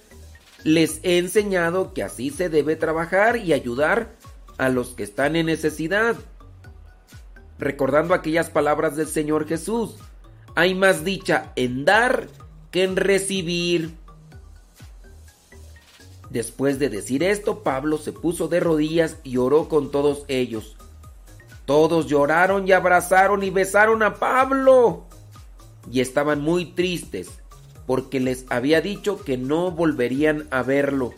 [0.63, 4.15] les he enseñado que así se debe trabajar y ayudar
[4.57, 6.15] a los que están en necesidad.
[7.59, 9.95] Recordando aquellas palabras del Señor Jesús,
[10.55, 12.29] hay más dicha en dar
[12.71, 13.93] que en recibir.
[16.29, 20.74] Después de decir esto, Pablo se puso de rodillas y oró con todos ellos.
[21.65, 25.05] Todos lloraron y abrazaron y besaron a Pablo.
[25.91, 27.29] Y estaban muy tristes
[27.85, 31.13] porque les había dicho que no volverían a verlo.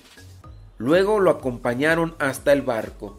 [0.77, 3.17] Luego lo acompañaron hasta el barco.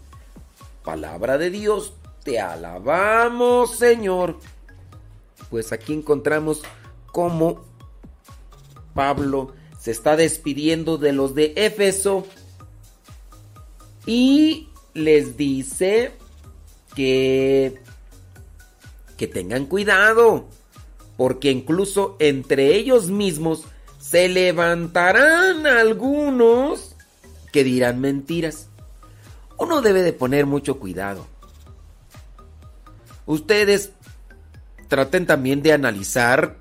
[0.85, 1.95] Palabra de Dios,
[2.25, 4.39] te alabamos Señor.
[5.51, 6.63] Pues aquí encontramos
[7.07, 7.65] cómo
[8.95, 12.27] Pablo se está despidiendo de los de Éfeso
[14.07, 16.13] y les dice
[16.99, 17.79] que
[19.17, 20.49] que tengan cuidado,
[21.17, 23.65] porque incluso entre ellos mismos
[24.01, 26.97] se levantarán algunos
[27.53, 28.69] que dirán mentiras.
[29.59, 31.27] Uno debe de poner mucho cuidado.
[33.27, 33.93] Ustedes
[34.89, 36.57] traten también de analizar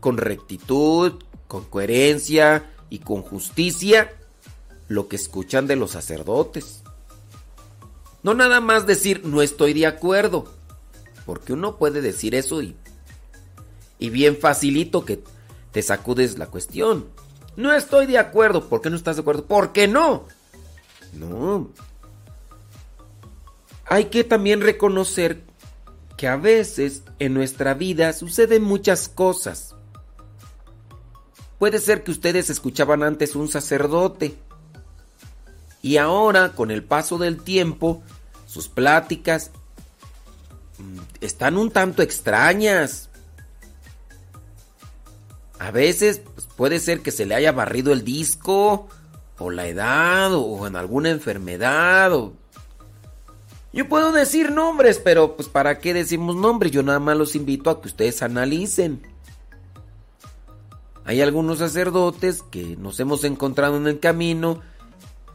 [0.00, 4.12] con rectitud, con coherencia y con justicia
[4.88, 6.79] lo que escuchan de los sacerdotes.
[8.22, 10.52] No nada más decir no estoy de acuerdo,
[11.26, 12.76] porque uno puede decir eso y,
[13.98, 15.22] y bien facilito que
[15.72, 17.06] te sacudes la cuestión.
[17.56, 19.44] No estoy de acuerdo, ¿por qué no estás de acuerdo?
[19.46, 20.26] ¿Por qué no?
[21.14, 21.70] No.
[23.86, 25.42] Hay que también reconocer
[26.16, 29.74] que a veces en nuestra vida suceden muchas cosas
[31.60, 34.34] Puede ser que ustedes escuchaban antes un sacerdote
[35.82, 38.02] y ahora, con el paso del tiempo,
[38.46, 39.50] sus pláticas
[40.78, 43.08] mm, están un tanto extrañas.
[45.58, 48.88] A veces pues, puede ser que se le haya barrido el disco,
[49.38, 52.12] o la edad, o en alguna enfermedad.
[53.72, 57.70] Yo puedo decir nombres, pero pues para qué decimos nombres, yo nada más los invito
[57.70, 59.00] a que ustedes analicen.
[61.04, 64.60] Hay algunos sacerdotes que nos hemos encontrado en el camino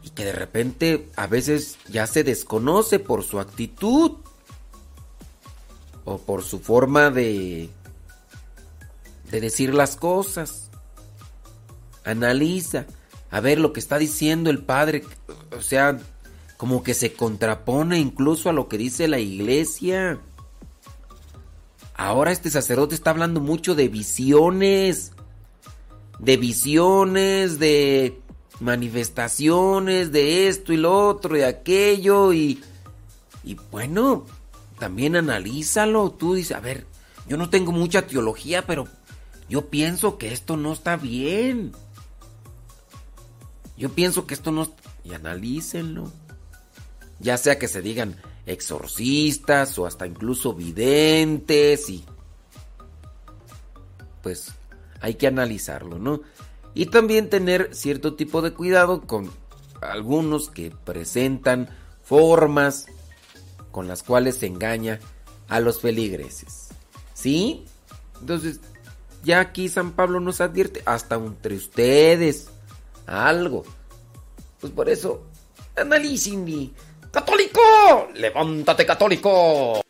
[0.06, 4.12] y que de repente a veces ya se desconoce por su actitud
[6.04, 7.68] o por su forma de
[9.30, 10.70] de decir las cosas.
[12.04, 12.86] Analiza
[13.32, 15.02] a ver lo que está diciendo el padre,
[15.50, 15.98] o sea,
[16.56, 20.20] como que se contrapone incluso a lo que dice la iglesia.
[21.94, 25.12] Ahora este sacerdote está hablando mucho de visiones
[26.18, 28.20] de visiones, de
[28.60, 32.62] manifestaciones, de esto y lo otro, de aquello y,
[33.44, 34.26] y bueno,
[34.78, 36.86] también analízalo, tú dices, a ver,
[37.28, 38.88] yo no tengo mucha teología, pero
[39.48, 41.72] yo pienso que esto no está bien.
[43.76, 44.72] Yo pienso que esto no...
[45.04, 46.10] Y analícenlo.
[47.20, 48.16] Ya sea que se digan
[48.46, 52.04] exorcistas o hasta incluso videntes y...
[54.22, 54.52] Pues
[55.00, 56.22] hay que analizarlo, ¿no?
[56.76, 59.32] Y también tener cierto tipo de cuidado con
[59.80, 61.70] algunos que presentan
[62.02, 62.88] formas
[63.72, 65.00] con las cuales se engaña
[65.48, 66.68] a los feligreses.
[67.14, 67.64] ¿Sí?
[68.20, 68.60] Entonces,
[69.24, 72.48] ya aquí San Pablo nos advierte, hasta entre ustedes,
[73.06, 73.64] algo.
[74.60, 75.22] Pues por eso,
[75.76, 76.74] analicen.
[77.10, 77.60] ¡Católico!
[78.16, 79.80] ¡Levántate, católico!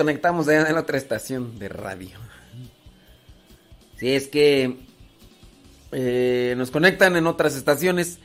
[0.00, 2.16] Desconectamos de la otra estación de radio.
[3.98, 4.78] Si es que
[5.92, 8.18] eh, nos conectan en otras estaciones,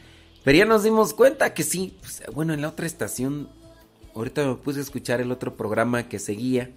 [0.45, 1.97] pero ya nos dimos cuenta que sí.
[1.99, 3.49] pues, bueno, en la otra estación,
[4.15, 6.71] ahorita me puse a escuchar el otro programa que seguía.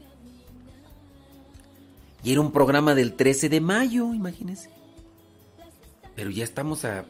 [2.24, 4.68] Y era un programa del 13 de mayo, imagínense.
[6.16, 7.04] Pero ya estamos a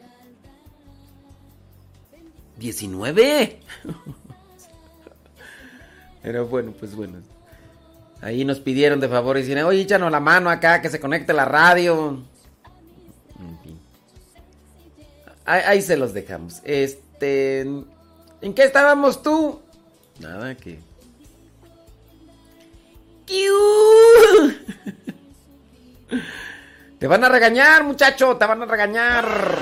[2.59, 3.60] 19.
[6.23, 7.38] Pero bueno, pues bueno.
[8.20, 11.32] Ahí nos pidieron de favor y dicen, oye, échanos la mano acá, que se conecte
[11.32, 12.23] la radio.
[13.39, 13.78] En fin.
[15.45, 16.61] Ahí, ahí se los dejamos.
[16.65, 17.61] Este.
[17.61, 19.61] ¿En qué estábamos tú?
[20.19, 20.81] Nada, que.
[26.99, 29.59] Te van a regañar, muchacho, te van a regañar.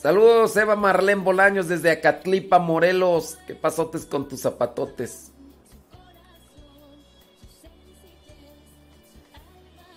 [0.00, 3.36] Saludos, Eva Marlén Bolaños desde Acatlipa, Morelos.
[3.48, 5.32] ¿Qué pasotes con tus zapatotes?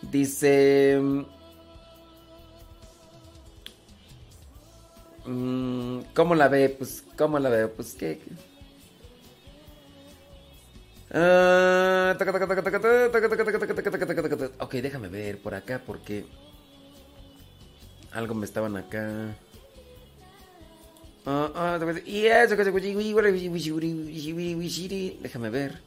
[0.02, 1.00] Dice.
[6.16, 6.70] ¿Cómo la ve?
[6.70, 7.72] Pues, ¿cómo la veo?
[7.72, 8.20] Pues, ¿qué?
[14.58, 16.26] ok, déjame ver por acá porque
[18.12, 19.36] algo me estaban acá.
[25.22, 25.80] Déjame ver.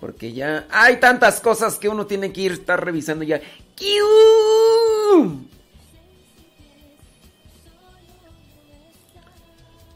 [0.00, 3.40] Porque ya hay tantas cosas que uno tiene que ir estar revisando ya.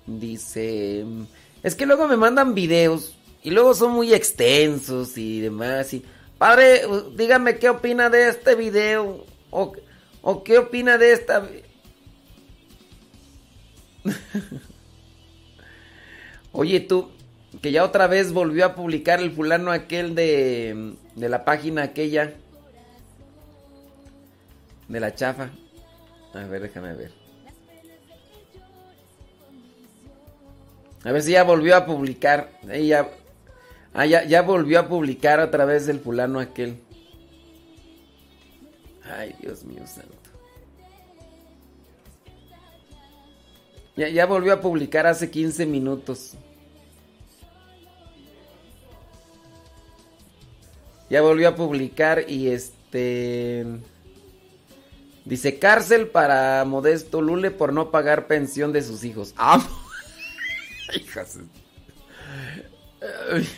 [0.07, 1.05] Dice,
[1.63, 5.93] es que luego me mandan videos y luego son muy extensos y demás.
[5.95, 6.05] Y,
[6.39, 6.83] padre,
[7.17, 9.73] dígame qué opina de este video o,
[10.23, 11.49] o qué opina de esta.
[14.05, 14.13] Vi-".
[16.53, 17.11] Oye, tú,
[17.61, 22.35] que ya otra vez volvió a publicar el fulano aquel de, de la página aquella.
[24.89, 25.51] De la chafa.
[26.35, 27.13] A ver, déjame ver.
[31.05, 32.51] A ver si ya volvió a publicar.
[32.63, 33.09] Ya,
[33.93, 36.79] ah, ya, ya volvió a publicar otra vez el fulano aquel.
[39.05, 40.22] Ay, Dios mío santo.
[43.97, 46.33] Ya, volvió a publicar hace 15 minutos.
[51.11, 53.67] Ya volvió a publicar y este...
[55.25, 59.35] Dice cárcel para Modesto Lule por no pagar pensión de sus hijos.
[59.37, 59.63] ¡Ah!
[60.95, 61.39] Hijas.
[63.31, 63.49] Ay.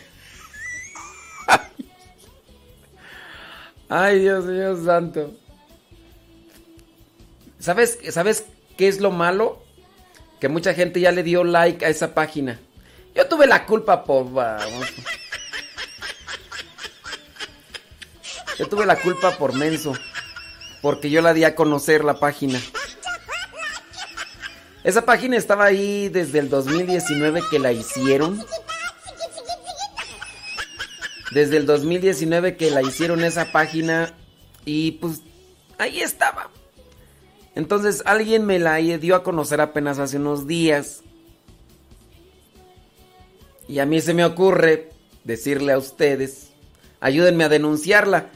[3.89, 5.33] Ay, Dios mío santo.
[7.59, 8.47] ¿Sabes, ¿Sabes
[8.77, 9.64] qué es lo malo?
[10.45, 12.61] Que mucha gente ya le dio like a esa página.
[13.15, 14.27] Yo tuve la culpa por...
[18.59, 19.95] Yo tuve la culpa por menso.
[20.83, 22.61] Porque yo la di a conocer la página.
[24.83, 28.45] Esa página estaba ahí desde el 2019 que la hicieron.
[31.31, 34.13] Desde el 2019 que la hicieron esa página.
[34.67, 35.23] Y pues
[35.79, 36.51] ahí estaba.
[37.55, 41.03] Entonces alguien me la dio a conocer apenas hace unos días.
[43.69, 44.91] Y a mí se me ocurre
[45.25, 46.51] decirle a ustedes,
[47.01, 48.31] ayúdenme a denunciarla.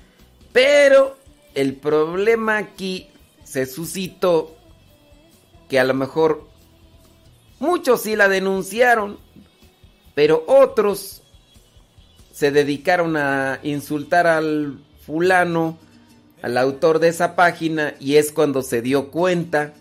[0.53, 1.17] Pero
[1.55, 3.09] el problema aquí
[3.45, 4.57] se suscitó
[5.69, 6.49] que a lo mejor
[7.59, 9.19] muchos sí la denunciaron,
[10.15, 11.23] pero otros
[12.33, 15.79] se dedicaron a insultar al fulano,
[16.43, 19.75] al autor de esa página, y es cuando se dio cuenta,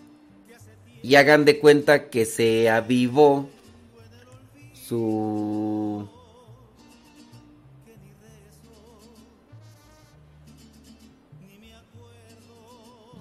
[1.02, 3.48] y hagan de cuenta que se avivó
[4.72, 6.08] su...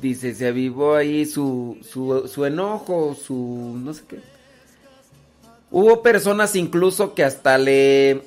[0.02, 3.80] Dice, se avivó ahí su, su, su enojo, su...
[3.84, 4.20] no sé qué.
[5.72, 8.22] Hubo personas incluso que hasta le...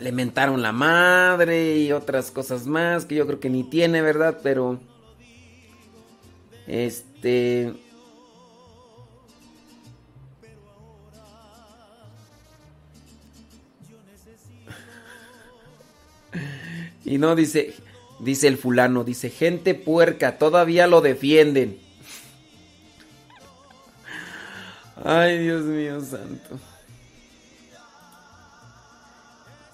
[0.00, 4.38] Le mentaron la madre y otras cosas más que yo creo que ni tiene, ¿verdad?
[4.42, 4.80] Pero...
[6.66, 7.72] Este...
[17.04, 17.74] Y no dice,
[18.20, 21.78] dice el fulano, dice, gente puerca, todavía lo defienden.
[25.04, 26.58] Ay, Dios mío santo.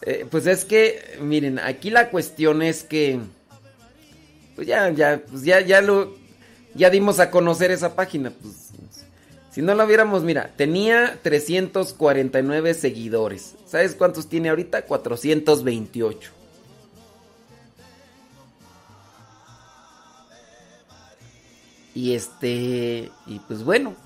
[0.06, 3.18] Eh, pues es que, miren, aquí la cuestión es que,
[4.54, 6.16] pues ya, ya, pues ya, ya lo,
[6.74, 8.70] ya dimos a conocer esa página, pues,
[9.50, 13.54] si no la viéramos, mira, tenía 349 seguidores.
[13.66, 14.82] ¿Sabes cuántos tiene ahorita?
[14.82, 16.30] 428.
[21.94, 23.96] Y este, y pues bueno,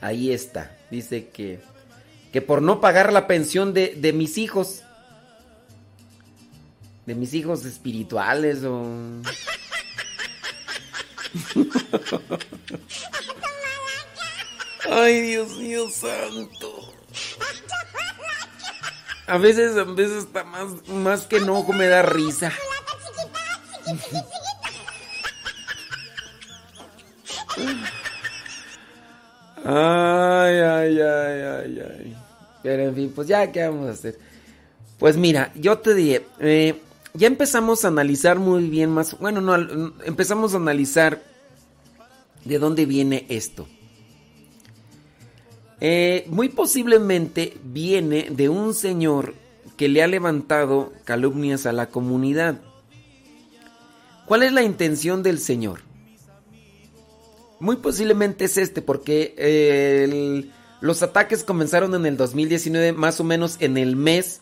[0.00, 0.74] ahí está.
[0.90, 1.60] Dice que,
[2.36, 4.82] que por no pagar la pensión de, de mis hijos,
[7.06, 8.84] de mis hijos espirituales o...
[14.92, 16.92] Ay, Dios mío santo.
[19.26, 22.52] A veces, a veces está más, más que enojo me da risa.
[29.64, 32.25] Ay, ay, ay, ay, ay.
[32.66, 34.18] Pero en fin, pues ya, ¿qué vamos a hacer?
[34.98, 36.74] Pues mira, yo te diré, eh,
[37.14, 39.54] ya empezamos a analizar muy bien más, bueno, no,
[40.04, 41.22] empezamos a analizar
[42.44, 43.68] de dónde viene esto.
[45.80, 49.34] Eh, muy posiblemente viene de un señor
[49.76, 52.60] que le ha levantado calumnias a la comunidad.
[54.26, 55.82] ¿Cuál es la intención del señor?
[57.60, 63.56] Muy posiblemente es este, porque el- los ataques comenzaron en el 2019, más o menos
[63.60, 64.40] en el mes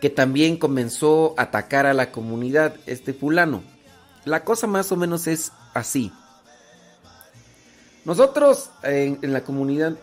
[0.00, 3.62] que también comenzó a atacar a la comunidad, este fulano.
[4.24, 6.12] La cosa más o menos es así.
[8.04, 9.96] Nosotros en, en la comunidad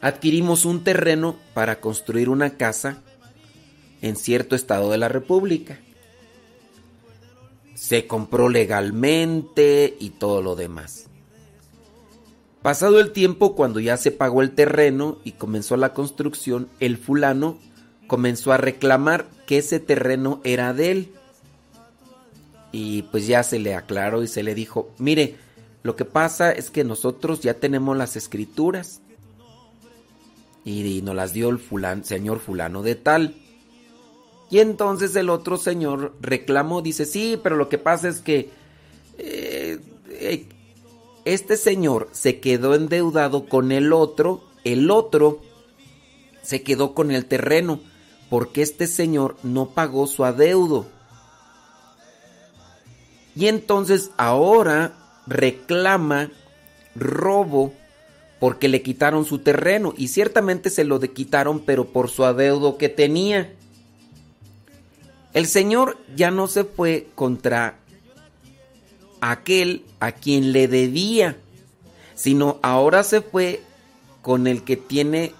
[0.00, 2.98] adquirimos un terreno para construir una casa
[4.00, 5.78] en cierto estado de la República.
[7.74, 11.09] Se compró legalmente y todo lo demás.
[12.62, 17.58] Pasado el tiempo, cuando ya se pagó el terreno y comenzó la construcción, el fulano
[18.06, 21.12] comenzó a reclamar que ese terreno era de él.
[22.70, 25.36] Y pues ya se le aclaró y se le dijo, mire,
[25.82, 29.00] lo que pasa es que nosotros ya tenemos las escrituras.
[30.62, 33.34] Y, nos las dio el señor fulano de tal.
[34.50, 38.50] Y entonces el otro señor reclamó, dice, sí, pero lo que pasa es que
[39.16, 39.78] eh,
[40.10, 40.46] eh,
[41.34, 45.40] este señor se quedó endeudado con el otro, el otro
[46.42, 47.80] se quedó con el terreno,
[48.28, 50.86] porque este señor no pagó su adeudo.
[53.36, 54.94] Y entonces ahora
[55.26, 56.30] reclama
[56.94, 57.72] robo
[58.40, 62.88] porque le quitaron su terreno y ciertamente se lo quitaron pero por su adeudo que
[62.88, 63.54] tenía.
[65.32, 67.79] El señor ya no se fue contra
[69.20, 71.36] aquel a quien le debía,
[72.14, 73.62] sino ahora se fue
[74.22, 75.32] con el que tiene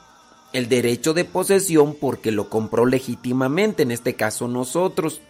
[0.52, 5.20] el derecho de posesión porque lo compró legítimamente, en este caso nosotros.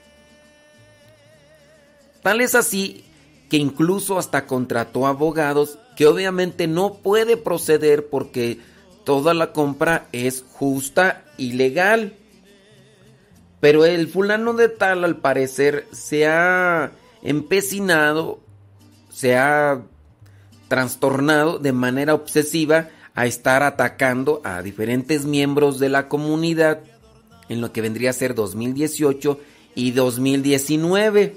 [2.22, 3.04] Tal es así
[3.48, 8.58] que incluso hasta contrató abogados que obviamente no puede proceder porque
[9.04, 12.14] toda la compra es justa y legal.
[13.60, 16.92] Pero el fulano de tal al parecer se ha
[17.22, 18.40] empecinado,
[19.10, 19.82] se ha
[20.68, 26.80] trastornado de manera obsesiva a estar atacando a diferentes miembros de la comunidad
[27.48, 29.40] en lo que vendría a ser 2018
[29.74, 31.36] y 2019.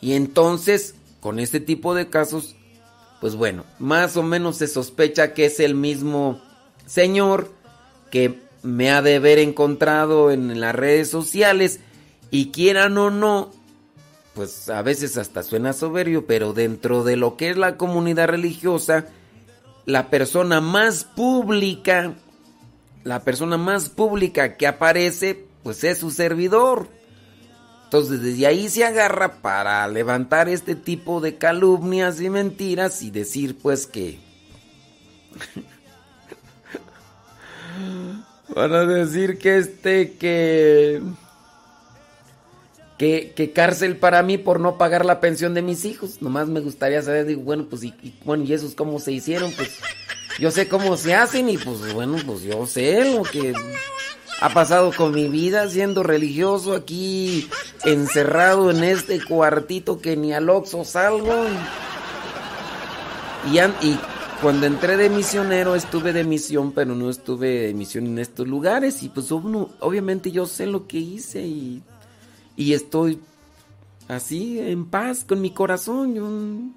[0.00, 2.56] Y entonces, con este tipo de casos,
[3.20, 6.42] pues bueno, más o menos se sospecha que es el mismo
[6.86, 7.52] señor
[8.10, 11.80] que me ha de haber encontrado en las redes sociales
[12.30, 13.50] y quieran o no,
[14.34, 19.06] pues a veces hasta suena soberbio, pero dentro de lo que es la comunidad religiosa,
[19.86, 22.14] la persona más pública,
[23.04, 26.88] la persona más pública que aparece, pues es su servidor.
[27.84, 33.58] Entonces desde ahí se agarra para levantar este tipo de calumnias y mentiras y decir
[33.60, 34.20] pues que...
[38.54, 41.02] Van a decir que este que...
[43.00, 46.20] Que, que cárcel para mí por no pagar la pensión de mis hijos.
[46.20, 49.50] Nomás me gustaría saber, digo, bueno, pues, y, y, bueno, ¿y esos cómo se hicieron?
[49.52, 49.70] Pues
[50.38, 53.54] yo sé cómo se hacen y pues bueno, pues yo sé lo que
[54.42, 57.48] ha pasado con mi vida siendo religioso aquí
[57.84, 61.46] encerrado en este cuartito que ni al Oxxo salgo.
[63.50, 63.98] Y, y
[64.42, 69.02] cuando entré de misionero estuve de misión, pero no estuve de misión en estos lugares
[69.02, 71.82] y pues obviamente yo sé lo que hice y,
[72.56, 73.20] y estoy
[74.08, 76.74] así en paz con mi corazón.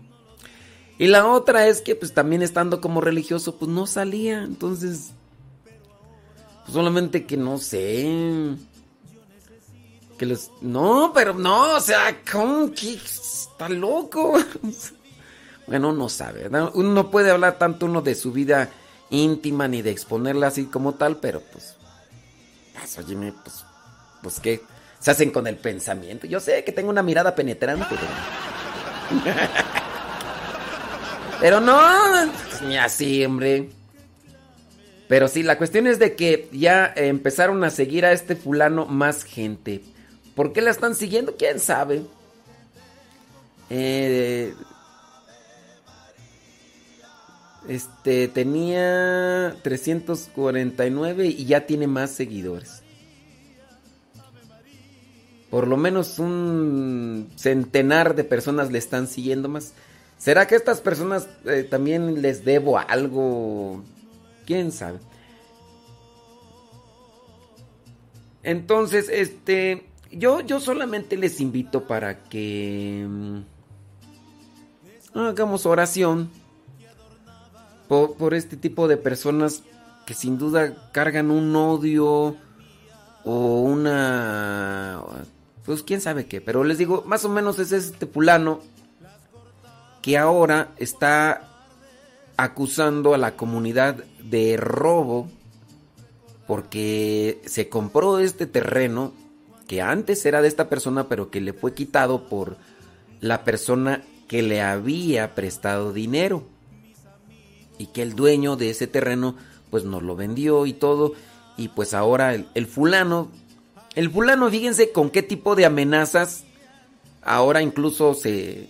[0.98, 5.12] Y la otra es que pues también estando como religioso pues no salía, entonces
[6.72, 8.56] solamente que no sé.
[10.18, 14.38] Que los no, pero no, o sea, ¿cómo que está loco?
[15.68, 16.72] bueno, no sabe, ¿verdad?
[16.76, 18.70] Uno no puede hablar tanto uno de su vida
[19.10, 21.76] íntima ni de exponerla así como tal, pero pues
[22.74, 22.96] pues,
[23.44, 23.66] pues
[24.22, 24.62] pues qué
[25.04, 26.26] se hacen con el pensamiento.
[26.28, 28.02] Yo sé que tengo una mirada penetrante, pero
[31.42, 31.78] Pero no,
[32.66, 33.70] ni así, hombre.
[35.10, 39.26] Pero sí, la cuestión es de que ya empezaron a seguir a este fulano más
[39.26, 39.82] gente.
[40.36, 41.36] ¿Por qué la están siguiendo?
[41.36, 42.04] ¿Quién sabe?
[43.70, 44.54] Eh,
[47.68, 52.83] este tenía 349 y ya tiene más seguidores.
[55.54, 59.74] Por lo menos un centenar de personas le están siguiendo más.
[60.18, 63.84] ¿Será que a estas personas eh, también les debo algo?
[64.48, 64.98] ¿Quién sabe?
[68.42, 73.42] Entonces, este, yo, yo solamente les invito para que mm,
[75.14, 76.32] hagamos oración
[77.88, 79.62] por, por este tipo de personas
[80.08, 82.38] que sin duda cargan un odio
[83.24, 85.00] o una
[85.66, 88.62] pues quién sabe qué, pero les digo, más o menos es este fulano
[90.02, 91.50] que ahora está
[92.36, 95.30] acusando a la comunidad de robo
[96.48, 99.14] porque se compró este terreno
[99.68, 102.58] que antes era de esta persona pero que le fue quitado por
[103.22, 106.44] la persona que le había prestado dinero.
[107.78, 109.36] Y que el dueño de ese terreno
[109.70, 111.14] pues nos lo vendió y todo.
[111.56, 113.32] Y pues ahora el, el fulano
[113.96, 116.44] el fulano fíjense con qué tipo de amenazas
[117.22, 118.70] ahora incluso se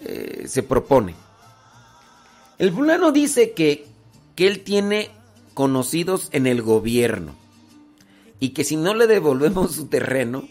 [0.00, 1.14] eh, se propone
[2.58, 3.86] el fulano dice que
[4.34, 5.10] que él tiene
[5.54, 7.34] conocidos en el gobierno
[8.40, 10.48] y que si no le devolvemos su terreno,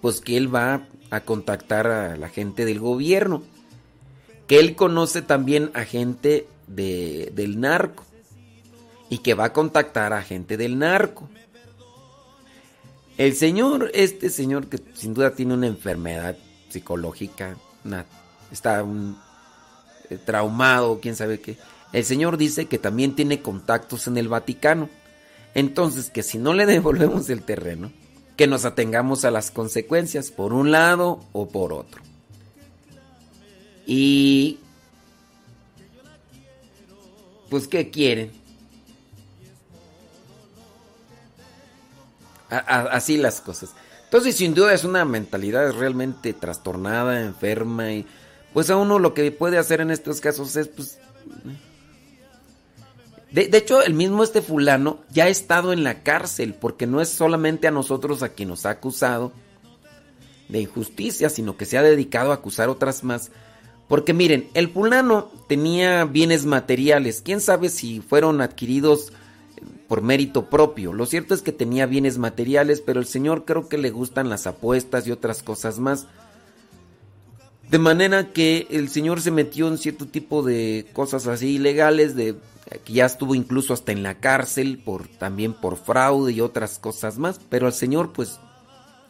[0.00, 3.42] pues que él va a contactar a la gente del gobierno,
[4.48, 8.04] que él conoce también a gente de, del narco
[9.08, 11.28] y que va a contactar a gente del narco.
[13.16, 16.36] El señor, este señor que sin duda tiene una enfermedad
[16.68, 17.56] psicológica,
[18.50, 19.16] está un,
[20.10, 21.56] eh, traumado, quién sabe qué
[21.94, 24.90] el Señor dice que también tiene contactos en el Vaticano.
[25.54, 27.92] Entonces, que si no le devolvemos el terreno,
[28.36, 32.02] que nos atengamos a las consecuencias por un lado o por otro.
[33.86, 34.58] Y...
[37.48, 38.32] Pues, ¿qué quieren?
[42.50, 43.70] Así las cosas.
[44.04, 48.06] Entonces, sin duda es una mentalidad realmente trastornada, enferma y
[48.52, 50.98] pues a uno lo que puede hacer en estos casos es pues
[53.34, 57.08] de, hecho, el mismo este fulano ya ha estado en la cárcel, porque no es
[57.08, 59.32] solamente a nosotros a quien nos ha acusado
[60.48, 63.32] de injusticia, sino que se ha dedicado a acusar otras más.
[63.88, 69.12] Porque miren, el fulano tenía bienes materiales, quién sabe si fueron adquiridos
[69.88, 70.92] por mérito propio.
[70.92, 74.46] Lo cierto es que tenía bienes materiales, pero el señor creo que le gustan las
[74.46, 76.06] apuestas y otras cosas más.
[77.70, 82.36] De manera que el señor se metió en cierto tipo de cosas así ilegales, de
[82.84, 87.18] que ya estuvo incluso hasta en la cárcel por también por fraude y otras cosas
[87.18, 88.38] más, pero al señor pues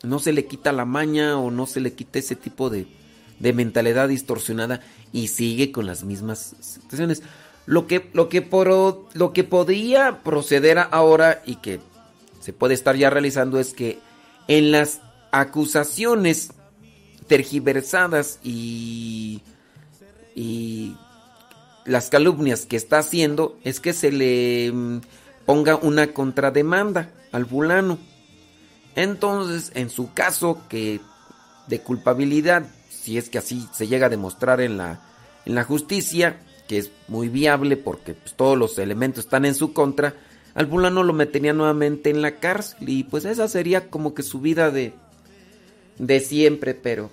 [0.03, 2.87] no se le quita la maña o no se le quita ese tipo de,
[3.39, 4.81] de mentalidad distorsionada
[5.13, 7.23] y sigue con las mismas situaciones.
[7.67, 8.69] Lo que, lo que, por,
[9.15, 11.81] lo que podría proceder ahora y que
[12.41, 13.99] se puede estar ya realizando es que
[14.49, 15.01] en las
[15.33, 16.53] acusaciones
[17.27, 19.41] tergiversadas y,
[20.35, 20.95] y
[21.87, 25.01] las calumnias que está haciendo es que se le mm,
[25.47, 27.99] ponga una contrademanda al fulano.
[28.95, 31.01] Entonces, en su caso que
[31.67, 35.01] de culpabilidad, si es que así se llega a demostrar en la,
[35.45, 39.73] en la justicia, que es muy viable porque pues, todos los elementos están en su
[39.73, 40.15] contra,
[40.55, 44.41] al fulano lo metería nuevamente en la cárcel y pues esa sería como que su
[44.41, 44.95] vida de,
[45.99, 47.11] de siempre, pero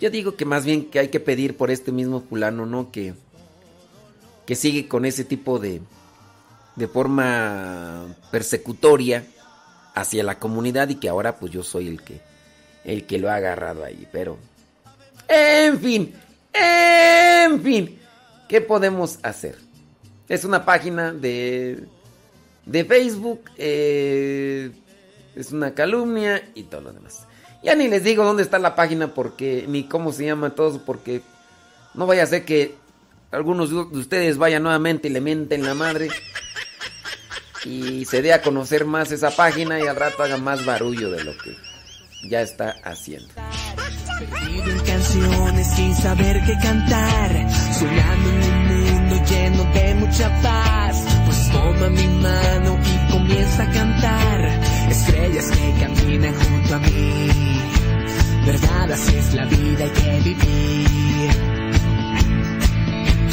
[0.00, 2.92] yo digo que más bien que hay que pedir por este mismo fulano, ¿no?
[2.92, 3.14] Que,
[4.46, 5.80] que sigue con ese tipo de,
[6.76, 9.24] de forma persecutoria
[9.94, 12.20] hacia la comunidad y que ahora pues yo soy el que
[12.84, 14.38] el que lo ha agarrado ahí, pero
[15.28, 16.14] en fin,
[16.52, 17.98] en fin,
[18.50, 19.56] ¿qué podemos hacer?
[20.28, 21.84] Es una página de
[22.66, 24.72] de Facebook, eh,
[25.36, 27.26] es una calumnia y todo lo demás.
[27.62, 31.22] Ya ni les digo dónde está la página porque ni cómo se llama todo porque
[31.94, 32.74] no vaya a ser que
[33.30, 36.08] algunos de ustedes vayan nuevamente y le mienten la madre
[37.64, 41.22] y se dé a conocer más esa página y al rato haga más barullo de
[41.22, 41.56] lo que
[42.28, 43.32] ya está haciendo.
[44.20, 47.30] Perdido en canciones sin saber qué cantar,
[47.72, 51.06] soñando en un mundo lleno de mucha paz.
[51.24, 57.28] Pues toma mi mano y comienza a cantar, estrellas que caminan junto a mí.
[58.44, 61.30] Verdad, así es la vida, que vivir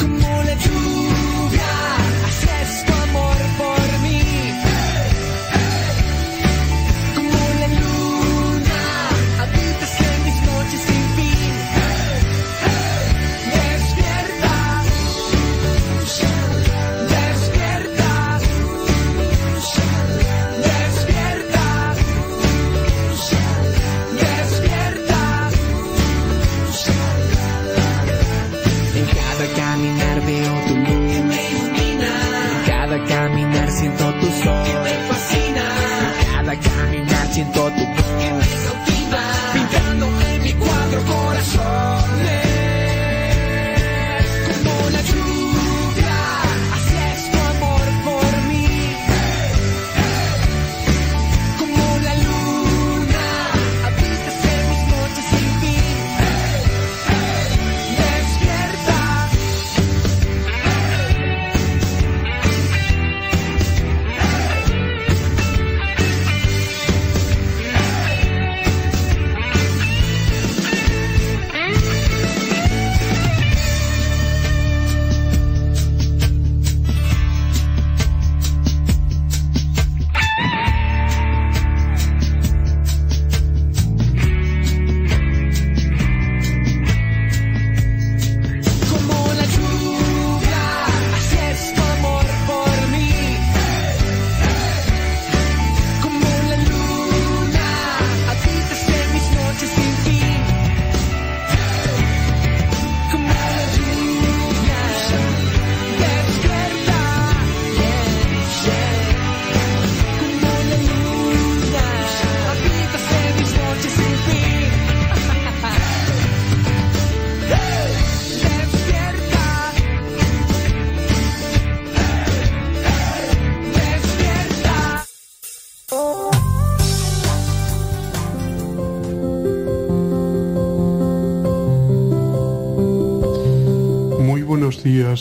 [0.00, 1.70] como la lluvia,
[2.28, 3.27] haces tu amor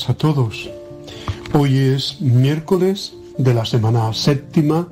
[0.06, 0.70] a todos.
[1.54, 4.90] Hoy es miércoles de la semana séptima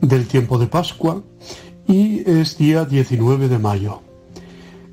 [0.00, 1.22] del tiempo de Pascua
[1.86, 4.00] y es día 19 de mayo.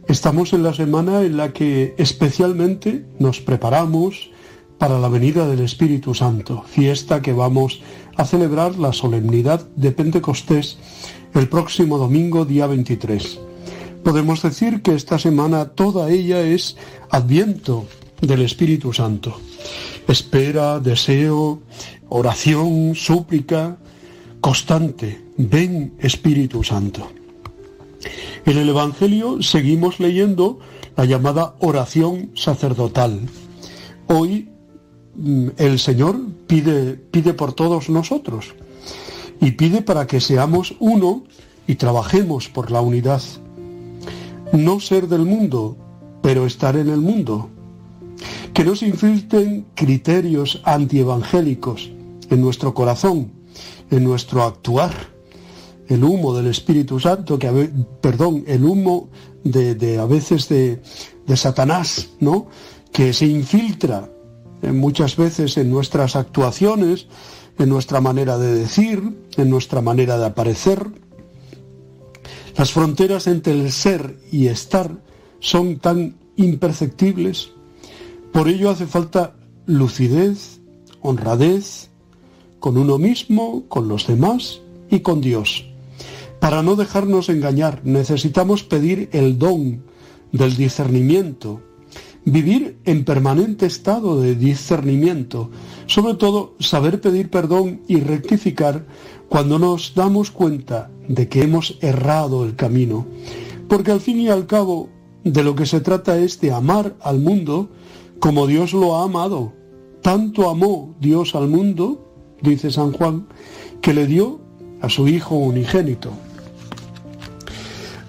[0.07, 4.29] Estamos en la semana en la que especialmente nos preparamos
[4.77, 7.81] para la venida del Espíritu Santo, fiesta que vamos
[8.17, 10.77] a celebrar la solemnidad de Pentecostés
[11.33, 13.39] el próximo domingo día 23.
[14.03, 16.75] Podemos decir que esta semana toda ella es
[17.09, 17.85] adviento
[18.21, 19.39] del Espíritu Santo.
[20.07, 21.61] Espera, deseo,
[22.09, 23.77] oración, súplica,
[24.41, 25.21] constante.
[25.37, 27.09] Ven Espíritu Santo.
[28.45, 30.59] En el Evangelio seguimos leyendo
[30.95, 33.21] la llamada oración sacerdotal.
[34.07, 34.49] Hoy
[35.15, 38.53] mm, el Señor pide, pide por todos nosotros
[39.41, 41.23] y pide para que seamos uno
[41.67, 43.21] y trabajemos por la unidad
[44.53, 45.77] no ser del mundo,
[46.21, 47.49] pero estar en el mundo.
[48.53, 51.91] Que no se infiltren criterios antievangélicos
[52.29, 53.31] en nuestro corazón,
[53.91, 54.93] en nuestro actuar.
[55.87, 57.69] El humo del Espíritu Santo, que
[58.01, 59.09] perdón, el humo
[59.43, 60.81] de, a veces de,
[61.27, 62.47] de Satanás, ¿no?
[62.91, 64.09] Que se infiltra
[64.63, 67.07] muchas veces en nuestras actuaciones,
[67.59, 70.87] en nuestra manera de decir, en nuestra manera de aparecer,
[72.57, 74.91] las fronteras entre el ser y estar
[75.39, 77.51] son tan imperceptibles.
[78.35, 79.33] Por ello hace falta
[79.65, 80.59] lucidez,
[80.99, 81.89] honradez,
[82.59, 84.59] con uno mismo, con los demás
[84.91, 85.65] y con Dios.
[86.41, 89.83] Para no dejarnos engañar, necesitamos pedir el don
[90.33, 91.61] del discernimiento,
[92.25, 95.49] vivir en permanente estado de discernimiento,
[95.85, 98.85] sobre todo saber pedir perdón y rectificar
[99.29, 103.05] cuando nos damos cuenta de que hemos errado el camino,
[103.69, 104.89] porque al fin y al cabo
[105.23, 107.69] de lo que se trata es de amar al mundo
[108.19, 109.53] como Dios lo ha amado.
[110.01, 112.11] Tanto amó Dios al mundo,
[112.41, 113.27] dice San Juan,
[113.81, 114.39] que le dio
[114.81, 116.11] a su Hijo unigénito.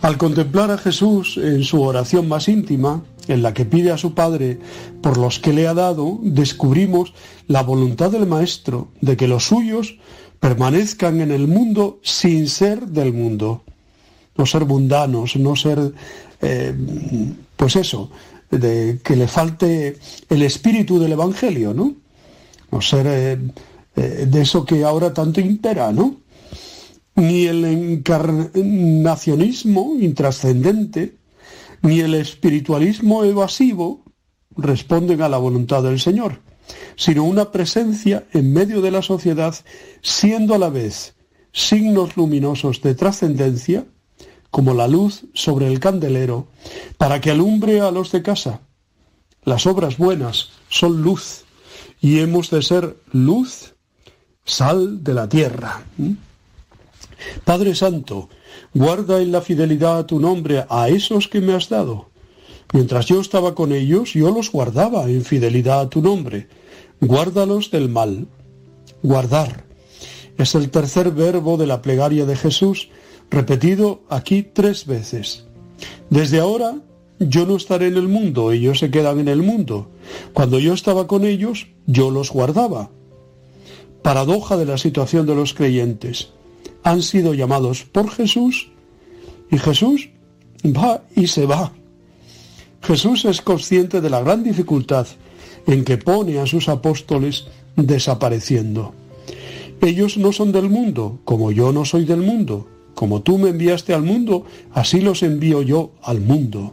[0.02, 4.14] Al contemplar a Jesús en su oración más íntima, en la que pide a su
[4.14, 4.58] Padre
[5.02, 7.12] por los que le ha dado, descubrimos
[7.48, 9.98] la voluntad del Maestro de que los suyos
[10.40, 13.62] permanezcan en el mundo sin ser del mundo.
[14.36, 15.92] No ser mundanos, no ser,
[16.42, 16.74] eh,
[17.56, 18.10] pues eso,
[18.50, 21.94] de que le falte el espíritu del Evangelio, ¿no?
[22.70, 23.38] No ser eh,
[23.96, 26.16] eh, de eso que ahora tanto impera, ¿no?
[27.14, 31.16] Ni el encarnacionismo intrascendente,
[31.82, 34.02] ni el espiritualismo evasivo
[34.56, 36.40] responden a la voluntad del Señor
[36.96, 39.54] sino una presencia en medio de la sociedad,
[40.02, 41.14] siendo a la vez
[41.52, 43.86] signos luminosos de trascendencia,
[44.56, 46.46] como la luz sobre el candelero,
[46.96, 48.62] para que alumbre a los de casa.
[49.44, 51.44] Las obras buenas son luz,
[52.00, 53.74] y hemos de ser luz,
[54.46, 55.84] sal de la tierra.
[55.98, 56.12] ¿Mm?
[57.44, 58.30] Padre Santo,
[58.72, 62.08] guarda en la fidelidad a tu nombre a esos que me has dado.
[62.72, 66.48] Mientras yo estaba con ellos, yo los guardaba en fidelidad a tu nombre
[67.02, 68.26] guárdalos del mal.
[69.02, 69.66] Guardar
[70.38, 72.88] es el tercer verbo de la plegaria de Jesús,
[73.30, 75.44] repetido aquí tres veces.
[76.10, 76.76] Desde ahora
[77.18, 79.88] yo no estaré en el mundo, ellos se quedan en el mundo.
[80.32, 82.90] Cuando yo estaba con ellos, yo los guardaba.
[84.02, 86.28] Paradoja de la situación de los creyentes.
[86.82, 88.68] Han sido llamados por Jesús
[89.50, 90.10] y Jesús
[90.64, 91.72] va y se va.
[92.82, 95.06] Jesús es consciente de la gran dificultad
[95.66, 98.94] en que pone a sus apóstoles desapareciendo.
[99.80, 102.68] Ellos no son del mundo, como yo no soy del mundo.
[102.96, 106.72] Como tú me enviaste al mundo, así los envío yo al mundo.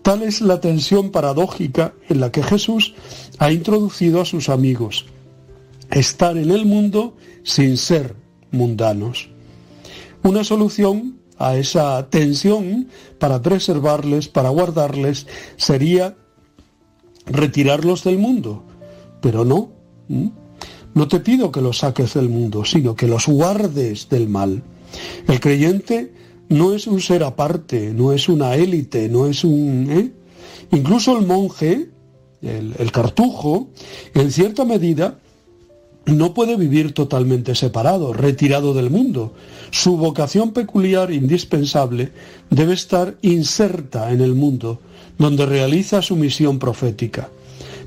[0.00, 2.94] Tal es la tensión paradójica en la que Jesús
[3.38, 5.04] ha introducido a sus amigos.
[5.90, 8.16] Estar en el mundo sin ser
[8.52, 9.28] mundanos.
[10.22, 15.26] Una solución a esa tensión para preservarles, para guardarles,
[15.58, 16.16] sería
[17.26, 18.64] retirarlos del mundo.
[19.20, 19.72] Pero no,
[20.94, 24.62] no te pido que los saques del mundo, sino que los guardes del mal.
[25.28, 26.12] El creyente
[26.48, 29.88] no es un ser aparte, no es una élite, no es un...
[29.90, 30.12] ¿eh?
[30.72, 31.88] Incluso el monje,
[32.42, 33.68] el, el cartujo,
[34.14, 35.18] en cierta medida,
[36.06, 39.34] no puede vivir totalmente separado, retirado del mundo.
[39.70, 42.12] Su vocación peculiar, indispensable,
[42.50, 44.80] debe estar inserta en el mundo,
[45.18, 47.28] donde realiza su misión profética.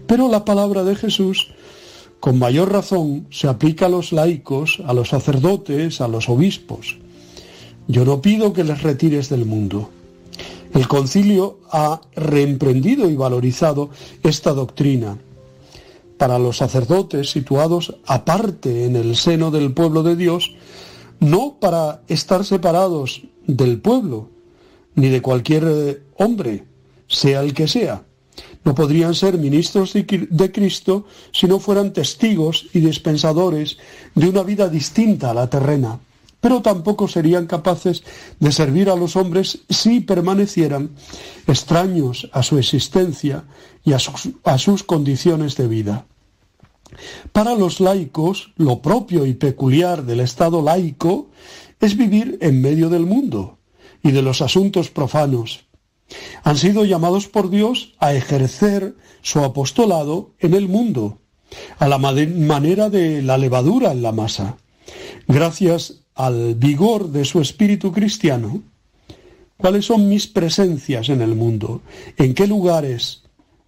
[0.07, 1.51] Pero la palabra de Jesús,
[2.19, 6.97] con mayor razón, se aplica a los laicos, a los sacerdotes, a los obispos.
[7.87, 9.89] Yo no pido que les retires del mundo.
[10.73, 13.91] El concilio ha reemprendido y valorizado
[14.23, 15.17] esta doctrina.
[16.17, 20.55] Para los sacerdotes situados aparte en el seno del pueblo de Dios,
[21.19, 24.29] no para estar separados del pueblo,
[24.95, 26.63] ni de cualquier hombre,
[27.07, 28.03] sea el que sea.
[28.65, 33.77] No podrían ser ministros de Cristo si no fueran testigos y dispensadores
[34.15, 35.99] de una vida distinta a la terrena,
[36.41, 38.03] pero tampoco serían capaces
[38.39, 40.91] de servir a los hombres si permanecieran
[41.47, 43.45] extraños a su existencia
[43.83, 46.05] y a sus, condiciones de vida.
[47.31, 51.29] Para los laicos, lo propio y peculiar del Estado laico
[51.79, 53.57] es vivir en medio del mundo
[54.01, 55.65] y de los asuntos profanos.
[56.43, 61.19] Han sido llamados por Dios a ejercer su apostolado en el mundo,
[61.79, 64.57] a la manera de la levadura en la masa.
[65.27, 68.61] Gracias al vigor de su espíritu cristiano,
[69.57, 71.81] ¿cuáles son mis presencias en el mundo?
[72.17, 73.23] ¿En qué lugares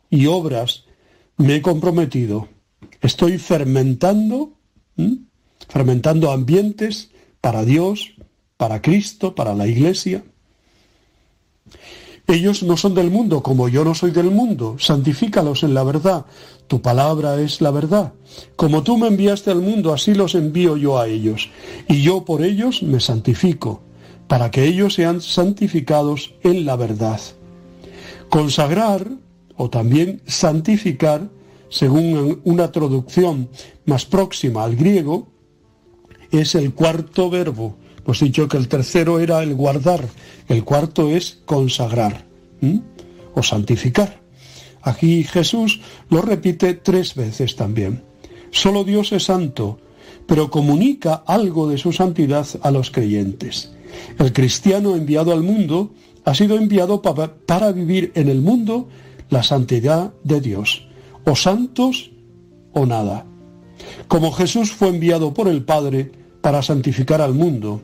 [0.10, 0.86] y obras
[1.38, 2.48] me he comprometido?
[3.02, 4.54] Estoy fermentando,
[5.68, 7.10] fermentando ambientes
[7.42, 8.16] para Dios,
[8.58, 10.24] para Cristo, para la Iglesia.
[12.28, 14.76] Ellos no son del mundo, como yo no soy del mundo.
[14.80, 16.26] Santifícalos en la verdad.
[16.68, 18.12] Tu palabra es la verdad.
[18.58, 21.50] Como tú me enviaste al mundo, así los envío yo a ellos.
[21.88, 23.82] Y yo por ellos me santifico,
[24.28, 27.22] para que ellos sean santificados en la verdad.
[28.28, 29.08] Consagrar,
[29.56, 31.30] o también santificar,
[31.70, 33.50] según una traducción
[33.86, 35.30] más próxima al griego,
[36.32, 37.78] es el cuarto verbo.
[38.08, 40.08] Pues dicho que el tercero era el guardar,
[40.48, 42.24] el cuarto es consagrar
[43.36, 44.22] o santificar.
[44.82, 48.06] Aquí Jesús lo repite tres veces también.
[48.50, 49.82] Solo Dios es santo,
[50.26, 53.74] pero comunica algo de su santidad a los creyentes.
[54.18, 55.92] El cristiano enviado al mundo
[56.24, 58.88] ha sido enviado para vivir en el mundo
[59.30, 60.88] la santidad de Dios
[61.26, 62.12] o santos
[62.72, 63.26] o nada.
[64.08, 67.82] Como Jesús fue enviado por el Padre para santificar al mundo.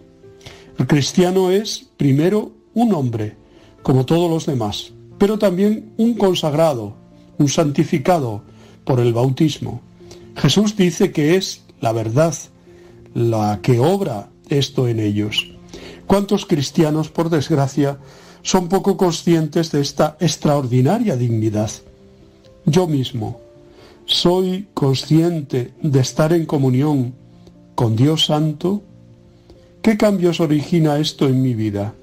[0.77, 3.35] El cristiano es, primero, un hombre,
[3.83, 6.95] como todos los demás, pero también un consagrado,
[7.37, 8.43] un santificado
[8.83, 9.81] por el bautismo.
[10.35, 12.35] Jesús dice que es la verdad
[13.13, 15.51] la que obra esto en ellos.
[16.07, 17.97] ¿Cuántos cristianos, por desgracia,
[18.41, 21.71] son poco conscientes de esta extraordinaria dignidad?
[22.65, 23.41] yo mismo
[24.05, 27.13] soy consciente de estar en comunión
[27.75, 28.83] con Dios Santo,
[29.83, 31.93] ¿qué cambios origina esto en mi vida?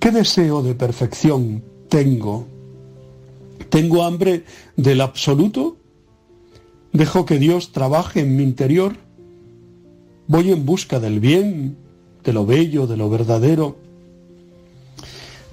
[0.00, 2.46] ¿Qué deseo de perfección tengo?
[3.68, 4.44] ¿Tengo hambre
[4.76, 5.76] del absoluto?
[6.92, 8.96] ¿Dejo que Dios trabaje en mi interior?
[10.28, 11.76] ¿Voy en busca del bien,
[12.24, 13.76] de lo bello, de lo verdadero?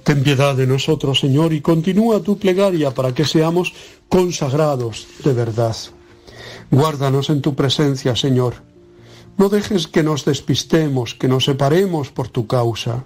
[0.04, 3.74] Ten piedad de nosotros, Señor, y continúa tu plegaria para que seamos
[4.08, 5.76] consagrados de verdad.
[6.72, 8.69] Guárdanos en tu presencia, Señor.
[9.40, 13.06] No dejes que nos despistemos, que nos separemos por tu causa,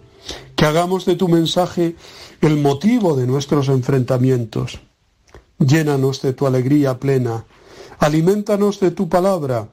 [0.55, 1.95] que hagamos de tu mensaje
[2.41, 4.79] el motivo de nuestros enfrentamientos.
[5.59, 7.45] Llénanos de tu alegría plena,
[7.99, 9.69] alimentanos de tu palabra,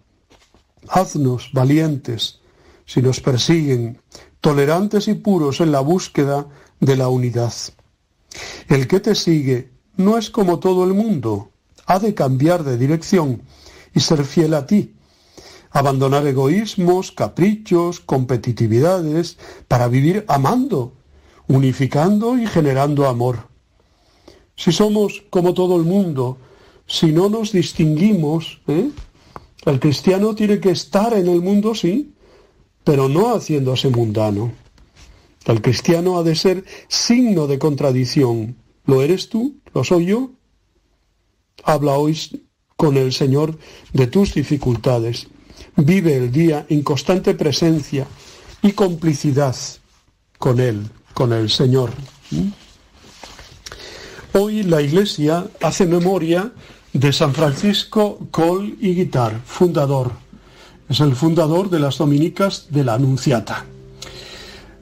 [0.87, 2.41] haznos valientes
[2.85, 4.03] si nos persiguen,
[4.43, 6.47] tolerantes y puros en la búsqueda
[6.79, 7.55] de la unidad.
[8.69, 11.53] El que te sigue no es como todo el mundo,
[11.87, 13.45] ha de cambiar de dirección
[13.95, 14.93] y ser fiel a ti,
[15.71, 20.93] abandonar egoísmos, caprichos, competitividades, para vivir amando,
[21.47, 23.49] unificando y generando amor.
[24.57, 26.39] Si somos como todo el mundo,
[26.87, 28.91] si no nos distinguimos, ¿eh?
[29.65, 32.15] el cristiano tiene que estar en el mundo, sí,
[32.85, 34.53] pero no haciéndose mundano.
[35.47, 38.57] El cristiano ha de ser signo de contradicción.
[38.85, 39.57] ¿Lo eres tú?
[39.73, 40.31] ¿Lo soy yo?
[41.63, 42.19] Habla hoy
[42.77, 43.59] con el Señor
[43.93, 45.29] de tus dificultades.
[45.77, 48.07] Vive el día en constante presencia
[48.63, 49.57] y complicidad
[50.39, 51.91] con Él, con el Señor.
[54.33, 56.53] Hoy la Iglesia hace memoria
[56.93, 60.13] de San Francisco Col y Guitar, fundador.
[60.89, 63.65] Es el fundador de las dominicas de la Anunciata.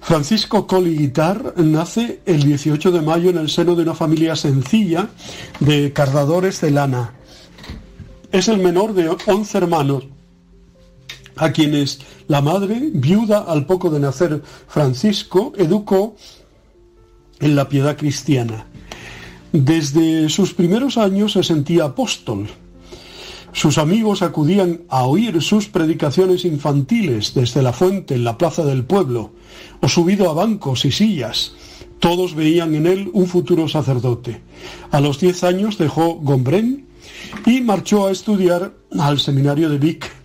[0.01, 5.11] Francisco Guitar nace el 18 de mayo en el seno de una familia sencilla
[5.61, 7.13] de cardadores de lana.
[8.33, 10.05] Es el menor de 11 hermanos,
[11.39, 16.17] a quienes la madre, viuda al poco de nacer Francisco, educó
[17.41, 18.67] en la piedad cristiana.
[19.53, 22.49] Desde sus primeros años se sentía apóstol.
[23.53, 28.85] Sus amigos acudían a oír sus predicaciones infantiles desde la fuente en la plaza del
[28.85, 29.33] pueblo
[29.81, 31.55] o subido a bancos y sillas
[31.99, 34.41] Todos veían en él un futuro sacerdote.
[34.91, 36.87] A los 10 años dejó Gombrén
[37.47, 40.18] y marchó a estudiar al seminario de Vic,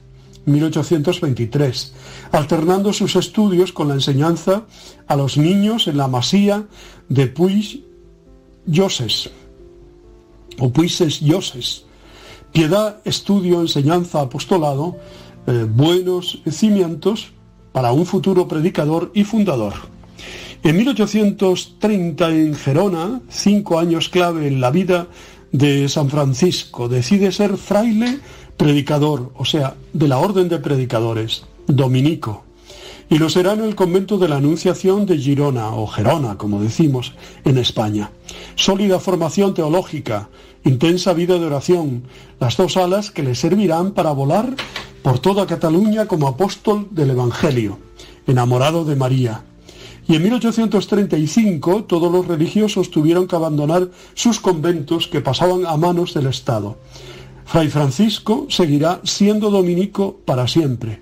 [0.46, 1.94] 1823,
[2.32, 4.66] alternando sus estudios con la enseñanza
[5.08, 6.68] a los niños en la masía
[7.10, 7.84] de Puig
[8.72, 9.30] Joses
[10.60, 11.86] o Puises Joses.
[12.52, 14.98] Piedad, estudio, enseñanza, apostolado,
[15.48, 17.32] eh, buenos cimientos
[17.72, 19.74] para un futuro predicador y fundador.
[20.62, 25.08] En 1830 en Gerona, cinco años clave en la vida
[25.52, 28.20] de San Francisco, decide ser fraile
[28.58, 32.44] predicador, o sea, de la orden de predicadores, dominico.
[33.10, 37.14] Y lo será en el convento de la Anunciación de Girona, o Gerona, como decimos,
[37.44, 38.12] en España.
[38.56, 40.30] Sólida formación teológica,
[40.64, 42.04] intensa vida de oración,
[42.40, 44.56] las dos alas que le servirán para volar
[45.04, 47.78] por toda Cataluña como apóstol del Evangelio,
[48.26, 49.44] enamorado de María.
[50.08, 56.14] Y en 1835 todos los religiosos tuvieron que abandonar sus conventos que pasaban a manos
[56.14, 56.78] del Estado.
[57.46, 61.02] Fray Francisco seguirá siendo dominico para siempre.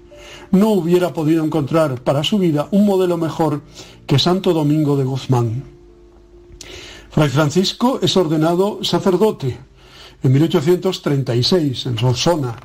[0.52, 3.62] No hubiera podido encontrar para su vida un modelo mejor
[4.06, 5.64] que Santo Domingo de Guzmán.
[7.10, 9.58] Fray Francisco es ordenado sacerdote
[10.24, 12.56] en 1836 en Solsona.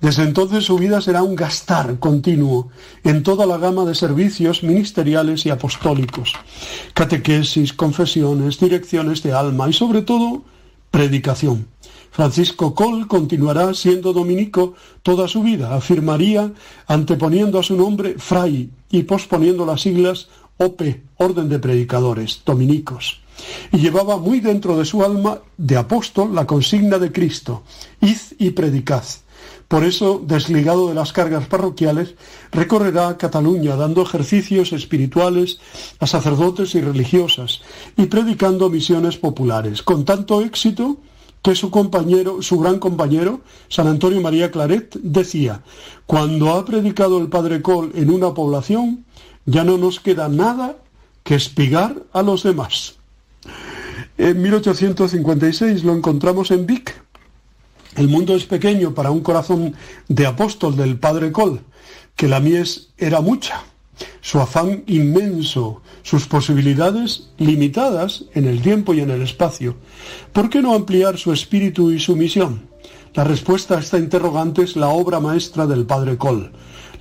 [0.00, 2.70] Desde entonces su vida será un gastar continuo
[3.04, 6.34] en toda la gama de servicios ministeriales y apostólicos,
[6.94, 10.42] catequesis, confesiones, direcciones de alma y sobre todo
[10.90, 11.66] predicación.
[12.10, 16.52] Francisco Col continuará siendo dominico toda su vida, afirmaría
[16.86, 20.82] anteponiendo a su nombre fray y posponiendo las siglas OP,
[21.16, 23.20] Orden de Predicadores, dominicos.
[23.72, 27.62] Y llevaba muy dentro de su alma de apóstol la consigna de Cristo,
[28.00, 29.04] id y predicad.
[29.68, 32.14] Por eso, desligado de las cargas parroquiales,
[32.50, 35.60] recorrerá Cataluña dando ejercicios espirituales
[36.00, 37.62] a sacerdotes y religiosas
[37.96, 40.98] y predicando misiones populares, con tanto éxito
[41.42, 45.62] que su compañero, su gran compañero, San Antonio María Claret, decía,
[46.06, 49.04] cuando ha predicado el Padre Col en una población,
[49.46, 50.76] ya no nos queda nada
[51.22, 52.96] que espigar a los demás.
[54.18, 57.02] En 1856 lo encontramos en Vic.
[57.96, 59.74] El mundo es pequeño para un corazón
[60.08, 61.60] de apóstol del Padre Col,
[62.16, 63.64] que la mies era mucha,
[64.20, 69.76] su afán inmenso, sus posibilidades limitadas en el tiempo y en el espacio.
[70.32, 72.68] ¿Por qué no ampliar su espíritu y su misión?
[73.14, 76.52] La respuesta a esta interrogante es la obra maestra del Padre Col,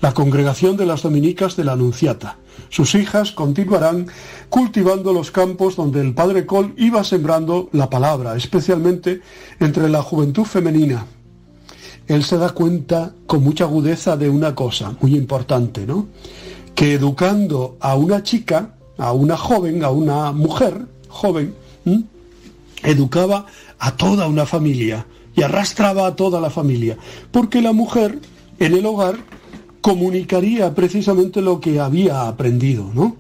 [0.01, 2.37] la congregación de las dominicas de la Anunciata.
[2.69, 4.07] Sus hijas continuarán
[4.49, 9.21] cultivando los campos donde el Padre Col iba sembrando la palabra, especialmente
[9.59, 11.05] entre la juventud femenina.
[12.07, 16.07] Él se da cuenta con mucha agudeza de una cosa muy importante, ¿no?
[16.79, 21.53] Que educando a una chica, a una joven, a una mujer joven,
[22.83, 23.47] educaba
[23.79, 26.95] a toda una familia y arrastraba a toda la familia,
[27.31, 28.19] porque la mujer
[28.59, 29.17] en el hogar
[29.81, 33.17] comunicaría precisamente lo que había aprendido, ¿no?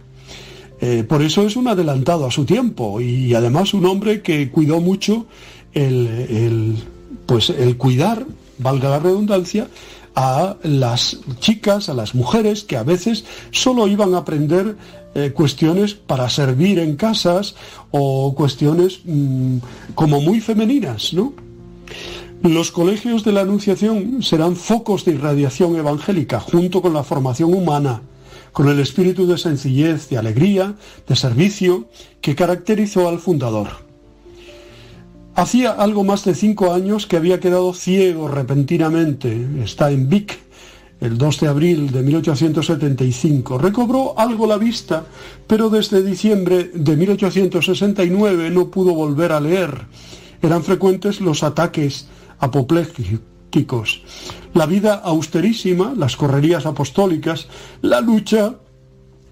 [0.79, 4.79] Eh, por eso es un adelantado a su tiempo y además un hombre que cuidó
[4.79, 5.25] mucho
[5.73, 6.77] el,
[7.25, 8.25] pues el cuidar,
[8.57, 9.67] valga la redundancia,
[10.21, 14.75] a las chicas, a las mujeres que a veces solo iban a aprender
[15.15, 17.55] eh, cuestiones para servir en casas
[17.91, 19.59] o cuestiones mm,
[19.95, 21.31] como muy femeninas, ¿no?
[22.43, 28.01] Los colegios de la Anunciación serán focos de irradiación evangélica junto con la formación humana,
[28.51, 30.75] con el espíritu de sencillez, de alegría,
[31.07, 31.87] de servicio
[32.19, 33.88] que caracterizó al fundador.
[35.35, 39.47] Hacía algo más de cinco años que había quedado ciego repentinamente.
[39.63, 40.37] Está en Vic,
[40.99, 43.57] el 2 de abril de 1875.
[43.57, 45.05] Recobró algo la vista,
[45.47, 49.85] pero desde diciembre de 1869 no pudo volver a leer.
[50.41, 52.07] Eran frecuentes los ataques
[52.39, 54.01] apoplécticos.
[54.53, 57.47] La vida austerísima, las correrías apostólicas,
[57.81, 58.55] la lucha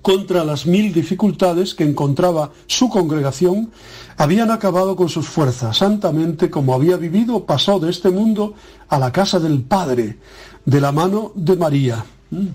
[0.02, 3.72] contra las mil dificultades que encontraba su congregación,
[4.18, 5.78] habían acabado con sus fuerzas.
[5.78, 8.54] Santamente, como había vivido, pasó de este mundo
[8.90, 10.18] a la casa del Padre,
[10.66, 12.06] de la mano de María.
[12.32, 12.48] Mm.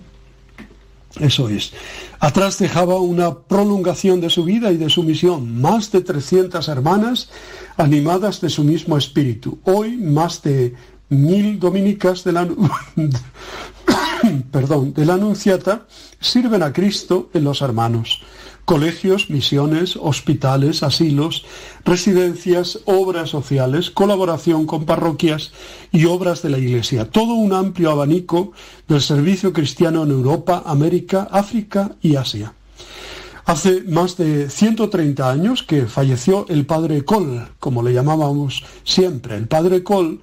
[1.20, 1.72] Eso es.
[2.20, 5.60] Atrás dejaba una prolongación de su vida y de su misión.
[5.60, 7.28] Más de 300 hermanas
[7.76, 9.58] animadas de su mismo espíritu.
[9.64, 10.74] Hoy más de
[11.12, 12.48] mil dominicas de la,
[14.50, 15.86] perdón, de la Anunciata
[16.20, 18.22] sirven a Cristo en los hermanos.
[18.64, 21.44] Colegios, misiones, hospitales, asilos,
[21.84, 25.52] residencias, obras sociales, colaboración con parroquias
[25.90, 27.10] y obras de la Iglesia.
[27.10, 28.52] Todo un amplio abanico
[28.86, 32.54] del servicio cristiano en Europa, América, África y Asia.
[33.44, 39.36] Hace más de 130 años que falleció el padre Cole, como le llamábamos siempre.
[39.36, 40.20] El padre Cole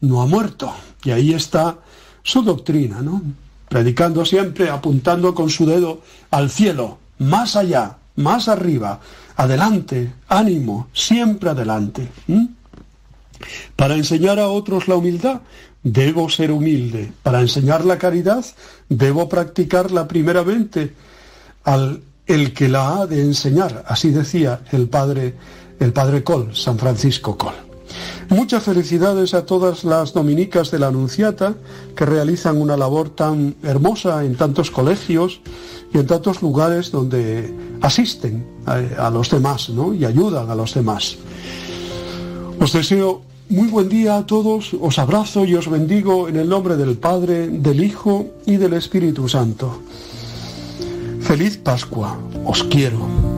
[0.00, 0.72] no ha muerto
[1.02, 1.78] y ahí está
[2.22, 3.22] su doctrina, ¿no?
[3.68, 9.00] Predicando siempre, apuntando con su dedo al cielo, más allá, más arriba,
[9.36, 12.08] adelante, ánimo, siempre adelante.
[13.76, 15.40] Para enseñar a otros la humildad,
[15.82, 17.12] debo ser humilde.
[17.22, 18.44] Para enseñar la caridad,
[18.88, 20.94] debo practicarla primeramente
[21.64, 23.84] al el que la ha de enseñar.
[23.88, 25.34] Así decía el padre,
[25.80, 27.69] el padre Col, San Francisco Col.
[28.28, 31.54] Muchas felicidades a todas las dominicas de la Anunciata
[31.96, 35.40] que realizan una labor tan hermosa en tantos colegios
[35.92, 39.94] y en tantos lugares donde asisten a, a los demás ¿no?
[39.94, 41.16] y ayudan a los demás.
[42.60, 46.76] Os deseo muy buen día a todos, os abrazo y os bendigo en el nombre
[46.76, 49.80] del Padre, del Hijo y del Espíritu Santo.
[51.20, 53.29] Feliz Pascua, os quiero.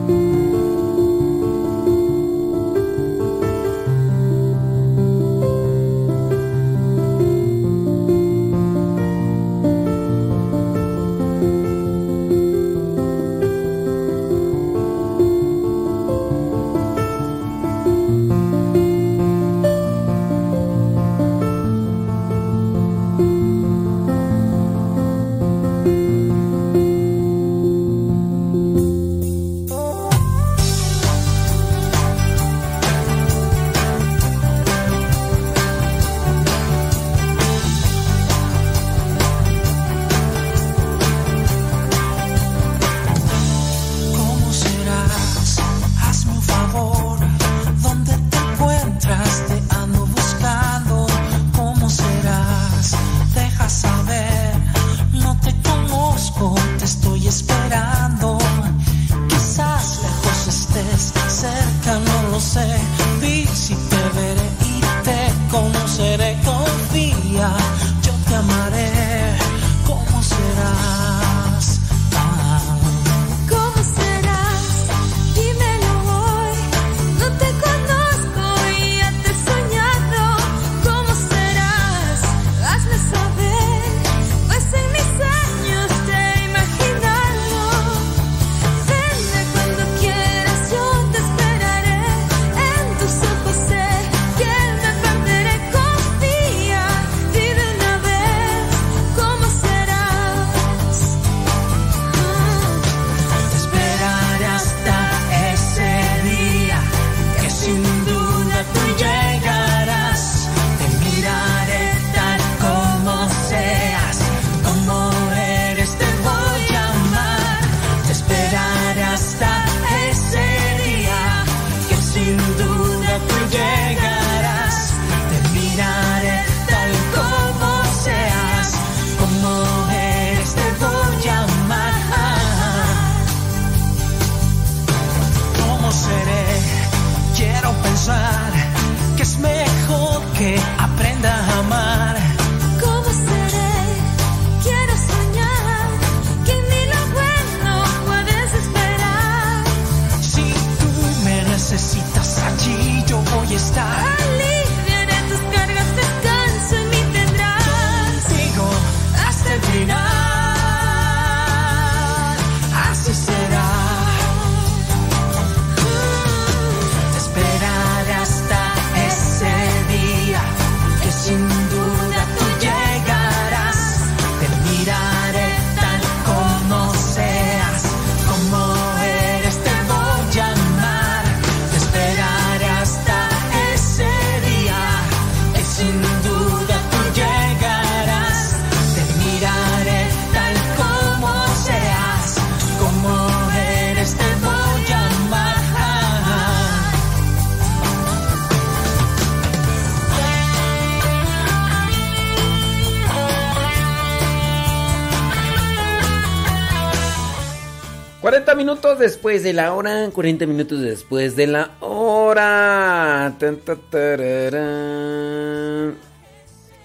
[208.99, 213.35] Después de la hora, 40 minutos después de la hora.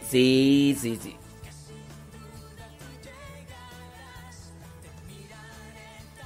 [0.08, 1.16] Sí, sí, sí.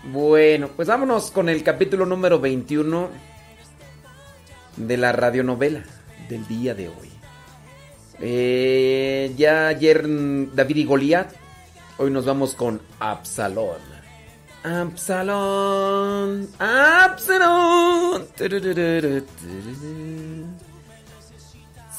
[0.04, 3.08] Bueno, pues vámonos con el capítulo número 21
[4.76, 5.84] de la radionovela
[6.28, 7.10] del día de hoy.
[8.20, 10.04] Eh, ya ayer
[10.54, 11.32] David y Goliat,
[11.98, 13.91] hoy nos vamos con Absalón.
[14.64, 18.26] Absalón, Absalón.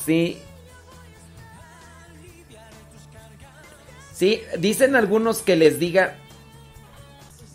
[0.05, 0.37] Sí.
[4.13, 6.15] Sí, dicen algunos que les diga,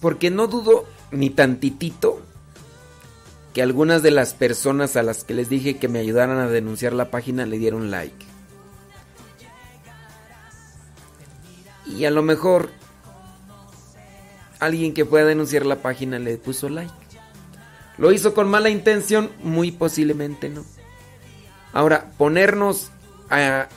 [0.00, 2.20] porque no dudo ni tantitito
[3.54, 6.92] que algunas de las personas a las que les dije que me ayudaran a denunciar
[6.92, 8.26] la página le dieron like.
[11.86, 12.70] Y a lo mejor
[14.60, 16.92] alguien que pueda denunciar la página le puso like.
[17.96, 19.30] ¿Lo hizo con mala intención?
[19.42, 20.64] Muy posiblemente no.
[21.72, 22.90] Ahora, ponernos
[23.30, 23.68] a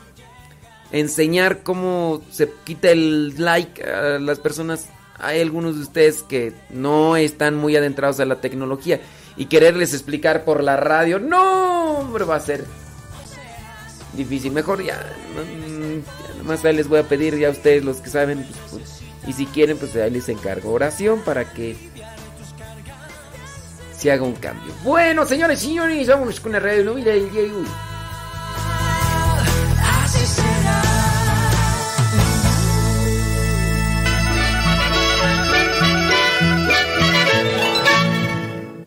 [0.92, 4.88] enseñar cómo se quita el like a las personas.
[5.18, 9.02] Hay algunos de ustedes que no están muy adentrados a la tecnología
[9.38, 12.66] y quererles explicar por la radio, no, hombre, va a ser
[14.14, 14.52] difícil.
[14.52, 19.01] Mejor ya, no, más les voy a pedir ya a ustedes los que saben, pues,
[19.28, 21.76] y si quieren, pues ahí les encargo oración para que
[23.96, 24.74] se haga un cambio.
[24.84, 27.66] Bueno, señores y señores, vámonos con la radio no mira el día de hoy.
[29.80, 30.82] Así será.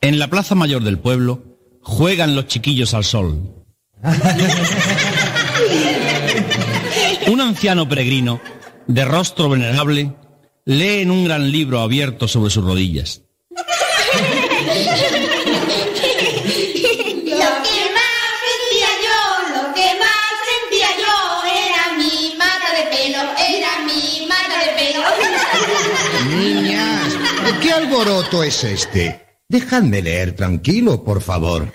[0.01, 1.43] En la plaza mayor del pueblo
[1.81, 3.55] juegan los chiquillos al sol.
[7.31, 8.41] Un anciano peregrino,
[8.87, 10.13] de rostro venerable,
[10.67, 13.23] lee en un gran libro abierto sobre sus rodillas.
[17.25, 19.19] Lo que más sentía yo,
[19.55, 25.03] lo que más sentía yo era mi mata de pelo, era mi mata de pelo.
[26.37, 27.11] Niñas,
[27.61, 29.21] ¿qué alboroto es este?
[29.49, 31.73] Dejadme leer tranquilo, por favor.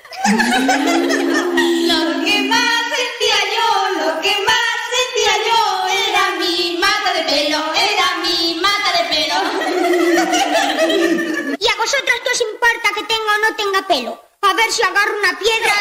[13.00, 14.22] Que tenga o no tenga pelo?
[14.42, 15.74] A ver si agarro una piedra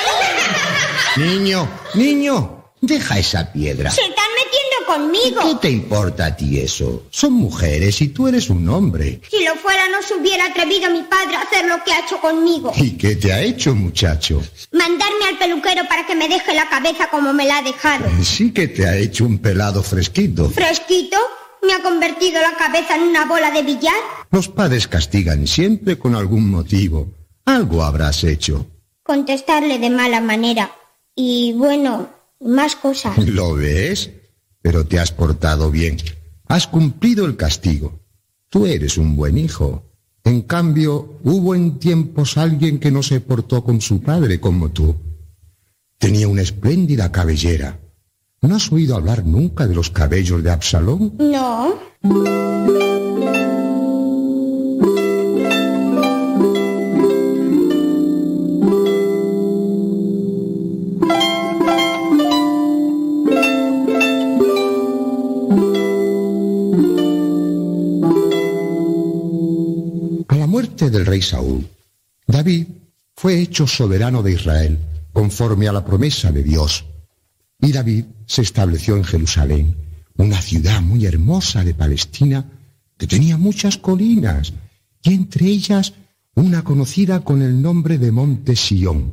[1.17, 1.21] y...
[1.21, 3.91] Niño, niño, deja esa piedra.
[3.91, 5.61] Se están metiendo conmigo.
[5.61, 7.05] ¿Qué te importa a ti eso?
[7.11, 9.21] Son mujeres y tú eres un hombre.
[9.31, 12.21] Si lo fuera no se hubiera atrevido mi padre a hacer lo que ha hecho
[12.21, 12.73] conmigo.
[12.77, 14.43] ¿Y qué te ha hecho, muchacho?
[14.73, 18.09] Mandarme al peluquero para que me deje la cabeza como me la ha dejado.
[18.23, 20.51] Sí que te ha hecho un pelado fresquito.
[20.51, 21.17] ¿Fresquito?
[21.62, 23.95] ¿Me ha convertido la cabeza en una bola de billar?
[24.31, 27.09] Los padres castigan siempre con algún motivo.
[27.45, 28.67] Algo habrás hecho.
[29.03, 30.70] Contestarle de mala manera.
[31.15, 33.19] Y bueno, más cosas.
[33.27, 34.11] ¿Lo ves?
[34.62, 35.97] Pero te has portado bien.
[36.47, 38.01] Has cumplido el castigo.
[38.49, 39.85] Tú eres un buen hijo.
[40.25, 44.95] En cambio, hubo en tiempos alguien que no se portó con su padre como tú.
[45.99, 47.78] Tenía una espléndida cabellera.
[48.41, 51.12] ¿No has oído hablar nunca de los cabellos de Absalón?
[51.18, 51.75] No.
[70.28, 71.67] A la muerte del rey Saúl,
[72.28, 72.68] David
[73.17, 74.78] fue hecho soberano de Israel,
[75.12, 76.84] conforme a la promesa de Dios.
[77.61, 79.77] Y David se estableció en Jerusalén,
[80.17, 82.45] una ciudad muy hermosa de Palestina,
[82.97, 84.53] que tenía muchas colinas,
[85.03, 85.95] y entre ellas
[86.35, 89.12] una conocida con el nombre de Monte Sión.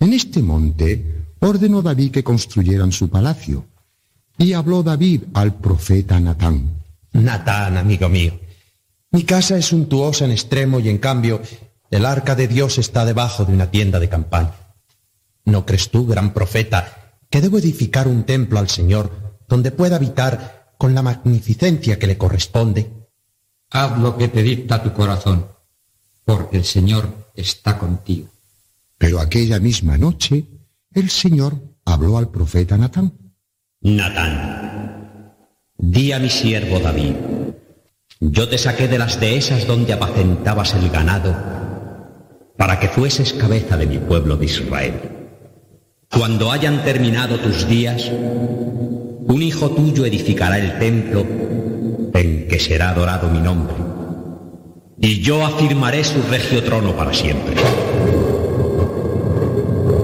[0.00, 3.66] En este monte ordenó David que construyeran su palacio,
[4.38, 6.70] y habló David al profeta Natán.
[7.12, 8.38] Natán, amigo mío,
[9.10, 11.42] mi casa es suntuosa en extremo y en cambio
[11.90, 14.54] el arca de Dios está debajo de una tienda de campaña.
[15.44, 17.01] ¿No crees tú, gran profeta,
[17.32, 22.18] que debo edificar un templo al Señor donde pueda habitar con la magnificencia que le
[22.18, 22.92] corresponde?
[23.70, 25.46] Haz lo que te dicta tu corazón,
[26.26, 28.28] porque el Señor está contigo.
[28.98, 30.46] Pero aquella misma noche
[30.92, 31.54] el Señor
[31.86, 33.14] habló al profeta Natán.
[33.80, 35.34] Natán,
[35.78, 37.14] di a mi siervo David,
[38.20, 41.34] yo te saqué de las dehesas donde apacentabas el ganado
[42.58, 45.21] para que fueses cabeza de mi pueblo de Israel.
[46.12, 51.26] Cuando hayan terminado tus días, un hijo tuyo edificará el templo
[52.12, 53.74] en que será adorado mi nombre,
[55.00, 57.56] y yo afirmaré su regio trono para siempre.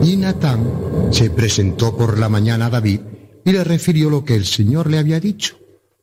[0.03, 3.01] Y Natán se presentó por la mañana a David
[3.45, 5.59] y le refirió lo que el Señor le había dicho,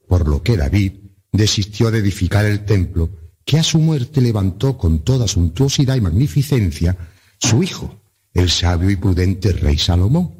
[0.07, 0.93] por lo que David
[1.31, 3.09] desistió de edificar el templo
[3.43, 6.95] que a su muerte levantó con toda suntuosidad y magnificencia
[7.39, 8.04] su hijo,
[8.35, 10.31] el sabio y prudente rey Salomón.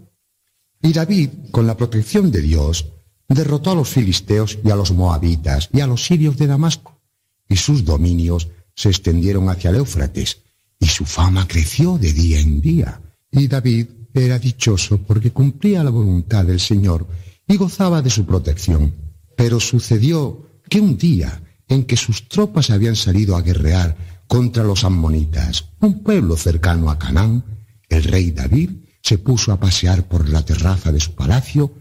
[0.82, 2.86] Y David, con la protección de Dios,
[3.28, 7.02] derrotó a los filisteos y a los moabitas y a los sirios de Damasco,
[7.50, 10.42] y sus dominios se extendieron hacia el Éufrates,
[10.80, 13.02] y su fama creció de día en día.
[13.32, 17.08] Y David era dichoso porque cumplía la voluntad del Señor
[17.48, 18.94] y gozaba de su protección.
[19.36, 24.84] Pero sucedió que un día en que sus tropas habían salido a guerrear contra los
[24.84, 27.44] ammonitas, un pueblo cercano a Canaán,
[27.90, 31.74] el rey David se puso a pasear por la terraza de su palacio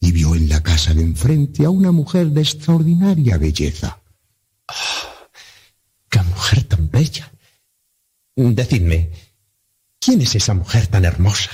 [0.00, 4.00] y vio en la casa de enfrente a una mujer de extraordinaria belleza.
[6.08, 7.32] ¡Qué mujer tan bella!
[8.34, 9.10] Decidme,
[10.00, 11.50] ¿quién es esa mujer tan hermosa?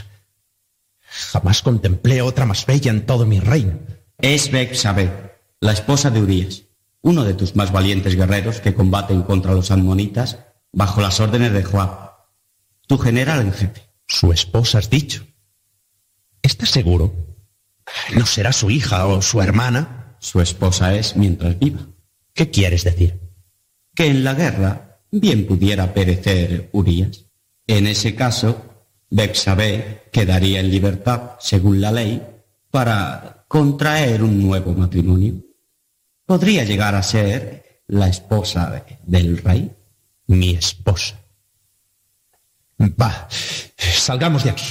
[1.33, 3.81] Jamás contemplé otra más bella en todo mi reino.
[4.19, 6.63] Es Bexabe, la esposa de Urias,
[7.03, 10.39] uno de tus más valientes guerreros que combaten contra los amonitas
[10.73, 12.13] bajo las órdenes de Joab,
[12.87, 13.88] tu general en jefe.
[14.09, 15.27] Su esposa has dicho.
[16.43, 17.15] ¿Estás seguro?
[18.15, 20.17] ¿No será su hija o su hermana?
[20.21, 21.81] Su esposa es mientras viva.
[22.35, 23.21] ¿Qué quieres decir?
[23.95, 27.27] Que en la guerra bien pudiera perecer Urias.
[27.67, 32.23] En ese caso, Bexabé quedaría en libertad, según la ley,
[32.71, 35.35] para contraer un nuevo matrimonio.
[36.27, 39.71] Podría llegar a ser la esposa de- del rey.
[40.27, 41.18] Mi esposa.
[42.81, 43.29] Va,
[43.77, 44.65] salgamos de aquí.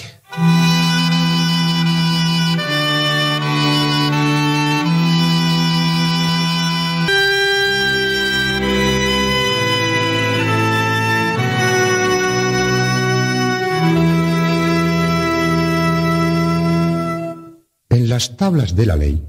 [17.89, 19.27] En las tablas de la ley,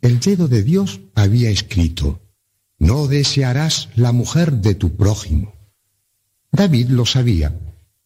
[0.00, 2.20] el dedo de Dios había escrito,
[2.78, 5.54] no desearás la mujer de tu prójimo.
[6.52, 7.52] David lo sabía,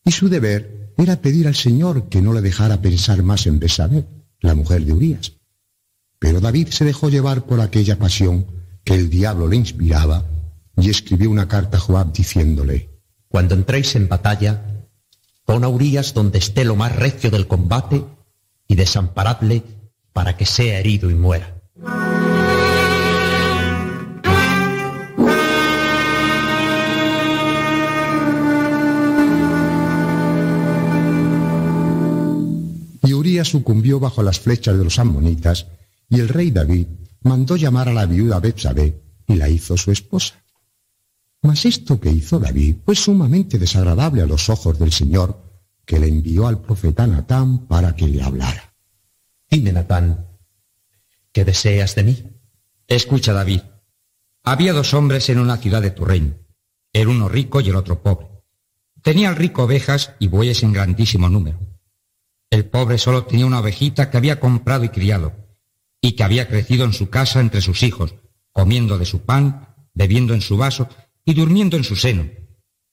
[0.06, 4.06] y su deber era pedir al Señor que no le dejara pensar más en Besabé,
[4.40, 5.32] la mujer de Urías.
[6.18, 8.46] Pero David se dejó llevar por aquella pasión
[8.84, 10.24] que el diablo le inspiraba
[10.78, 12.88] y escribió una carta a Joab diciéndole,
[13.28, 14.86] Cuando entréis en batalla,
[15.44, 18.04] pon a Urías donde esté lo más recio del combate
[18.68, 19.64] y desamparadle
[20.12, 21.60] para que sea herido y muera.
[33.44, 35.66] Sucumbió bajo las flechas de los ammonitas,
[36.08, 36.86] y el rey David
[37.23, 40.42] mandó llamar a la viuda Betsabé y la hizo su esposa.
[41.42, 45.42] Mas esto que hizo David fue sumamente desagradable a los ojos del Señor,
[45.84, 48.74] que le envió al profeta Natán para que le hablara.
[49.48, 50.26] Dime, Natán,
[51.32, 52.24] ¿qué deseas de mí?
[52.89, 53.60] Escucha, David.
[54.42, 56.34] Había dos hombres en una ciudad de tu reino,
[56.92, 58.28] el uno rico y el otro pobre.
[59.02, 61.58] Tenía el rico ovejas y bueyes en grandísimo número.
[62.50, 65.34] El pobre solo tenía una ovejita que había comprado y criado,
[66.00, 68.15] y que había crecido en su casa entre sus hijos,
[68.52, 70.89] comiendo de su pan, bebiendo en su vaso
[71.25, 72.28] y durmiendo en su seno,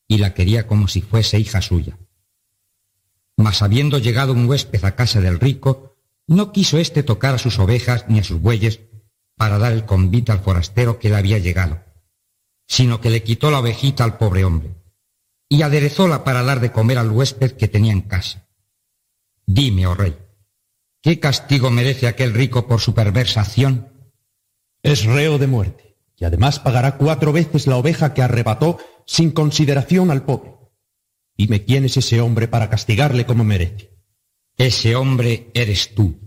[0.08, 1.98] y la quería como si fuese hija suya.
[3.38, 5.96] Mas habiendo llegado un huésped a casa del rico,
[6.28, 8.80] no quiso éste tocar a sus ovejas ni a sus bueyes
[9.36, 11.84] para dar el convite al forastero que le había llegado,
[12.68, 14.72] sino que le quitó la ovejita al pobre hombre
[15.50, 18.48] y aderezóla para dar de comer al huésped que tenía en casa.
[19.46, 20.18] Dime, oh rey,
[21.02, 23.90] ¿qué castigo merece aquel rico por su perversa acción?
[24.82, 30.12] Es reo de muerte, y además pagará cuatro veces la oveja que arrebató sin consideración
[30.12, 30.56] al pobre.
[31.38, 33.92] Dime quién es ese hombre para castigarle como merece.
[34.58, 36.20] Ese hombre eres tú.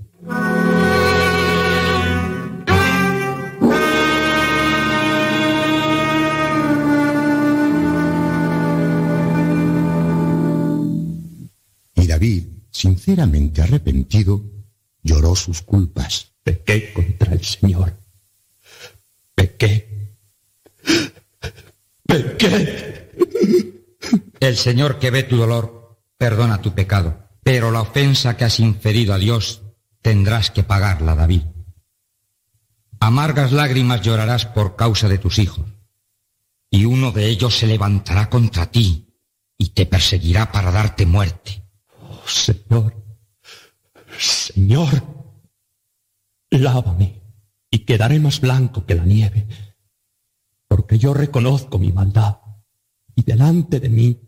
[11.95, 14.45] Y David, sinceramente arrepentido,
[15.03, 16.33] lloró sus culpas.
[16.43, 17.97] Pequé contra el Señor.
[19.35, 20.17] Pequé.
[22.07, 23.11] Pequé.
[24.39, 29.15] El Señor que ve tu dolor, perdona tu pecado, pero la ofensa que has inferido
[29.15, 29.63] a Dios
[30.03, 31.43] tendrás que pagarla, David.
[33.01, 35.67] Amargas lágrimas llorarás por causa de tus hijos,
[36.71, 39.09] y uno de ellos se levantará contra ti
[39.59, 41.66] y te perseguirá para darte muerte.
[42.27, 42.95] Señor,
[44.19, 45.03] Señor,
[46.51, 47.23] lávame
[47.71, 49.47] y quedaré más blanco que la nieve,
[50.69, 52.39] porque yo reconozco mi maldad
[53.15, 54.21] y delante de mí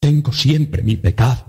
[0.00, 1.46] tengo siempre mi pecado.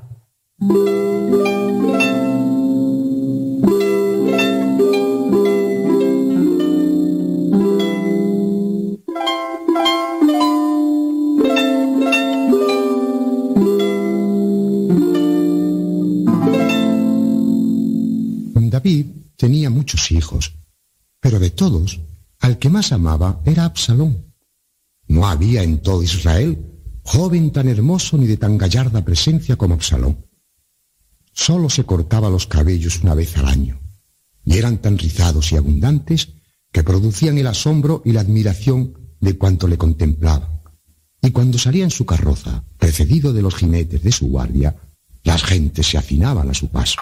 [21.56, 22.02] Todos,
[22.40, 24.34] al que más amaba era Absalón.
[25.08, 30.26] No había en todo Israel joven tan hermoso ni de tan gallarda presencia como Absalón.
[31.32, 33.80] Solo se cortaba los cabellos una vez al año,
[34.44, 36.30] y eran tan rizados y abundantes
[36.72, 40.62] que producían el asombro y la admiración de cuanto le contemplaban.
[41.22, 44.76] Y cuando salía en su carroza, precedido de los jinetes de su guardia,
[45.24, 47.02] las gentes se hacinaban a su paso.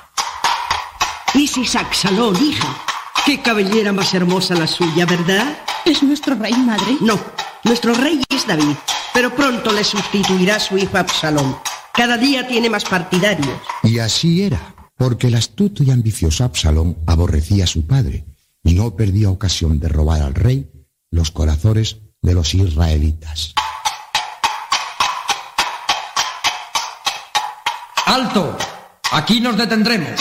[1.34, 2.93] Isis Absalón, hija.
[3.26, 5.58] Qué cabellera más hermosa la suya, ¿verdad?
[5.86, 6.98] ¿Es nuestro rey, madre?
[7.00, 7.18] No,
[7.64, 8.76] nuestro rey es David,
[9.14, 11.56] pero pronto le sustituirá su hijo Absalón.
[11.94, 13.58] Cada día tiene más partidarios.
[13.82, 18.26] Y así era, porque el astuto y ambicioso Absalón aborrecía a su padre
[18.62, 20.70] y no perdía ocasión de robar al rey
[21.10, 23.54] los corazones de los israelitas.
[28.06, 28.58] ¡Alto!
[29.12, 30.20] Aquí nos detendremos.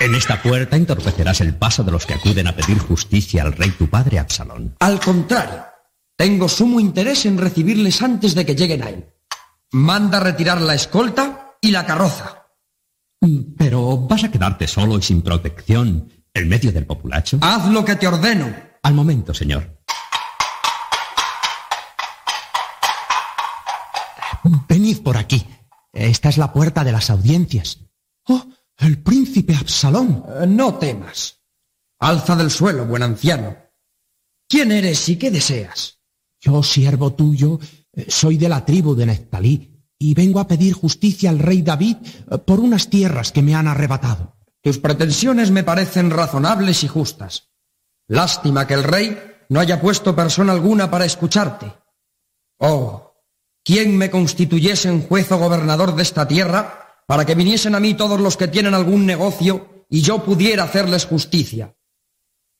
[0.00, 3.70] En esta puerta entorpecerás el paso de los que acuden a pedir justicia al rey
[3.70, 4.74] tu padre Absalón.
[4.80, 5.64] Al contrario,
[6.16, 9.06] tengo sumo interés en recibirles antes de que lleguen a él.
[9.72, 12.46] Manda retirar la escolta y la carroza.
[13.56, 17.38] Pero vas a quedarte solo y sin protección en medio del populacho.
[17.40, 18.52] Haz lo que te ordeno.
[18.82, 19.78] Al momento, señor.
[24.68, 25.46] Venid por aquí.
[25.92, 27.78] Esta es la puerta de las audiencias.
[28.26, 28.44] ¡Oh!
[28.78, 30.24] El príncipe Absalón.
[30.40, 31.40] Eh, no temas.
[32.00, 33.56] Alza del suelo, buen anciano.
[34.48, 36.00] ¿Quién eres y qué deseas?
[36.40, 37.58] Yo, siervo tuyo,
[37.92, 41.96] eh, soy de la tribu de Neftalí y vengo a pedir justicia al rey David
[42.02, 44.36] eh, por unas tierras que me han arrebatado.
[44.60, 47.50] Tus pretensiones me parecen razonables y justas.
[48.08, 49.16] Lástima que el rey
[49.48, 51.72] no haya puesto persona alguna para escucharte.
[52.58, 53.14] Oh,
[53.64, 56.81] ¿quién me constituyese en juez o gobernador de esta tierra
[57.12, 61.04] para que viniesen a mí todos los que tienen algún negocio y yo pudiera hacerles
[61.04, 61.76] justicia?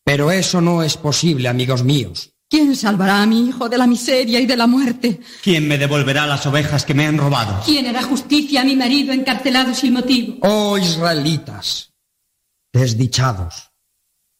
[0.04, 2.34] Pero eso no es posible, amigos míos.
[2.50, 5.20] ¿Quién salvará a mi hijo de la miseria y de la muerte?
[5.42, 7.62] ¿Quién me devolverá las ovejas que me han robado?
[7.64, 10.36] ¿Quién hará justicia a mi marido encarcelado sin motivo?
[10.42, 11.94] Oh israelitas,
[12.74, 13.70] desdichados.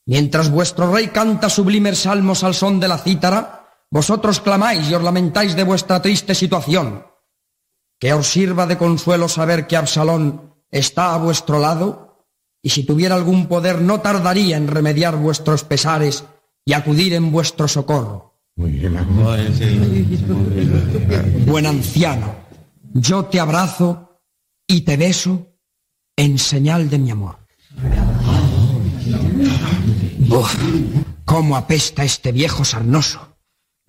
[0.04, 5.02] Mientras vuestro rey canta sublimes salmos al son de la cítara, vosotros clamáis y os
[5.02, 7.11] lamentáis de vuestra triste situación.
[8.02, 12.26] Que os sirva de consuelo saber que Absalón está a vuestro lado,
[12.60, 16.24] y si tuviera algún poder no tardaría en remediar vuestros pesares
[16.64, 18.42] y acudir en vuestro socorro.
[21.46, 22.34] Buen anciano,
[22.92, 24.18] yo te abrazo
[24.66, 25.54] y te beso
[26.16, 27.36] en señal de mi amor.
[30.28, 30.56] Uf,
[31.24, 33.31] cómo apesta este viejo sarnoso.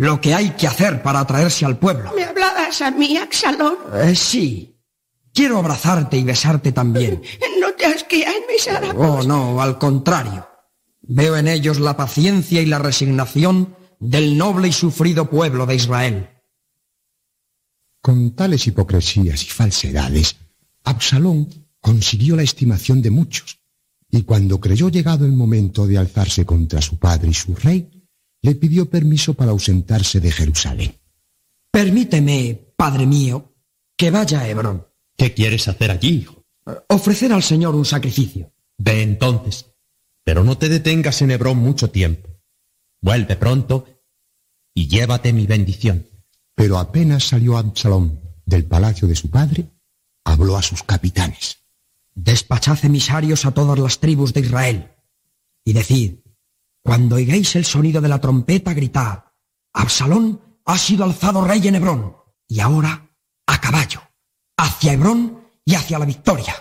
[0.03, 2.11] Lo que hay que hacer para atraerse al pueblo.
[2.13, 3.77] ¿Me hablabas a mí, Absalón?
[3.93, 4.77] Eh, sí.
[5.33, 7.21] Quiero abrazarte y besarte también.
[7.61, 10.45] No te asqueas en besar a Oh, no, al contrario.
[11.03, 16.29] Veo en ellos la paciencia y la resignación del noble y sufrido pueblo de Israel.
[18.01, 20.35] Con tales hipocresías y falsedades,
[20.83, 21.47] Absalón
[21.79, 23.59] consiguió la estimación de muchos,
[24.11, 27.89] y cuando creyó llegado el momento de alzarse contra su padre y su rey,
[28.43, 30.95] le pidió permiso para ausentarse de Jerusalén.
[31.71, 33.55] Permíteme, padre mío,
[33.97, 34.85] que vaya a Hebrón.
[35.17, 36.45] ¿Qué quieres hacer allí, hijo?
[36.89, 38.51] Ofrecer al Señor un sacrificio.
[38.77, 39.71] Ve entonces,
[40.23, 42.29] pero no te detengas en Hebrón mucho tiempo.
[43.01, 43.85] Vuelve pronto
[44.73, 46.05] y llévate mi bendición.
[46.53, 49.71] Pero apenas salió Absalón del palacio de su padre,
[50.25, 51.59] habló a sus capitanes.
[52.13, 54.91] Despachad emisarios a todas las tribus de Israel
[55.63, 56.22] y decid,
[56.83, 59.23] cuando oigáis el sonido de la trompeta, gritad,
[59.73, 62.15] Absalón ha sido alzado rey en Hebrón
[62.47, 63.09] y ahora
[63.47, 64.01] a caballo,
[64.57, 66.55] hacia Hebrón y hacia la victoria.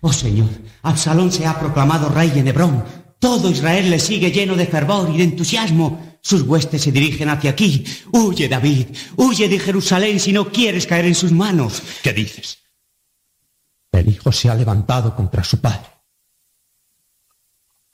[0.00, 0.50] Oh Señor,
[0.82, 2.84] Absalón se ha proclamado rey en Hebrón.
[3.18, 6.18] Todo Israel le sigue lleno de fervor y de entusiasmo.
[6.22, 7.84] Sus huestes se dirigen hacia aquí.
[8.12, 11.82] Huye, David, huye de Jerusalén si no quieres caer en sus manos.
[12.02, 12.58] ¿Qué dices?
[13.92, 15.88] El hijo se ha levantado contra su padre.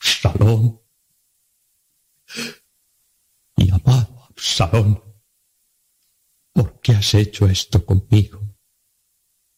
[0.01, 0.81] Absalón.
[3.57, 5.03] Y amado Absalón,
[6.53, 8.41] ¿por qué has hecho esto conmigo?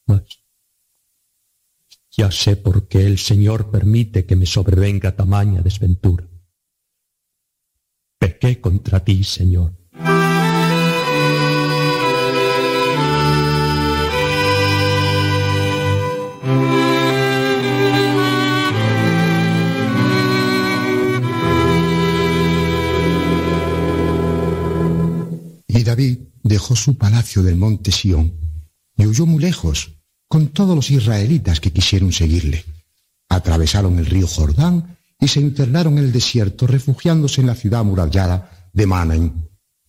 [0.06, 0.22] Mas
[2.18, 6.26] ya sé por qué el Señor permite que me sobrevenga tamaña desventura.
[8.18, 9.72] Pequé contra ti, Señor.
[25.68, 28.34] Y David dejó su palacio del monte Sión
[28.96, 29.97] y huyó muy lejos
[30.28, 32.64] con todos los israelitas que quisieron seguirle.
[33.28, 38.70] Atravesaron el río Jordán y se internaron en el desierto refugiándose en la ciudad amurallada
[38.72, 39.32] de Manaim.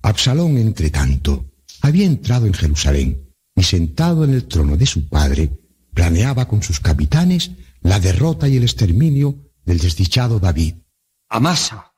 [0.01, 1.45] Absalón, entre tanto,
[1.81, 5.51] había entrado en Jerusalén y sentado en el trono de su padre,
[5.93, 7.51] planeaba con sus capitanes
[7.81, 9.35] la derrota y el exterminio
[9.65, 10.75] del desdichado David.
[11.29, 11.93] Amasa,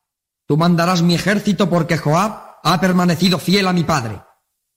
[0.48, 4.22] tú mandarás mi ejército porque Joab ha permanecido fiel a mi padre.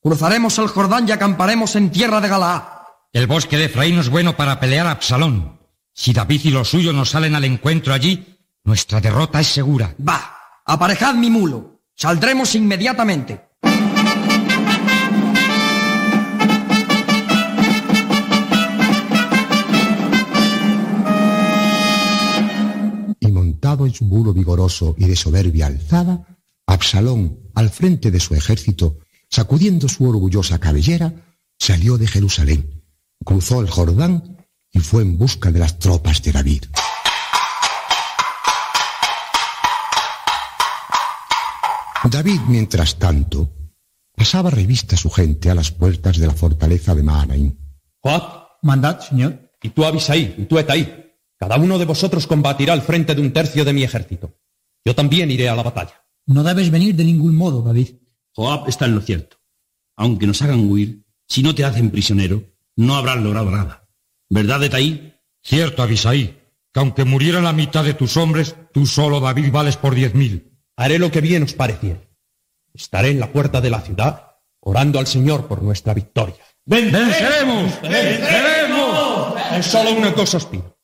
[0.00, 2.73] Cruzaremos el Jordán y acamparemos en tierra de Galaad.
[3.14, 5.60] El bosque de Efraín no es bueno para pelear a Absalón.
[5.92, 8.26] Si David y los suyos nos salen al encuentro allí,
[8.64, 9.94] nuestra derrota es segura.
[10.06, 10.36] Va,
[10.66, 11.80] aparejad mi mulo.
[11.94, 13.40] Saldremos inmediatamente.
[23.20, 26.26] Y montado en su mulo vigoroso y de soberbia alzada,
[26.66, 28.98] Absalón, al frente de su ejército,
[29.30, 31.12] sacudiendo su orgullosa cabellera,
[31.56, 32.83] salió de Jerusalén,
[33.24, 36.64] cruzó el Jordán y fue en busca de las tropas de David.
[42.10, 43.50] David, mientras tanto,
[44.14, 47.56] pasaba revista a su gente a las puertas de la fortaleza de Mahanaim.
[48.00, 49.50] Joab, Mandad, señor.
[49.62, 51.14] y tú Abisai, y tú Etai.
[51.38, 54.38] Cada uno de vosotros combatirá al frente de un tercio de mi ejército.
[54.84, 56.04] Yo también iré a la batalla.
[56.26, 57.96] No debes venir de ningún modo, David.
[58.34, 59.38] Joab está en lo cierto.
[59.96, 62.42] Aunque nos hagan huir, si no te hacen prisionero,
[62.76, 63.88] no habrán logrado nada.
[64.28, 65.14] ¿Verdad, Etaí?
[65.42, 66.40] Cierto, Abisai,
[66.72, 70.58] que aunque muriera la mitad de tus hombres, tú solo, David, vales por diez mil.
[70.76, 72.08] Haré lo que bien os pareciere.
[72.72, 76.42] Estaré en la puerta de la ciudad orando al Señor por nuestra victoria.
[76.64, 77.80] ¡Venceremos!
[77.82, 79.34] ¡Venceremos!
[79.52, 80.78] Es solo una cosa os pido.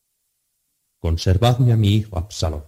[1.00, 2.64] Conservadme a mi hijo Absalón.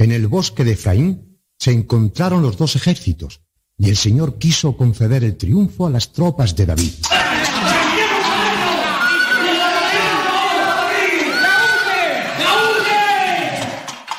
[0.00, 3.40] En el bosque de Efraín se encontraron los dos ejércitos,
[3.76, 6.92] y el Señor quiso conceder el triunfo a las tropas de David.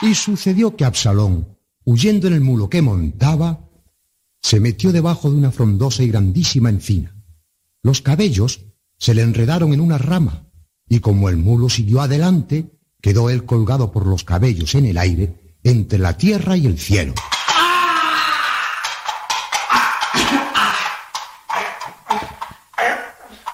[0.01, 3.69] Y sucedió que Absalón, huyendo en el mulo que montaba,
[4.41, 7.15] se metió debajo de una frondosa y grandísima encina.
[7.83, 8.65] Los cabellos
[8.97, 10.51] se le enredaron en una rama,
[10.89, 12.69] y como el mulo siguió adelante,
[13.01, 17.13] quedó él colgado por los cabellos en el aire, entre la tierra y el cielo.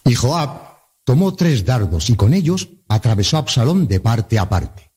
[0.06, 4.92] Y Joab tomó tres dardos y con ellos atravesó a Absalón de parte a parte.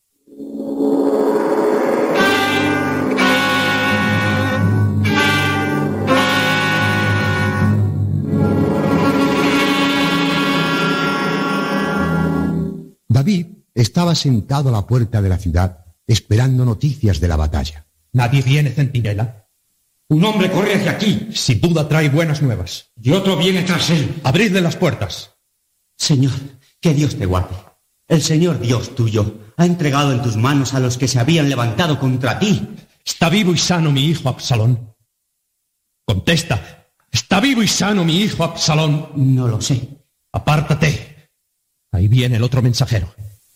[13.09, 17.87] David estaba sentado a la puerta de la ciudad esperando noticias de la batalla.
[18.13, 19.47] Nadie viene, centinela.
[20.11, 22.91] Un hombre corre hacia aquí Sin duda trae buenas nuevas.
[23.01, 24.21] y otro viene tras él.
[24.25, 25.35] Abridle las puertas.
[25.97, 26.33] Señor,
[26.81, 27.55] que Dios te guarde.
[28.09, 31.99] El Señor Dios tuyo ha entregado en tus manos a los que se habían levantado
[32.01, 32.67] contra ti.
[33.05, 34.95] ¿Está vivo y sano mi hijo Absalón?
[36.07, 36.87] Contesta.
[37.11, 39.11] ¿Está vivo y sano mi hijo Absalón?
[39.17, 39.89] No lo sé.
[40.33, 41.31] Apártate.
[41.93, 43.13] Ahí viene el otro mensajero.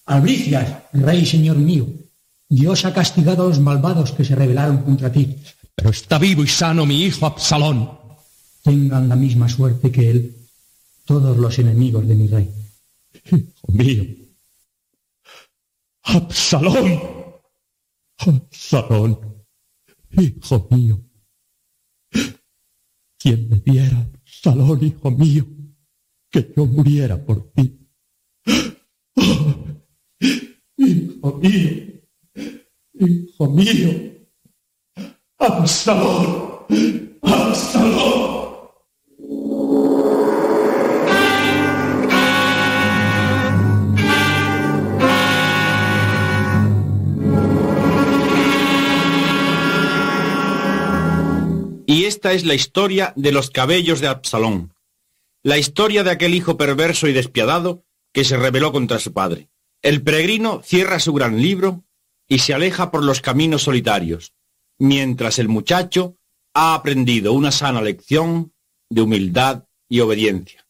[0.06, 1.86] Albricias, rey y señor mío.
[2.52, 5.39] Dios ha castigado a los malvados que se rebelaron contra ti.
[5.74, 7.98] Pero está vivo y sano mi hijo Absalón.
[8.62, 10.36] Tengan la misma suerte que él
[11.06, 12.50] todos los enemigos de mi rey.
[13.24, 14.05] Hijo mío.
[16.02, 17.00] Absalón.
[18.18, 19.18] Absalón.
[20.10, 21.00] Hijo mío.
[23.18, 25.47] Quien me diera, Absalón, hijo mío,
[26.31, 27.78] que yo muriera por ti.
[30.76, 31.91] Hijo mío.
[33.05, 34.12] Hijo mío.
[35.36, 36.66] Absalón.
[37.22, 38.42] Absalón.
[51.86, 54.74] Y esta es la historia de los cabellos de Absalón,
[55.42, 59.48] la historia de aquel hijo perverso y despiadado que se rebeló contra su padre.
[59.82, 61.82] El peregrino cierra su gran libro
[62.32, 64.32] y se aleja por los caminos solitarios,
[64.78, 66.16] mientras el muchacho
[66.54, 68.54] ha aprendido una sana lección
[68.88, 70.66] de humildad y obediencia.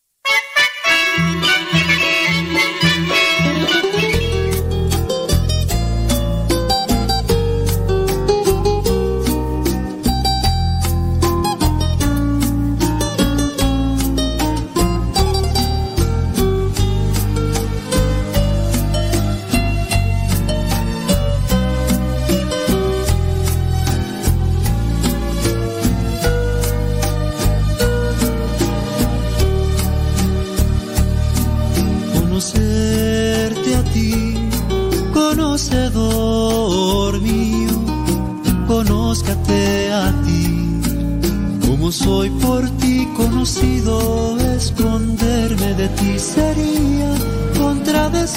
[41.93, 47.15] Soy por ti conocido, esconderme de ti sería
[47.59, 48.33] contradecirme,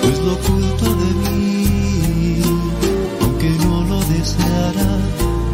[0.00, 2.40] pues lo oculto de mí,
[3.20, 4.90] aunque no lo deseara,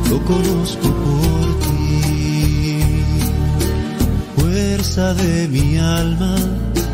[0.09, 2.79] lo conozco por ti.
[4.37, 6.37] Fuerza de mi alma,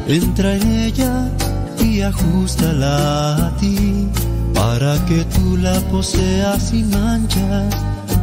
[0.08, 1.30] entra en ella
[1.78, 4.08] y ajustala a ti,
[4.54, 7.68] para que tú la poseas sin mancha,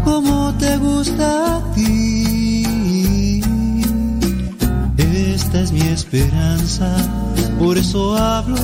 [0.08, 3.42] como te gusta a ti.
[4.98, 6.96] Esta es mi esperanza,
[7.60, 8.58] por eso hablo,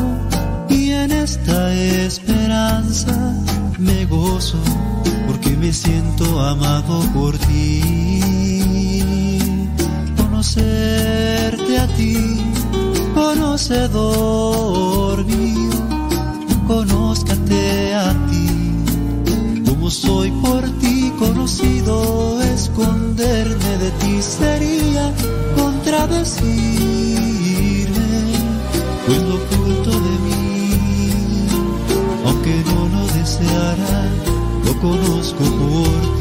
[0.69, 3.35] y en esta esperanza
[3.77, 4.57] me gozo,
[5.27, 9.39] porque me siento amado por ti
[10.17, 12.37] conocerte a ti,
[13.13, 13.65] conocedor
[15.25, 15.71] mío,
[16.67, 18.22] conózcate a ti,
[19.93, 25.13] soy por ti conocido, esconderme de ti sería
[25.55, 26.33] contradecirme,
[29.05, 30.71] pues lo oculto de mí,
[32.25, 34.09] aunque no lo deseara,
[34.65, 36.12] lo conozco por ti.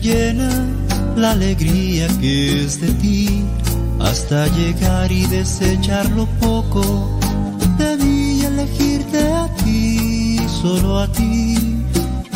[0.00, 0.50] Llena
[1.16, 3.44] la alegría que es de ti,
[4.00, 7.18] hasta llegar y desechar lo poco
[7.78, 11.56] de mí y elegirte a ti, solo a ti,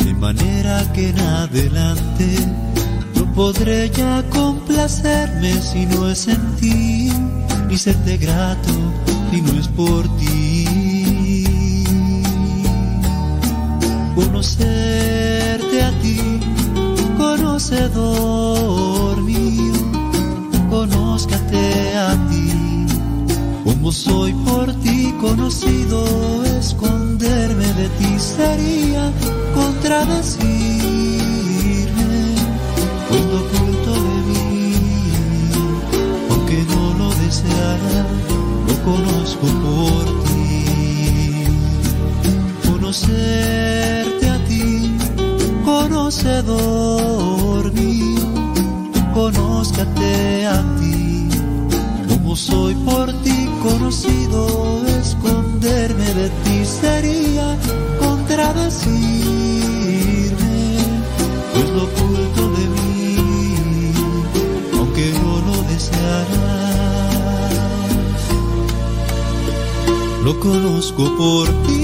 [0.03, 2.27] de manera que en adelante
[3.15, 7.11] no podré ya complacerme si no es en ti,
[7.67, 8.73] ni serte grato
[9.31, 10.20] si no es por ti.
[23.91, 29.11] Como soy por ti conocido, esconderme de ti sería
[29.53, 32.35] contradecirme,
[33.09, 34.75] pues lo oculto de mí,
[36.29, 37.99] aunque no lo deseara,
[38.67, 40.49] lo conozco por ti.
[42.65, 44.69] Conocerte a ti,
[45.65, 47.10] conocedor
[70.41, 71.80] conozco por ti.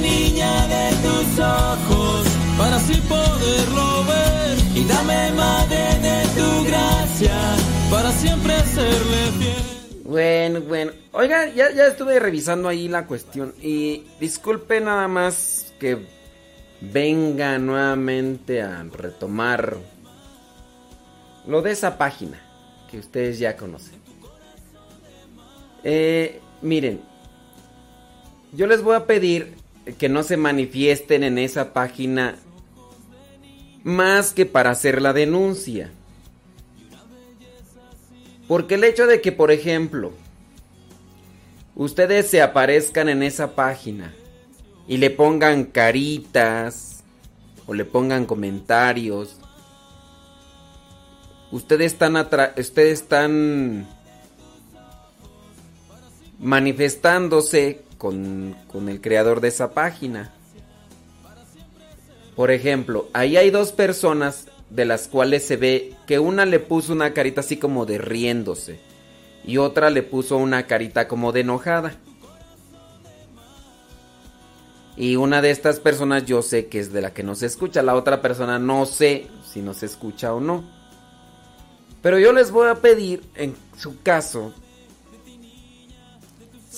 [0.00, 4.58] Niña de tus ojos para así poderlo ver.
[4.74, 7.38] Y dame madre de tu gracia
[7.90, 10.02] para siempre serle fiel.
[10.04, 10.92] Bueno, bueno.
[11.12, 13.54] Oiga, ya, ya estuve revisando ahí la cuestión.
[13.60, 15.98] Y disculpe nada más que
[16.80, 19.76] venga nuevamente a retomar
[21.46, 22.40] lo de esa página
[22.90, 23.98] que ustedes ya conocen.
[25.84, 27.00] Eh, miren,
[28.52, 29.57] yo les voy a pedir
[29.96, 32.36] que no se manifiesten en esa página
[33.84, 35.90] más que para hacer la denuncia.
[38.46, 40.12] Porque el hecho de que, por ejemplo,
[41.76, 44.14] ustedes se aparezcan en esa página
[44.86, 47.04] y le pongan caritas
[47.66, 49.36] o le pongan comentarios,
[51.50, 53.86] ustedes están, ustedes están
[56.38, 60.32] manifestándose con, con el creador de esa página.
[62.34, 66.92] Por ejemplo, ahí hay dos personas de las cuales se ve que una le puso
[66.92, 68.78] una carita así como de riéndose
[69.44, 71.94] y otra le puso una carita como de enojada.
[74.96, 77.82] Y una de estas personas yo sé que es de la que no se escucha,
[77.82, 80.64] la otra persona no sé si no se escucha o no.
[82.02, 84.52] Pero yo les voy a pedir, en su caso,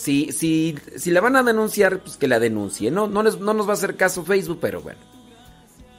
[0.00, 2.90] si, si, si la van a denunciar, pues que la denuncie.
[2.90, 4.98] No, no, les, no nos va a hacer caso Facebook, pero bueno.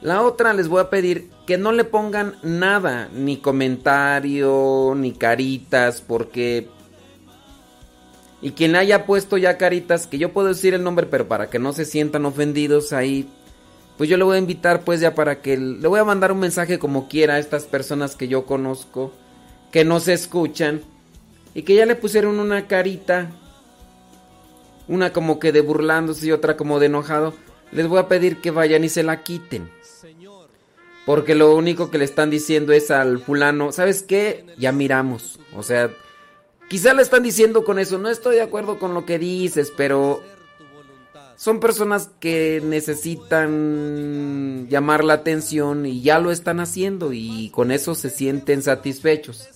[0.00, 6.00] La otra les voy a pedir que no le pongan nada, ni comentario, ni caritas,
[6.00, 6.68] porque...
[8.40, 11.60] Y quien haya puesto ya caritas, que yo puedo decir el nombre, pero para que
[11.60, 13.28] no se sientan ofendidos ahí,
[13.96, 15.56] pues yo le voy a invitar pues ya para que...
[15.56, 19.12] Le voy a mandar un mensaje como quiera a estas personas que yo conozco,
[19.70, 20.82] que no se escuchan,
[21.54, 23.30] y que ya le pusieron una carita,
[24.88, 27.34] una como que de burlándose y otra como de enojado.
[27.70, 29.70] Les voy a pedir que vayan y se la quiten.
[31.06, 34.44] Porque lo único que le están diciendo es al fulano, ¿sabes qué?
[34.56, 35.40] Ya miramos.
[35.56, 35.90] O sea,
[36.68, 40.22] quizá le están diciendo con eso, no estoy de acuerdo con lo que dices, pero
[41.42, 47.96] son personas que necesitan llamar la atención y ya lo están haciendo y con eso
[47.96, 49.48] se sienten satisfechos.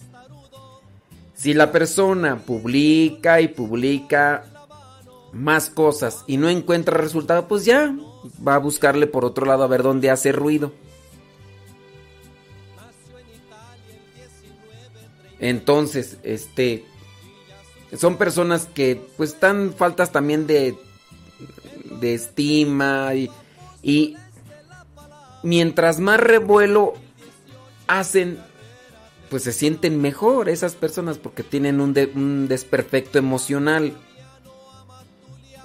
[1.35, 4.43] Si la persona publica y publica
[5.33, 7.95] más cosas y no encuentra resultado, pues ya
[8.47, 10.73] va a buscarle por otro lado a ver dónde hace ruido.
[15.39, 16.85] Entonces, este
[17.97, 20.77] son personas que pues están faltas también de
[22.01, 23.31] de estima y,
[23.83, 24.17] y
[25.43, 26.95] mientras más revuelo
[27.87, 28.39] hacen
[29.31, 33.93] pues se sienten mejor esas personas porque tienen un, de- un desperfecto emocional.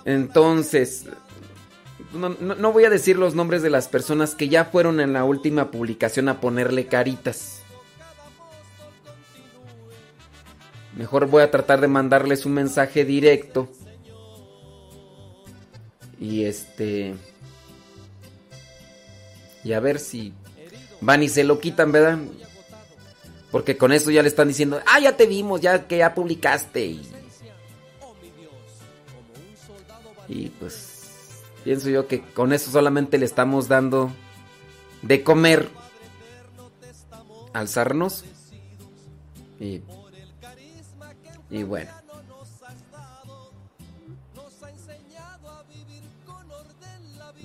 [0.06, 1.06] Entonces,
[2.14, 5.24] no, no- voy a decir los nombres de las personas que ya fueron en la
[5.24, 7.62] última publicación a ponerle caritas.
[10.96, 13.70] Mejor voy a tratar de mandarles un mensaje directo.
[16.20, 17.16] Y este...
[19.64, 20.34] Y a ver si
[21.02, 22.18] van y se lo quitan, ¿verdad?
[23.52, 26.86] Porque con eso ya le están diciendo, ah, ya te vimos, ya que ya publicaste.
[26.86, 27.02] Y,
[30.32, 34.10] y pues pienso yo que con eso solamente le estamos dando
[35.02, 35.68] de comer
[37.52, 38.24] al sarnoso.
[39.60, 39.82] Y,
[41.50, 41.92] y bueno.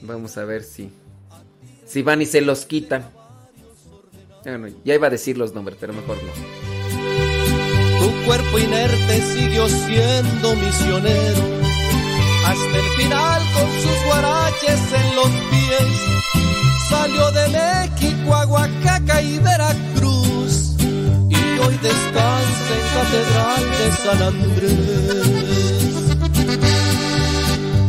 [0.02, 0.92] Vamos a ver si
[1.86, 3.10] si van y se los quitan.
[4.44, 6.32] Bueno, ya iba a decir los nombres, pero mejor no.
[7.98, 11.65] Tu cuerpo inerte siguió siendo misionero
[12.46, 15.88] hasta el final con sus guaraches en los pies.
[16.88, 20.76] Salió de México a Oaxaca y Veracruz
[21.28, 25.46] y hoy descansa en Catedral de San Andrés.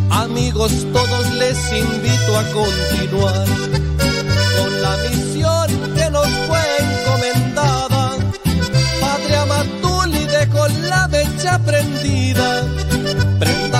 [0.10, 3.46] Amigos, todos les invito a continuar
[4.58, 8.18] con la misión que nos fue encomendada.
[9.00, 12.77] Padre Amatuli dejó la mecha prendida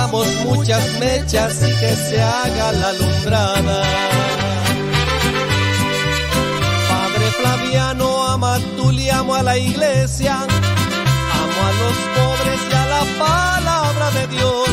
[0.08, 3.82] prendamos muchas mechas y que se haga la alumbrada.
[6.88, 12.86] Padre Flaviano, ama tú le amo a la iglesia, amo a los pobres y a
[12.86, 14.68] la palabra de Dios.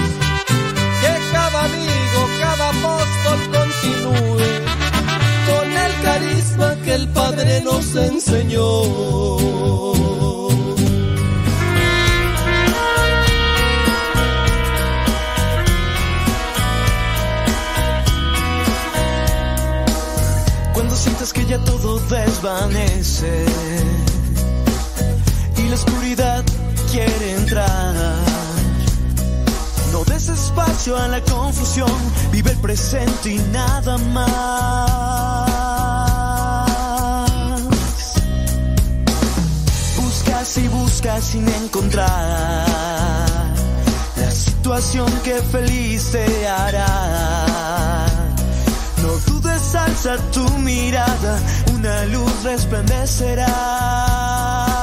[1.01, 4.47] Que cada amigo, cada apóstol continúe
[5.47, 10.04] con el carisma que el Padre nos enseñó.
[21.47, 23.45] Ya todo desvanece
[25.57, 26.43] y la oscuridad
[26.91, 27.93] quiere entrar.
[29.91, 31.91] No des espacio a la confusión,
[32.31, 35.45] vive el presente y nada más.
[39.97, 42.65] Buscas y buscas sin encontrar
[44.17, 47.64] la situación que feliz te hará.
[49.75, 51.39] Alza tu mirada,
[51.73, 54.74] una luz resplandecerá.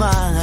[0.00, 0.39] smile